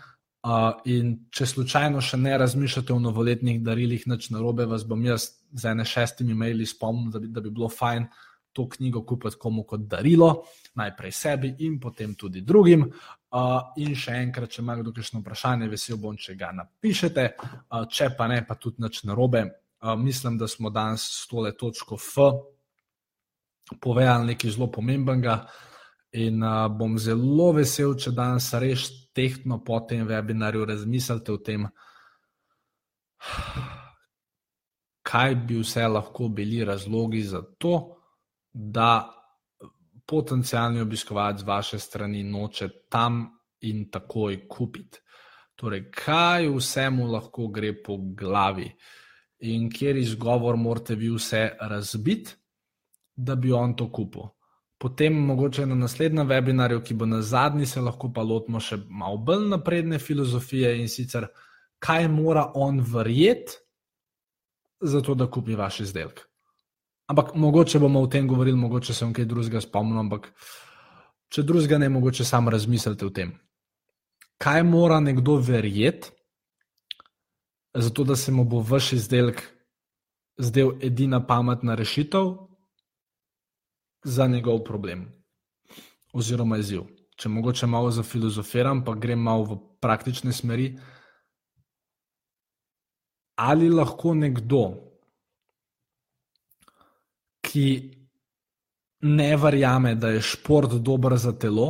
Uh, 0.40 0.78
in 0.88 1.26
če 1.28 1.44
slučajno 1.44 2.00
še 2.00 2.16
ne 2.16 2.32
razmišljate 2.40 2.94
o 2.94 3.02
novoletnih 3.02 3.58
darilih, 3.60 4.06
nič 4.08 4.30
narobe, 4.32 4.64
vas 4.64 4.86
bom 4.88 5.02
jaz 5.04 5.26
z 5.52 5.68
ene 5.68 5.84
šestimi 5.84 6.32
maili 6.32 6.64
spomnil, 6.64 7.10
da, 7.12 7.20
da 7.20 7.42
bi 7.44 7.50
bilo 7.52 7.68
fajn 7.68 8.06
to 8.52 8.66
knjigo 8.68 9.02
kupiti 9.06 9.38
komu 9.38 9.64
kot 9.64 9.86
darilo, 9.88 10.44
najprej 10.74 11.12
sebi 11.12 11.54
in 11.66 11.78
potem 11.80 12.14
tudi 12.14 12.42
drugim. 12.42 12.84
Uh, 13.30 13.72
in 13.78 13.94
še 13.94 14.16
enkrat, 14.24 14.50
če 14.50 14.62
ima 14.62 14.74
kdo 14.80 14.92
kakšno 14.94 15.20
vprašanje, 15.22 15.68
vesel 15.70 16.00
bom, 16.02 16.16
če 16.18 16.34
ga 16.34 16.50
napišete, 16.56 17.26
uh, 17.38 17.84
če 17.86 18.10
pa 18.18 18.26
ne, 18.30 18.40
pa 18.46 18.56
tudi 18.58 18.82
nič 18.82 19.04
narobe. 19.06 19.44
Uh, 19.80 19.94
mislim, 19.96 20.38
da 20.38 20.48
smo 20.50 20.70
danes 20.70 21.04
s 21.06 21.28
tole 21.30 21.52
točko 21.56 21.96
F 21.96 22.30
povedali 23.78 24.32
nekaj 24.32 24.50
zelo 24.50 24.66
pomembnega. 24.72 25.44
In 26.18 26.42
uh, 26.42 26.66
bom 26.74 26.98
zelo 26.98 27.52
vesel, 27.54 27.94
če 27.94 28.10
danes 28.10 28.50
res 28.58 28.88
tehtno 29.14 29.60
po 29.62 29.78
tem 29.86 30.02
webinarju 30.08 30.66
razmislite 30.66 31.32
o 31.32 31.38
tem, 31.38 31.68
kaj 35.06 35.34
bi 35.46 35.60
vse 35.62 35.86
lahko 35.86 36.28
bili 36.28 36.64
razlogi 36.64 37.22
za 37.22 37.42
to, 37.58 37.99
da 38.52 39.10
potencijalni 40.06 40.80
obiskovalec 40.80 41.40
z 41.40 41.46
vaše 41.46 41.78
strani 41.78 42.22
noče 42.24 42.68
tam 42.88 43.28
in 43.60 43.90
takoj 43.90 44.48
kupiti. 44.48 44.98
Torej, 45.54 45.90
kaj 45.92 46.48
vsemu 46.48 47.06
lahko 47.12 47.48
gre 47.48 47.74
po 47.82 47.96
glavi 47.96 48.70
in 49.40 49.70
kjer 49.70 49.96
izgovor 49.96 50.56
morate 50.56 50.94
vi 50.94 51.10
vse 51.10 51.50
razbiti, 51.60 52.32
da 53.16 53.34
bi 53.34 53.52
on 53.52 53.76
to 53.76 53.90
kupil. 53.92 54.22
Potem, 54.80 55.14
mogoče 55.14 55.66
na 55.66 55.74
naslednjem 55.74 56.28
webinarju, 56.28 56.80
ki 56.82 56.94
bo 56.94 57.06
na 57.06 57.20
zadnji, 57.22 57.66
se 57.66 57.80
lahko 57.80 58.08
pa 58.12 58.22
lotimo 58.24 58.60
še 58.60 58.78
malo 58.88 59.18
bolj 59.18 59.44
napredne 59.48 59.98
filozofije 59.98 60.78
in 60.80 60.88
sicer, 60.88 61.26
kaj 61.78 62.08
mora 62.08 62.46
on 62.54 62.80
verjeti, 62.80 63.58
zato 64.80 65.14
da 65.14 65.28
kupi 65.30 65.54
vaš 65.54 65.80
izdelek. 65.84 66.29
Ampak 67.10 67.34
mogoče 67.34 67.78
bomo 67.82 68.00
o 68.00 68.06
tem 68.06 68.28
govorili, 68.28 68.56
mogoče 68.56 68.94
se 68.94 69.04
vam 69.04 69.14
kaj 69.14 69.24
drugega 69.26 69.60
spomnim, 69.60 69.98
ampak 69.98 70.28
če 71.34 71.42
drugega 71.42 71.78
ne, 71.82 71.88
mogoče 71.90 72.24
samo 72.24 72.50
razmislite 72.54 73.06
o 73.06 73.10
tem. 73.10 73.32
Kaj 74.38 74.62
mora 74.62 75.00
nekdo 75.00 75.34
verjeti, 75.42 76.12
zato 77.74 78.04
da 78.04 78.16
se 78.16 78.32
mu 78.32 78.44
bo 78.44 78.62
vaš 78.62 78.92
izdelek 78.92 79.42
zdel 80.38 80.72
edina 80.80 81.20
pametna 81.26 81.74
rešitev 81.74 82.30
za 84.04 84.26
njegov 84.26 84.62
problem 84.64 85.08
oziroma 86.14 86.58
izziv. 86.58 86.86
Če 87.18 87.28
mogoče 87.28 87.66
malo 87.66 87.90
zafilozofiram, 87.90 88.84
pa 88.84 88.94
grem 88.94 89.18
malo 89.20 89.44
v 89.44 89.58
praktične 89.82 90.32
smeri. 90.32 90.72
Ali 93.36 93.68
lahko 93.70 94.14
nekdo, 94.14 94.89
ki 97.50 97.66
ne 99.10 99.30
verjame, 99.36 99.94
da 99.94 100.12
je 100.14 100.22
šport 100.22 100.78
dober 100.78 101.16
za 101.18 101.32
telo, 101.32 101.68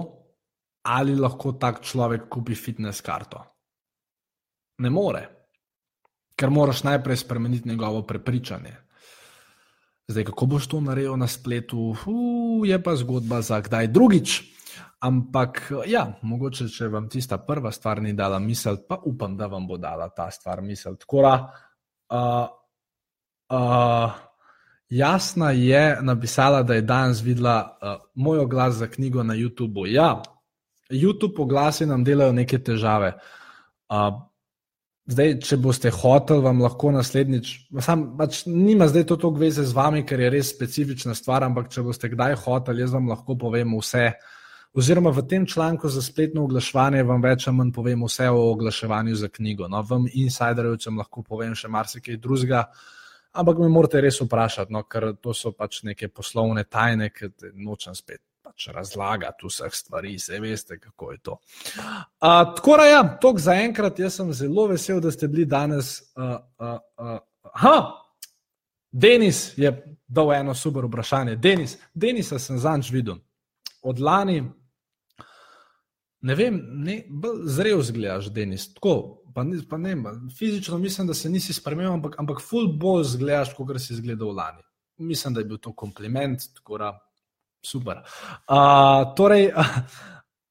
ali 0.82 1.16
lahko 1.16 1.52
tak 1.52 1.80
človek 1.84 2.28
kupi 2.28 2.54
fitness 2.54 3.00
karto. 3.00 3.44
Ne 4.80 4.90
more, 4.90 5.22
ker 6.36 6.50
moraš 6.50 6.82
najprej 6.84 7.16
spremeniti 7.16 7.68
njegovo 7.68 8.02
prepričanje. 8.02 8.76
Zdaj, 10.10 10.24
kako 10.24 10.46
boš 10.46 10.66
to 10.66 10.80
naredil 10.80 11.16
na 11.16 11.28
spletu, 11.30 11.92
uh, 11.94 12.68
je 12.68 12.82
pa 12.82 12.96
zgodba 12.96 13.42
za 13.42 13.60
kdaj 13.60 13.92
drugič. 13.94 14.40
Ampak, 15.00 15.70
ja, 15.86 16.02
mogoče, 16.22 16.66
če 16.68 16.88
vam 16.92 17.06
tista 17.08 17.38
prva 17.38 17.70
stvar 17.72 18.02
ni 18.02 18.12
dala 18.12 18.38
misel, 18.38 18.82
pa 18.88 18.98
upam, 19.06 19.36
da 19.36 19.46
vam 19.46 19.68
bo 19.68 19.78
dala 19.80 20.10
ta 20.12 20.30
stvar 20.30 20.60
misel. 20.60 20.96
Tako 21.00 21.22
da, 21.22 21.34
uh, 22.10 22.48
uh, 23.54 24.18
Jasna 24.90 25.50
je 25.50 25.98
napisala, 26.02 26.62
da 26.62 26.74
je 26.74 26.82
danes 26.82 27.20
videla 27.22 27.78
uh, 27.82 28.02
moj 28.14 28.38
oglas 28.38 28.74
za 28.74 28.86
knjigo 28.86 29.22
na 29.22 29.34
YouTubu. 29.34 29.86
Ja, 29.86 30.22
YouTube 30.90 31.42
oglasi 31.42 31.86
nam 31.86 32.04
delajo 32.04 32.32
neke 32.32 32.58
težave. 32.58 33.12
Uh, 33.88 34.10
zdaj, 35.06 35.36
če 35.46 35.56
boste 35.62 35.92
hoteli, 35.94 36.42
vam 36.42 36.62
lahko 36.62 36.90
naslednjič, 36.94 37.52
sam, 37.82 38.04
pač 38.18 38.42
nima 38.46 38.88
zdaj 38.90 39.06
to 39.06 39.16
toliko 39.16 39.44
veze 39.44 39.64
z 39.66 39.76
vami, 39.76 40.02
ker 40.06 40.20
je 40.20 40.34
res 40.34 40.50
specifična 40.50 41.14
stvar, 41.14 41.46
ampak 41.46 41.70
če 41.70 41.86
boste 41.86 42.10
kdaj 42.10 42.38
hoteli, 42.44 42.82
jaz 42.82 42.94
vam 42.98 43.10
lahko 43.14 43.38
povem 43.38 43.78
vse. 43.78 44.10
Oziroma, 44.74 45.10
v 45.10 45.26
tem 45.26 45.46
članku 45.46 45.88
za 45.90 46.02
spletno 46.02 46.44
oglaševanje 46.46 47.02
vam 47.06 47.22
več 47.22 47.46
ali 47.46 47.58
manj 47.58 47.72
povem 47.74 48.02
vse 48.06 48.28
o 48.30 48.44
oglaševanju 48.52 49.16
za 49.18 49.28
knjigo. 49.28 49.70
No, 49.70 49.82
vam, 49.86 50.06
insiderjem, 50.10 50.98
lahko 50.98 51.22
povem 51.26 51.54
še 51.58 51.70
marsikaj 51.70 52.18
drugega. 52.22 52.66
Ampak 53.32 53.58
me 53.62 53.68
morate 53.70 54.00
res 54.02 54.18
vprašati, 54.20 54.72
no, 54.74 54.82
ker 54.90 55.12
to 55.22 55.34
so 55.34 55.52
pač 55.54 55.82
neke 55.86 56.08
poslovne 56.08 56.64
tajne, 56.66 57.12
ki 57.14 57.30
nočem 57.54 57.94
spet 57.94 58.22
pač 58.42 58.66
razlagati 58.74 59.46
vseh 59.46 59.74
stvari, 59.74 60.16
vse 60.18 60.40
veste, 60.42 60.78
kako 60.78 61.12
je 61.12 61.18
to. 61.18 61.36
Uh, 61.76 62.54
tako 62.56 62.76
da, 62.76 62.86
ja, 62.86 63.02
to 63.22 63.34
za 63.38 63.54
enkrat, 63.54 63.98
jaz 63.98 64.18
sem 64.18 64.32
zelo 64.34 64.66
vesel, 64.66 65.00
da 65.00 65.12
ste 65.14 65.28
bili 65.28 65.44
danes. 65.46 66.00
Uh, 66.16 66.36
uh, 66.58 66.78
uh, 66.98 67.18
ha, 67.62 67.76
Denis 68.90 69.52
je 69.58 69.70
dal 70.08 70.32
eno 70.34 70.54
super 70.54 70.84
vprašanje. 70.88 71.36
Denis, 71.36 71.76
Denisa 71.94 72.38
sem 72.38 72.58
zanč 72.58 72.90
videl. 72.90 73.20
Od 73.82 74.00
lani, 74.00 74.42
ne 76.20 76.34
vem, 76.34 76.60
ne, 76.84 76.96
zrel 77.44 77.82
zgledaš, 77.82 78.30
Denis. 78.34 78.68
Tako, 78.74 79.22
pa, 79.34 79.44
ne, 79.44 79.60
pa 79.68 79.78
ne, 79.78 79.94
fizično 80.38 80.78
mislim, 80.78 81.06
da 81.06 81.14
se 81.14 81.30
nisi 81.30 81.52
spremenil, 81.56 81.92
ampak, 81.92 82.18
ampak 82.20 82.42
ful 82.44 82.68
bolj 82.80 83.04
zgledaš, 83.14 83.54
kot 83.56 83.72
si 83.80 83.94
izgledal 83.94 84.34
lani. 84.36 84.62
Mislim, 85.00 85.34
da 85.34 85.40
je 85.40 85.48
bil 85.48 85.58
to 85.58 85.72
kompliment, 85.72 86.44
tako 86.54 86.78
da 86.78 86.92
super. 87.66 88.02
Uh, 88.48 89.14
torej, 89.16 89.48
uh, 89.60 89.76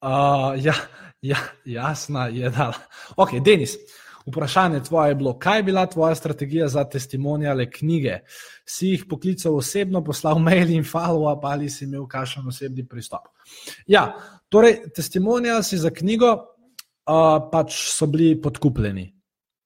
uh, 0.01 0.53
ja, 0.63 0.75
ja, 1.21 1.37
jasna 1.65 2.27
je, 2.27 2.49
da. 2.49 2.71
Ok, 3.17 3.39
Denis. 3.45 3.77
Vprašanje 4.25 4.83
tvoje 4.83 5.11
je 5.11 5.15
bilo, 5.15 5.33
kaj 5.39 5.59
je 5.59 5.63
bila 5.63 5.85
tvoja 5.85 6.15
strategija 6.15 6.67
za 6.67 6.83
testimonijale 6.83 7.69
knjige? 7.71 8.19
Si 8.65 8.87
jih 8.87 9.05
poklical 9.09 9.55
osebno, 9.55 10.03
poslal 10.03 10.39
mail 10.39 10.69
in 10.69 10.83
follow-up 10.83 11.39
ali 11.43 11.69
si 11.69 11.85
imel 11.85 12.07
kakšen 12.07 12.47
osebni 12.47 12.87
pristop? 12.87 13.27
Ja, 13.87 14.15
torej, 14.49 14.81
testimonijal 14.95 15.63
si 15.63 15.77
za 15.77 15.89
knjigo, 15.89 16.33
uh, 16.33 17.49
pač 17.51 17.73
so 17.93 18.07
bili 18.07 18.41
podkupljeni. 18.41 19.07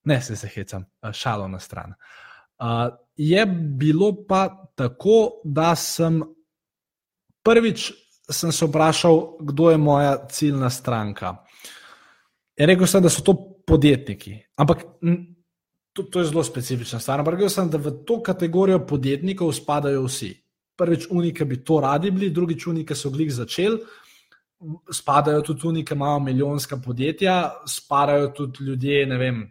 Ne, 0.06 0.22
se 0.22 0.36
se 0.36 0.48
hecam, 0.48 0.86
šalo 1.12 1.48
na 1.48 1.60
stran. 1.60 1.94
Uh, 2.60 2.94
je 3.16 3.46
bilo 3.80 4.26
pa 4.28 4.70
tako, 4.76 5.42
da 5.44 5.76
sem 5.76 6.22
prvič 7.44 7.92
sem 8.32 8.52
se 8.52 8.66
vprašal, 8.66 9.38
kdo 9.40 9.72
je 9.72 9.78
moja 9.78 10.28
ciljna 10.28 10.70
stranka. 10.70 11.36
Je 12.56 12.66
rekel 12.66 12.88
sem, 12.88 13.04
da 13.04 13.10
so 13.10 13.22
to 13.22 13.53
podjetniki. 13.68 14.38
Ampak 14.56 14.86
to, 15.94 16.04
to 16.04 16.20
je 16.20 16.26
zelo 16.26 16.44
specifična 16.44 17.00
stvar. 17.00 17.20
Ampak 17.20 17.40
rekel 17.40 17.50
sem, 17.50 17.70
da 17.70 17.78
v 17.78 17.92
to 18.08 18.22
kategorijo 18.24 18.86
podjetnikov 18.88 19.54
spadajo 19.54 20.06
vsi. 20.08 20.34
Prvič, 20.78 21.08
unike 21.12 21.46
bi 21.46 21.60
to 21.64 21.80
radi 21.82 22.12
bili, 22.12 22.32
drugič, 22.34 22.68
unike 22.68 22.96
so 22.96 23.12
glih 23.14 23.30
začeli 23.34 23.78
spadajo 24.92 25.42
tudi 25.42 25.62
tu 25.62 25.72
neke 25.72 25.96
malo 25.96 26.20
milijonska 26.20 26.78
podjetja, 26.78 27.54
spadajo 27.68 28.28
tudi 28.28 28.64
ljudje, 28.64 29.06
ne 29.06 29.18
vem, 29.18 29.42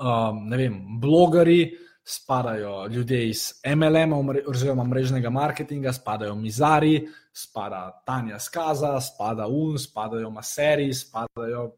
um, 0.00 0.48
ne 0.48 0.56
vem 0.56 1.00
blogeri, 1.00 1.76
spadajo 2.04 2.86
ljudje 2.86 3.28
iz 3.28 3.52
MLM, 3.76 4.12
oziroma 4.46 4.84
mrežnega 4.84 5.30
marketinga, 5.30 5.92
spadajo 5.92 6.34
mizari, 6.34 7.08
spada 7.32 8.02
Tanja 8.06 8.38
Skaza, 8.38 9.00
spada 9.00 9.46
UN, 9.46 9.78
spadajo 9.78 10.30
maseri, 10.30 10.94
spadajo. 10.94 11.72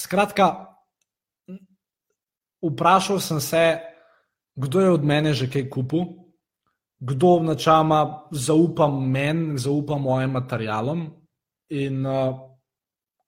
Skratka, 0.00 0.46
vprašal 2.62 3.20
sem 3.20 3.40
se, 3.40 3.78
kdo 4.56 4.80
je 4.80 4.90
od 4.90 5.04
mene 5.04 5.34
že 5.36 5.48
kaj 5.50 5.68
kupil, 5.68 6.04
kdo 7.00 7.40
načama 7.44 8.28
zaupa 8.32 8.88
meni, 8.88 9.58
zaupa 9.58 9.98
mojim 9.98 10.30
materialom 10.36 11.08
in 11.72 12.04
uh, 12.06 12.36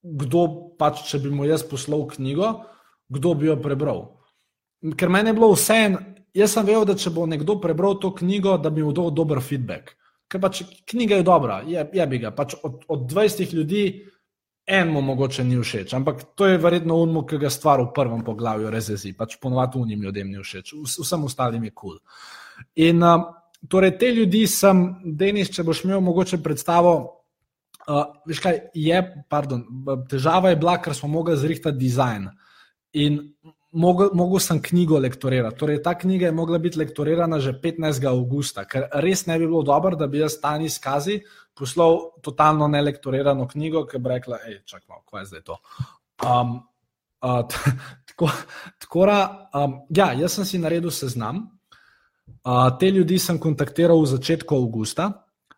kdo 0.02 0.74
pač, 0.78 1.04
če 1.08 1.22
bi 1.22 1.30
mu 1.30 1.46
jaz 1.48 1.64
poslal 1.64 2.04
knjigo, 2.10 2.52
kdo 3.08 3.34
bi 3.38 3.48
jo 3.48 3.56
prebral. 3.62 4.02
Ker 4.98 5.12
meni 5.12 5.30
je 5.30 5.36
bilo 5.38 5.52
vse 5.54 5.76
en, 5.86 5.98
jaz 6.34 6.56
sem 6.56 6.66
vedel, 6.66 6.84
da 6.88 6.96
če 6.98 7.12
bo 7.14 7.26
nekdo 7.28 7.60
prebral 7.62 8.00
to 8.02 8.10
knjigo, 8.16 8.56
da 8.58 8.72
bi 8.72 8.84
mu 8.84 8.92
dal 8.96 9.12
dober 9.14 9.40
feedback. 9.44 9.94
Ker 10.28 10.40
pač 10.42 10.64
knjiga 10.88 11.20
je 11.20 11.28
dobra, 11.28 11.60
je, 11.68 11.84
je 11.94 12.06
bi 12.08 12.18
ga. 12.18 12.32
Pač 12.34 12.56
od, 12.64 12.82
od 12.88 13.06
20 13.08 13.54
ljudi 13.54 13.84
enemu 14.72 15.02
mogoče 15.04 15.44
ni 15.44 15.58
všeč, 15.60 15.92
ampak 15.94 16.22
to 16.34 16.48
je 16.48 16.58
verjetno 16.58 16.96
unmo, 17.04 17.26
ki 17.28 17.38
ga 17.42 17.50
stvar 17.52 17.82
v 17.82 17.90
prvem 17.94 18.24
poglavju 18.24 18.70
rezezi. 18.72 19.12
Pač 19.16 19.36
ponovadi 19.40 19.78
unim 19.78 20.02
ljudem 20.02 20.30
ni 20.32 20.40
všeč, 20.40 20.74
vsem 20.98 21.24
ostalim 21.28 21.64
je 21.68 21.70
kul. 21.70 21.98
Cool. 21.98 21.98
In 22.86 23.02
uh, 23.02 23.26
torej 23.68 23.96
te 23.98 24.12
ljudi 24.14 24.46
sem, 24.50 24.84
Denis, 25.04 25.50
če 25.52 25.64
boš 25.66 25.84
imel 25.84 26.00
mogoče 26.04 26.40
predstavo. 26.42 26.94
Uh, 27.82 28.04
veš 28.28 28.40
kaj, 28.42 28.58
je, 28.78 28.98
pardon, 29.30 29.64
težava 30.10 30.52
je 30.52 30.60
bila, 30.60 30.76
ker 30.82 30.94
smo 30.94 31.10
mogli 31.10 31.36
zrihtati 31.36 31.78
dizajn. 31.78 32.28
In 33.02 33.18
mogel 33.72 34.40
sem 34.40 34.60
knjigo 34.62 34.98
lektorirati. 35.00 35.56
Torej, 35.58 35.82
ta 35.82 35.94
knjiga 35.98 36.26
je 36.26 36.32
mogla 36.32 36.58
biti 36.58 36.78
lektorirana 36.78 37.38
že 37.40 37.54
15. 37.62 38.04
augusta, 38.08 38.64
ker 38.64 38.88
res 39.04 39.26
ne 39.26 39.38
bi 39.38 39.46
bilo 39.46 39.62
dobro, 39.62 39.96
da 39.96 40.06
bi 40.06 40.20
jaz 40.20 40.36
stani 40.36 40.70
skazi 40.70 41.22
poslal 41.54 41.98
totalno 42.22 42.68
nelektorirano 42.68 43.48
knjigo, 43.48 43.86
ki 43.86 43.98
bi 43.98 44.12
rekla, 44.14 44.38
hej, 44.46 44.60
čak 44.64 44.84
malo, 44.88 45.02
kaj 45.10 45.22
je 45.22 45.26
zdaj 45.26 45.42
to. 45.48 45.58
Um, 46.24 46.54
uh, 47.24 47.42
tako, 48.08 48.30
tako 48.78 49.06
da, 49.06 49.18
um, 49.54 49.80
ja, 49.96 50.12
jaz 50.12 50.38
sem 50.38 50.48
si 50.48 50.60
naredil 50.60 50.90
seznam. 50.90 51.46
Uh, 52.42 52.70
te 52.78 52.90
ljudi 52.90 53.18
sem 53.18 53.38
kontaktiral 53.38 54.00
v 54.02 54.12
začetku 54.16 54.56
avgusta. 54.56 55.10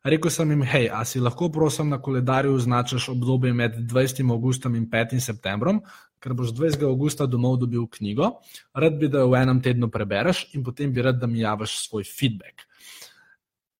Rekl 0.04 0.28
sem 0.28 0.50
jim, 0.52 0.62
hej, 0.68 0.90
a 0.92 1.00
si 1.08 1.20
lahko 1.20 1.46
prosim 1.48 1.88
na 1.88 1.96
koledarju 1.96 2.52
označiš 2.54 3.06
obdobje 3.08 3.54
med 3.56 3.76
20. 3.88 4.20
augustom 4.30 4.74
in 4.76 4.84
5. 4.90 5.16
septembrom, 5.16 5.78
ker 6.20 6.34
boš 6.36 6.50
20. 6.52 6.82
augusta 6.84 7.24
domov 7.26 7.56
dobil 7.62 7.86
knjigo, 7.88 8.28
rad 8.76 8.98
bi, 9.00 9.08
da 9.08 9.22
jo 9.22 9.30
v 9.32 9.38
enem 9.40 9.62
tednu 9.64 9.88
prebereš 9.88 10.42
in 10.52 10.64
potem 10.64 10.92
bi 10.92 11.00
rad, 11.02 11.16
da 11.16 11.26
mi 11.26 11.40
javiš 11.40 11.78
svoj 11.86 12.04
feedback. 12.04 12.66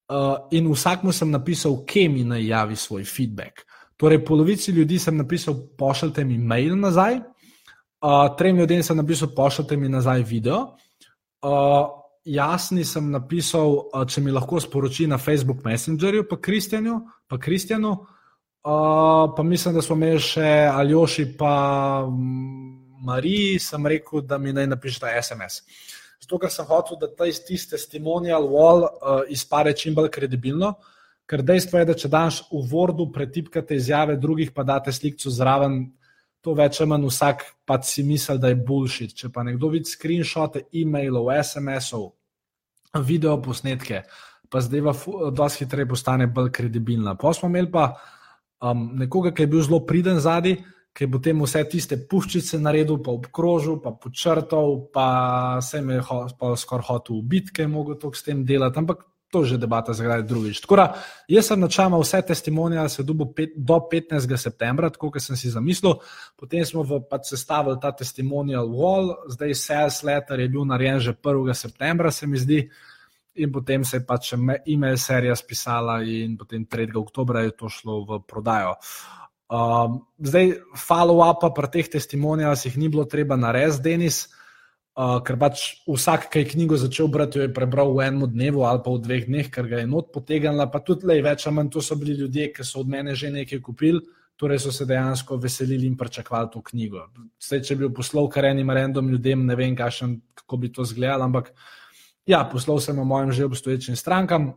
Uh, 0.09 0.49
in 0.57 0.71
vsakmu 0.73 1.13
sem 1.13 1.29
napisal, 1.29 1.77
kje 1.85 2.07
mi 2.09 2.25
naj 2.25 2.47
javi 2.47 2.77
svoj 2.77 3.05
feedback. 3.05 3.67
Torej, 4.01 4.23
polovici 4.25 4.73
ljudi 4.73 4.99
sem 4.99 5.17
napisal, 5.17 5.59
pošljite 5.79 6.25
mi 6.25 6.39
mail 6.39 6.73
nazaj, 6.77 7.19
uh, 7.21 8.33
trem 8.39 8.57
ljudem 8.57 8.83
sem 8.83 8.97
napisal, 8.97 9.29
pošljite 9.37 9.77
mi 9.77 9.93
nazaj 9.93 10.25
video. 10.25 10.73
Uh, 11.45 12.04
jasni 12.25 12.85
sem 12.85 13.11
napisal, 13.13 13.79
uh, 13.93 14.05
če 14.09 14.21
mi 14.25 14.33
lahko 14.33 14.61
sporoči 14.61 15.07
na 15.07 15.19
Facebook 15.19 15.65
Messengerju, 15.65 16.27
pa 16.29 16.41
Kristjanu, 16.41 17.01
pa 17.29 17.39
Kristjanu, 17.39 17.97
pa 18.65 19.43
mislim, 19.45 19.75
da 19.75 19.83
smo 19.85 19.97
imeli 19.97 20.21
še 20.25 20.49
Aljoši, 20.73 21.27
pa 21.37 21.55
Mariji, 23.05 23.59
sem 23.61 23.87
rekel, 23.87 24.23
da 24.25 24.39
mi 24.39 24.55
naj 24.57 24.71
napišete 24.73 25.13
SMS. 25.21 25.61
Zato, 26.25 26.39
ker 26.41 26.53
sem 26.53 26.65
hotel, 26.65 26.97
da 27.01 27.11
ta 27.13 27.29
isti 27.29 27.59
testimonial 27.75 28.49
wall 28.49 28.87
uh, 28.87 29.21
izpade 29.29 29.75
čim 29.77 29.95
bolj 29.95 30.09
kredibilno, 30.15 30.73
ker 31.29 31.43
dejstvo 31.45 31.83
je, 31.83 31.89
da 31.91 31.97
če 32.01 32.09
daš 32.09 32.41
v 32.49 32.63
Wordu 32.71 33.11
pretipkate 33.13 33.77
izjave 33.77 34.17
drugih, 34.21 34.55
pa 34.57 34.65
date 34.65 34.93
sliko 34.93 35.33
zraven, 35.33 35.83
to 36.45 36.53
več 36.57 36.81
ali 36.81 36.91
manj 36.93 37.09
vsak 37.09 37.45
pa 37.65 37.79
si 37.83 38.05
misli, 38.05 38.39
da 38.39 38.53
je 38.53 38.61
bullshit. 38.61 39.15
Če 39.17 39.31
pa 39.33 39.45
nekdo 39.47 39.71
vidi 39.73 39.89
screenshote, 39.89 40.67
e-mailov, 40.77 41.31
SMS-ov, 41.41 42.11
video 43.05 43.39
posnetke, 43.43 44.05
pa 44.53 44.61
zdaj 44.63 44.85
pa 44.85 44.95
dosti 45.35 45.65
hitreje 45.65 45.89
postane 45.89 46.29
bolj 46.29 46.53
kredibilna. 46.55 47.17
Pa 47.19 47.33
smo 47.35 47.49
imeli 47.49 47.73
pa 47.73 47.89
um, 48.61 48.91
nekoga, 49.01 49.33
ki 49.35 49.47
je 49.47 49.53
bil 49.55 49.65
zelo 49.65 49.81
priden 49.89 50.21
zadnji, 50.21 50.59
ki 50.95 51.07
je 51.07 51.11
potem 51.11 51.41
vse 51.43 51.65
tiste 51.73 51.99
puščice 52.11 52.61
naredil, 52.63 53.01
pa 53.03 53.17
obkrožil, 53.17 53.81
pa 53.83 53.91
počrtal, 53.99 54.77
pa 54.95 55.09
se 55.65 55.81
jim 55.81 55.91
je 55.97 56.05
ho, 56.07 56.21
skoraj 56.61 56.87
hotel 56.91 57.19
ubiti, 57.19 57.51
ker 57.57 57.67
je 57.67 57.73
mogel 57.73 57.99
to 57.99 58.13
s 58.15 58.23
tem 58.23 58.45
delati. 58.47 58.79
Ampak 58.79 59.03
to 59.35 59.43
je 59.43 59.55
že 59.55 59.59
debata 59.59 59.91
kdaj 59.91 60.23
drugič. 60.23 60.63
Tako 60.63 60.77
da 60.79 60.87
jaz 61.27 61.51
sem 61.51 61.61
načama 61.61 61.99
vse 61.99 62.23
testimonije 62.23 62.89
se 62.89 63.03
dubo 63.03 63.27
pet, 63.35 63.51
do 63.57 63.81
15. 63.91 64.37
septembra, 64.39 64.91
tako 64.95 65.11
kot 65.11 65.23
sem 65.23 65.37
si 65.37 65.51
zamislil. 65.51 65.99
Potem 66.39 66.63
smo 66.63 66.87
v, 66.87 67.01
pač 67.11 67.35
sestavili 67.35 67.81
ta 67.83 67.91
testimonial 67.91 68.71
wall, 68.71 69.11
zdaj 69.27 69.55
sales 69.59 70.03
letter 70.07 70.41
je 70.41 70.49
bil 70.49 70.63
narejen 70.63 71.03
že 71.03 71.17
1. 71.19 71.55
septembra, 71.55 72.15
se 72.15 72.31
mi 72.31 72.39
zdi 72.39 72.63
in 73.35 73.51
potem 73.51 73.83
se 73.83 73.99
je 73.99 74.07
pač 74.07 74.33
e-mail 74.67 74.97
serija 74.97 75.35
spisala, 75.35 75.99
in 76.07 76.39
potem 76.39 76.63
3. 76.71 76.95
oktober 76.95 77.43
je 77.43 77.57
to 77.59 77.69
šlo 77.69 78.05
v 78.07 78.23
prodajo. 78.23 78.79
Um, 79.51 80.07
zdaj, 80.23 80.63
follow-up 80.79 81.43
pri 81.51 81.69
teh 81.69 81.91
testimonijah 81.91 82.55
jih 82.55 82.79
ni 82.79 82.89
bilo 82.89 83.05
treba 83.05 83.35
narediti, 83.37 83.83
Denis, 83.83 84.25
uh, 84.31 84.44
ker 84.95 85.39
pač 85.39 85.63
vsak, 85.89 86.29
ki 86.31 86.43
je 86.43 86.51
knjigo 86.55 86.79
začel 86.79 87.09
brati, 87.11 87.39
jo 87.39 87.47
je 87.47 87.55
prebral 87.55 87.95
v 87.95 88.09
enem 88.09 88.29
dnevu 88.31 88.63
ali 88.63 88.83
pa 88.85 88.91
v 88.95 89.03
dveh 89.03 89.25
dneh, 89.27 89.49
ker 89.51 89.67
ga 89.71 89.83
je 89.83 89.91
not 89.91 90.13
potegnila. 90.15 90.71
Pa 90.71 90.81
tudi 90.81 91.07
lej, 91.11 91.23
več 91.23 91.47
ali 91.47 91.57
manj 91.57 91.73
to 91.75 91.83
so 91.83 91.97
bili 91.99 92.15
ljudje, 92.19 92.53
ki 92.55 92.65
so 92.65 92.81
od 92.81 92.89
mene 92.89 93.15
že 93.15 93.31
nekaj 93.31 93.61
kupili. 93.61 94.03
Torej 94.35 94.59
so 94.59 94.73
se 94.75 94.83
dejansko 94.87 95.37
veselili 95.39 95.87
in 95.87 95.95
pričakovali 95.97 96.49
to 96.51 96.63
knjigo. 96.63 97.07
Zdaj, 97.39 97.61
če 97.63 97.77
bi 97.79 97.85
jo 97.87 97.91
poslal 97.95 98.27
kar 98.29 98.49
enim 98.49 98.71
random 98.71 99.09
ljudem, 99.09 99.47
ne 99.47 99.55
vem, 99.55 99.77
kašen, 99.79 100.17
kako 100.35 100.57
bi 100.59 100.73
to 100.75 100.83
izgledalo, 100.83 101.23
ampak 101.23 101.53
uh, 101.53 101.69
Ja, 102.27 102.45
poslal 102.53 102.81
sem 102.81 102.99
o 102.99 103.05
mojim 103.05 103.33
že 103.33 103.45
obstoječim 103.45 103.97
strankam, 103.97 104.53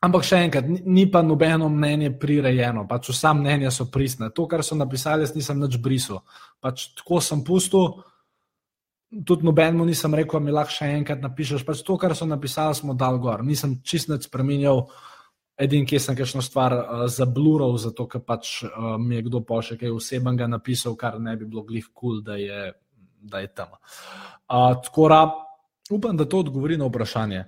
ampak 0.00 0.24
še 0.24 0.42
enkrat, 0.44 0.66
ni 0.68 1.06
pa 1.10 1.22
nobeno 1.22 1.68
mnenje 1.68 2.12
prirejeno, 2.20 2.84
pač 2.88 3.08
vsa 3.08 3.32
mnenja 3.34 3.70
so 3.72 3.88
pristna. 3.90 4.28
To, 4.30 4.46
kar 4.48 4.64
so 4.64 4.76
napisali, 4.76 5.24
jaz 5.24 5.32
nisem 5.34 5.60
nič 5.60 5.78
brisal. 5.80 6.20
Pač 6.60 6.90
tako 6.96 7.20
sem 7.24 7.44
pustil, 7.44 8.02
tudi 9.10 9.46
nobenemu 9.46 9.84
nisem 9.84 10.14
rekel, 10.14 10.40
mi 10.40 10.54
lahko 10.54 10.74
še 10.74 10.90
enkrat 10.94 11.22
napišeš. 11.24 11.64
Pač 11.66 11.82
to, 11.86 11.96
kar 11.98 12.14
so 12.14 12.28
napisali, 12.30 12.78
smo 12.78 12.94
dal 12.94 13.18
gor. 13.22 13.42
Nisem 13.46 13.80
čist 13.82 14.10
nič 14.10 14.28
spremenjal. 14.30 14.86
Edin, 15.60 15.84
ki 15.84 15.98
sem 16.00 16.16
kakšno 16.16 16.40
stvar 16.40 16.72
uh, 16.72 17.00
zablural, 17.12 17.74
zato 17.76 18.06
ker 18.08 18.22
pač 18.24 18.62
uh, 18.64 18.94
mi 18.96 19.18
je 19.18 19.26
kdo 19.26 19.42
pa 19.44 19.58
še 19.60 19.76
kaj 19.76 19.92
osebnega 19.92 20.46
napisal, 20.48 20.94
kar 20.96 21.18
ne 21.20 21.34
bi 21.36 21.44
bilo 21.44 21.66
glih 21.68 21.90
kul, 21.92 22.22
cool, 22.22 22.22
da, 22.24 22.38
da 23.20 23.42
je 23.44 23.50
tam. 23.52 23.74
Uh, 24.48 24.78
tako 24.80 25.10
da 25.12 25.20
upam, 25.92 26.16
da 26.16 26.24
to 26.24 26.40
odgovori 26.46 26.80
na 26.80 26.88
vprašanje. 26.88 27.42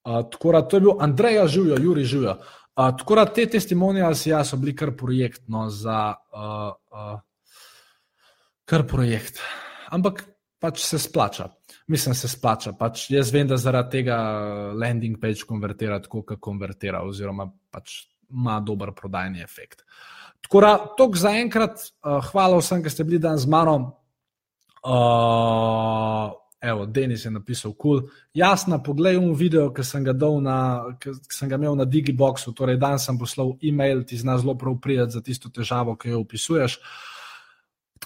Uh, 0.00 0.22
tako 0.32 0.54
da 0.56 0.62
to 0.64 0.80
je 0.80 0.86
bil 0.86 1.04
Andrej, 1.04 1.42
živijo, 1.52 1.76
Juri, 1.82 2.06
živijo. 2.08 2.38
Uh, 2.78 2.88
tako 2.96 3.20
da 3.20 3.26
te 3.26 3.44
testimonije 3.50 4.08
ja, 4.30 4.40
so 4.44 4.56
bili 4.56 4.76
kar 4.76 4.94
projekt, 4.96 5.42
no, 5.52 5.68
za 5.68 6.14
uh, 6.32 6.72
uh, 6.88 7.20
kar 8.64 8.86
projekt. 8.88 9.44
Ampak 9.90 10.24
pač 10.58 10.82
se 10.84 10.98
splača. 10.98 11.48
Mislim, 11.86 12.14
se 12.14 12.28
splača. 12.28 12.72
Pač 12.78 13.08
jaz 13.10 13.32
vem, 13.32 13.48
da 13.48 13.56
zaradi 13.56 13.98
tega 13.98 14.18
landing 14.74 15.20
page 15.20 15.46
konvertira 15.48 16.00
tako, 16.02 16.24
kot 16.26 16.40
konvertira, 16.40 17.02
oziroma 17.06 17.48
pač 17.70 18.02
ima 18.30 18.58
dober 18.60 18.92
prodajni 18.96 19.42
efekt. 19.42 19.84
Tako 20.44 20.60
da, 20.60 20.74
to 20.98 21.08
za 21.18 21.32
enkrat, 21.38 21.80
uh, 22.04 22.18
hvala 22.30 22.58
vsem, 22.60 22.82
ki 22.84 22.92
ste 22.92 23.06
bili 23.06 23.18
danes 23.22 23.46
z 23.46 23.50
mano. 23.50 23.78
Uh, 24.84 26.36
Evo, 26.58 26.86
Denis 26.86 27.24
je 27.24 27.30
napisal, 27.30 27.72
kul. 27.78 28.00
Cool. 28.00 28.10
Jasno, 28.34 28.80
poglej 28.82 29.18
v 29.18 29.34
video, 29.38 29.68
ki 29.70 29.84
sem 29.86 30.02
ga, 30.02 30.12
na, 30.42 30.56
ki 30.98 31.14
sem 31.30 31.48
ga 31.48 31.54
imel 31.54 31.76
na 31.78 31.86
Digiboxu, 31.86 32.50
torej 32.50 32.80
dan 32.82 32.98
sem 32.98 33.18
poslal 33.18 33.54
e-mail, 33.62 34.02
ti 34.02 34.18
zna 34.18 34.38
zelo 34.42 34.56
prav 34.58 34.80
prijeti 34.82 35.14
za 35.14 35.22
tisto 35.22 35.50
težavo, 35.54 35.94
ki 35.94 36.10
jo 36.10 36.22
opisuješ. 36.26 36.78
Tako 36.78 37.17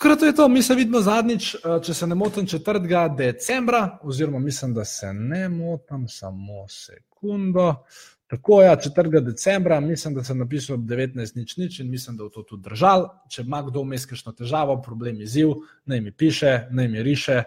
da 0.00 0.16
to 0.16 0.26
je 0.26 0.34
to, 0.34 0.48
mi 0.48 0.62
se 0.62 0.74
vidimo 0.74 1.00
zadnjič, 1.00 1.54
eh, 1.54 1.58
če 1.84 1.94
se 1.94 2.06
ne 2.06 2.14
motim, 2.14 2.46
4. 2.46 3.16
decembra, 3.16 3.98
oziroma 4.02 4.38
mislim, 4.38 4.74
da 4.74 4.84
se 4.84 5.12
ne 5.12 5.48
motim, 5.48 6.08
samo 6.08 6.68
sekundo. 6.68 7.84
Tako 8.26 8.62
je, 8.62 8.66
ja, 8.66 8.76
4. 8.76 9.20
decembra, 9.20 9.80
mislim, 9.80 10.14
da 10.14 10.24
sem 10.24 10.38
napisal 10.38 10.76
19 10.76 11.36
nič 11.36 11.56
nič 11.56 11.80
in 11.80 11.90
mislim, 11.90 12.16
da 12.16 12.24
bo 12.24 12.30
to 12.30 12.42
tudi 12.42 12.62
držal. 12.62 13.08
Če 13.28 13.42
ima 13.42 13.62
kdo 13.62 13.82
vmes 13.82 14.06
kakšno 14.06 14.32
težavo, 14.32 14.78
problem 14.82 15.20
izziv, 15.20 15.52
naj 15.84 16.00
mi 16.00 16.12
piše, 16.12 16.66
naj 16.70 16.88
mi 16.88 17.02
riše. 17.02 17.42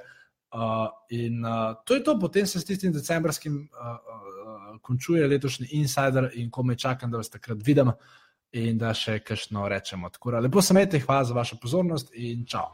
Uh, 0.56 0.88
in 1.10 1.46
uh, 1.46 1.74
to 1.86 1.96
je 1.96 2.04
to, 2.04 2.20
potem 2.20 2.46
se 2.48 2.60
s 2.60 2.66
tistim 2.66 2.94
decembrskim 2.94 3.56
uh, 3.56 3.88
uh, 3.98 4.78
končuje 4.82 5.28
letošnji 5.28 5.68
insider 5.72 6.30
in 6.34 6.52
ko 6.52 6.64
me 6.64 6.78
čakam, 6.78 7.12
da 7.12 7.18
vas 7.18 7.30
takrat 7.30 7.58
vidim 7.66 7.92
in 8.56 8.78
da 8.80 8.94
še 8.96 9.20
kajšno 9.26 9.68
rečemo. 9.70 10.10
Tako 10.10 10.40
lepo 10.40 10.62
se 10.62 10.74
imejte, 10.74 11.00
hvala 11.04 11.24
za 11.28 11.34
vašo 11.36 11.60
pozornost 11.62 12.12
in 12.14 12.46
čau. 12.48 12.72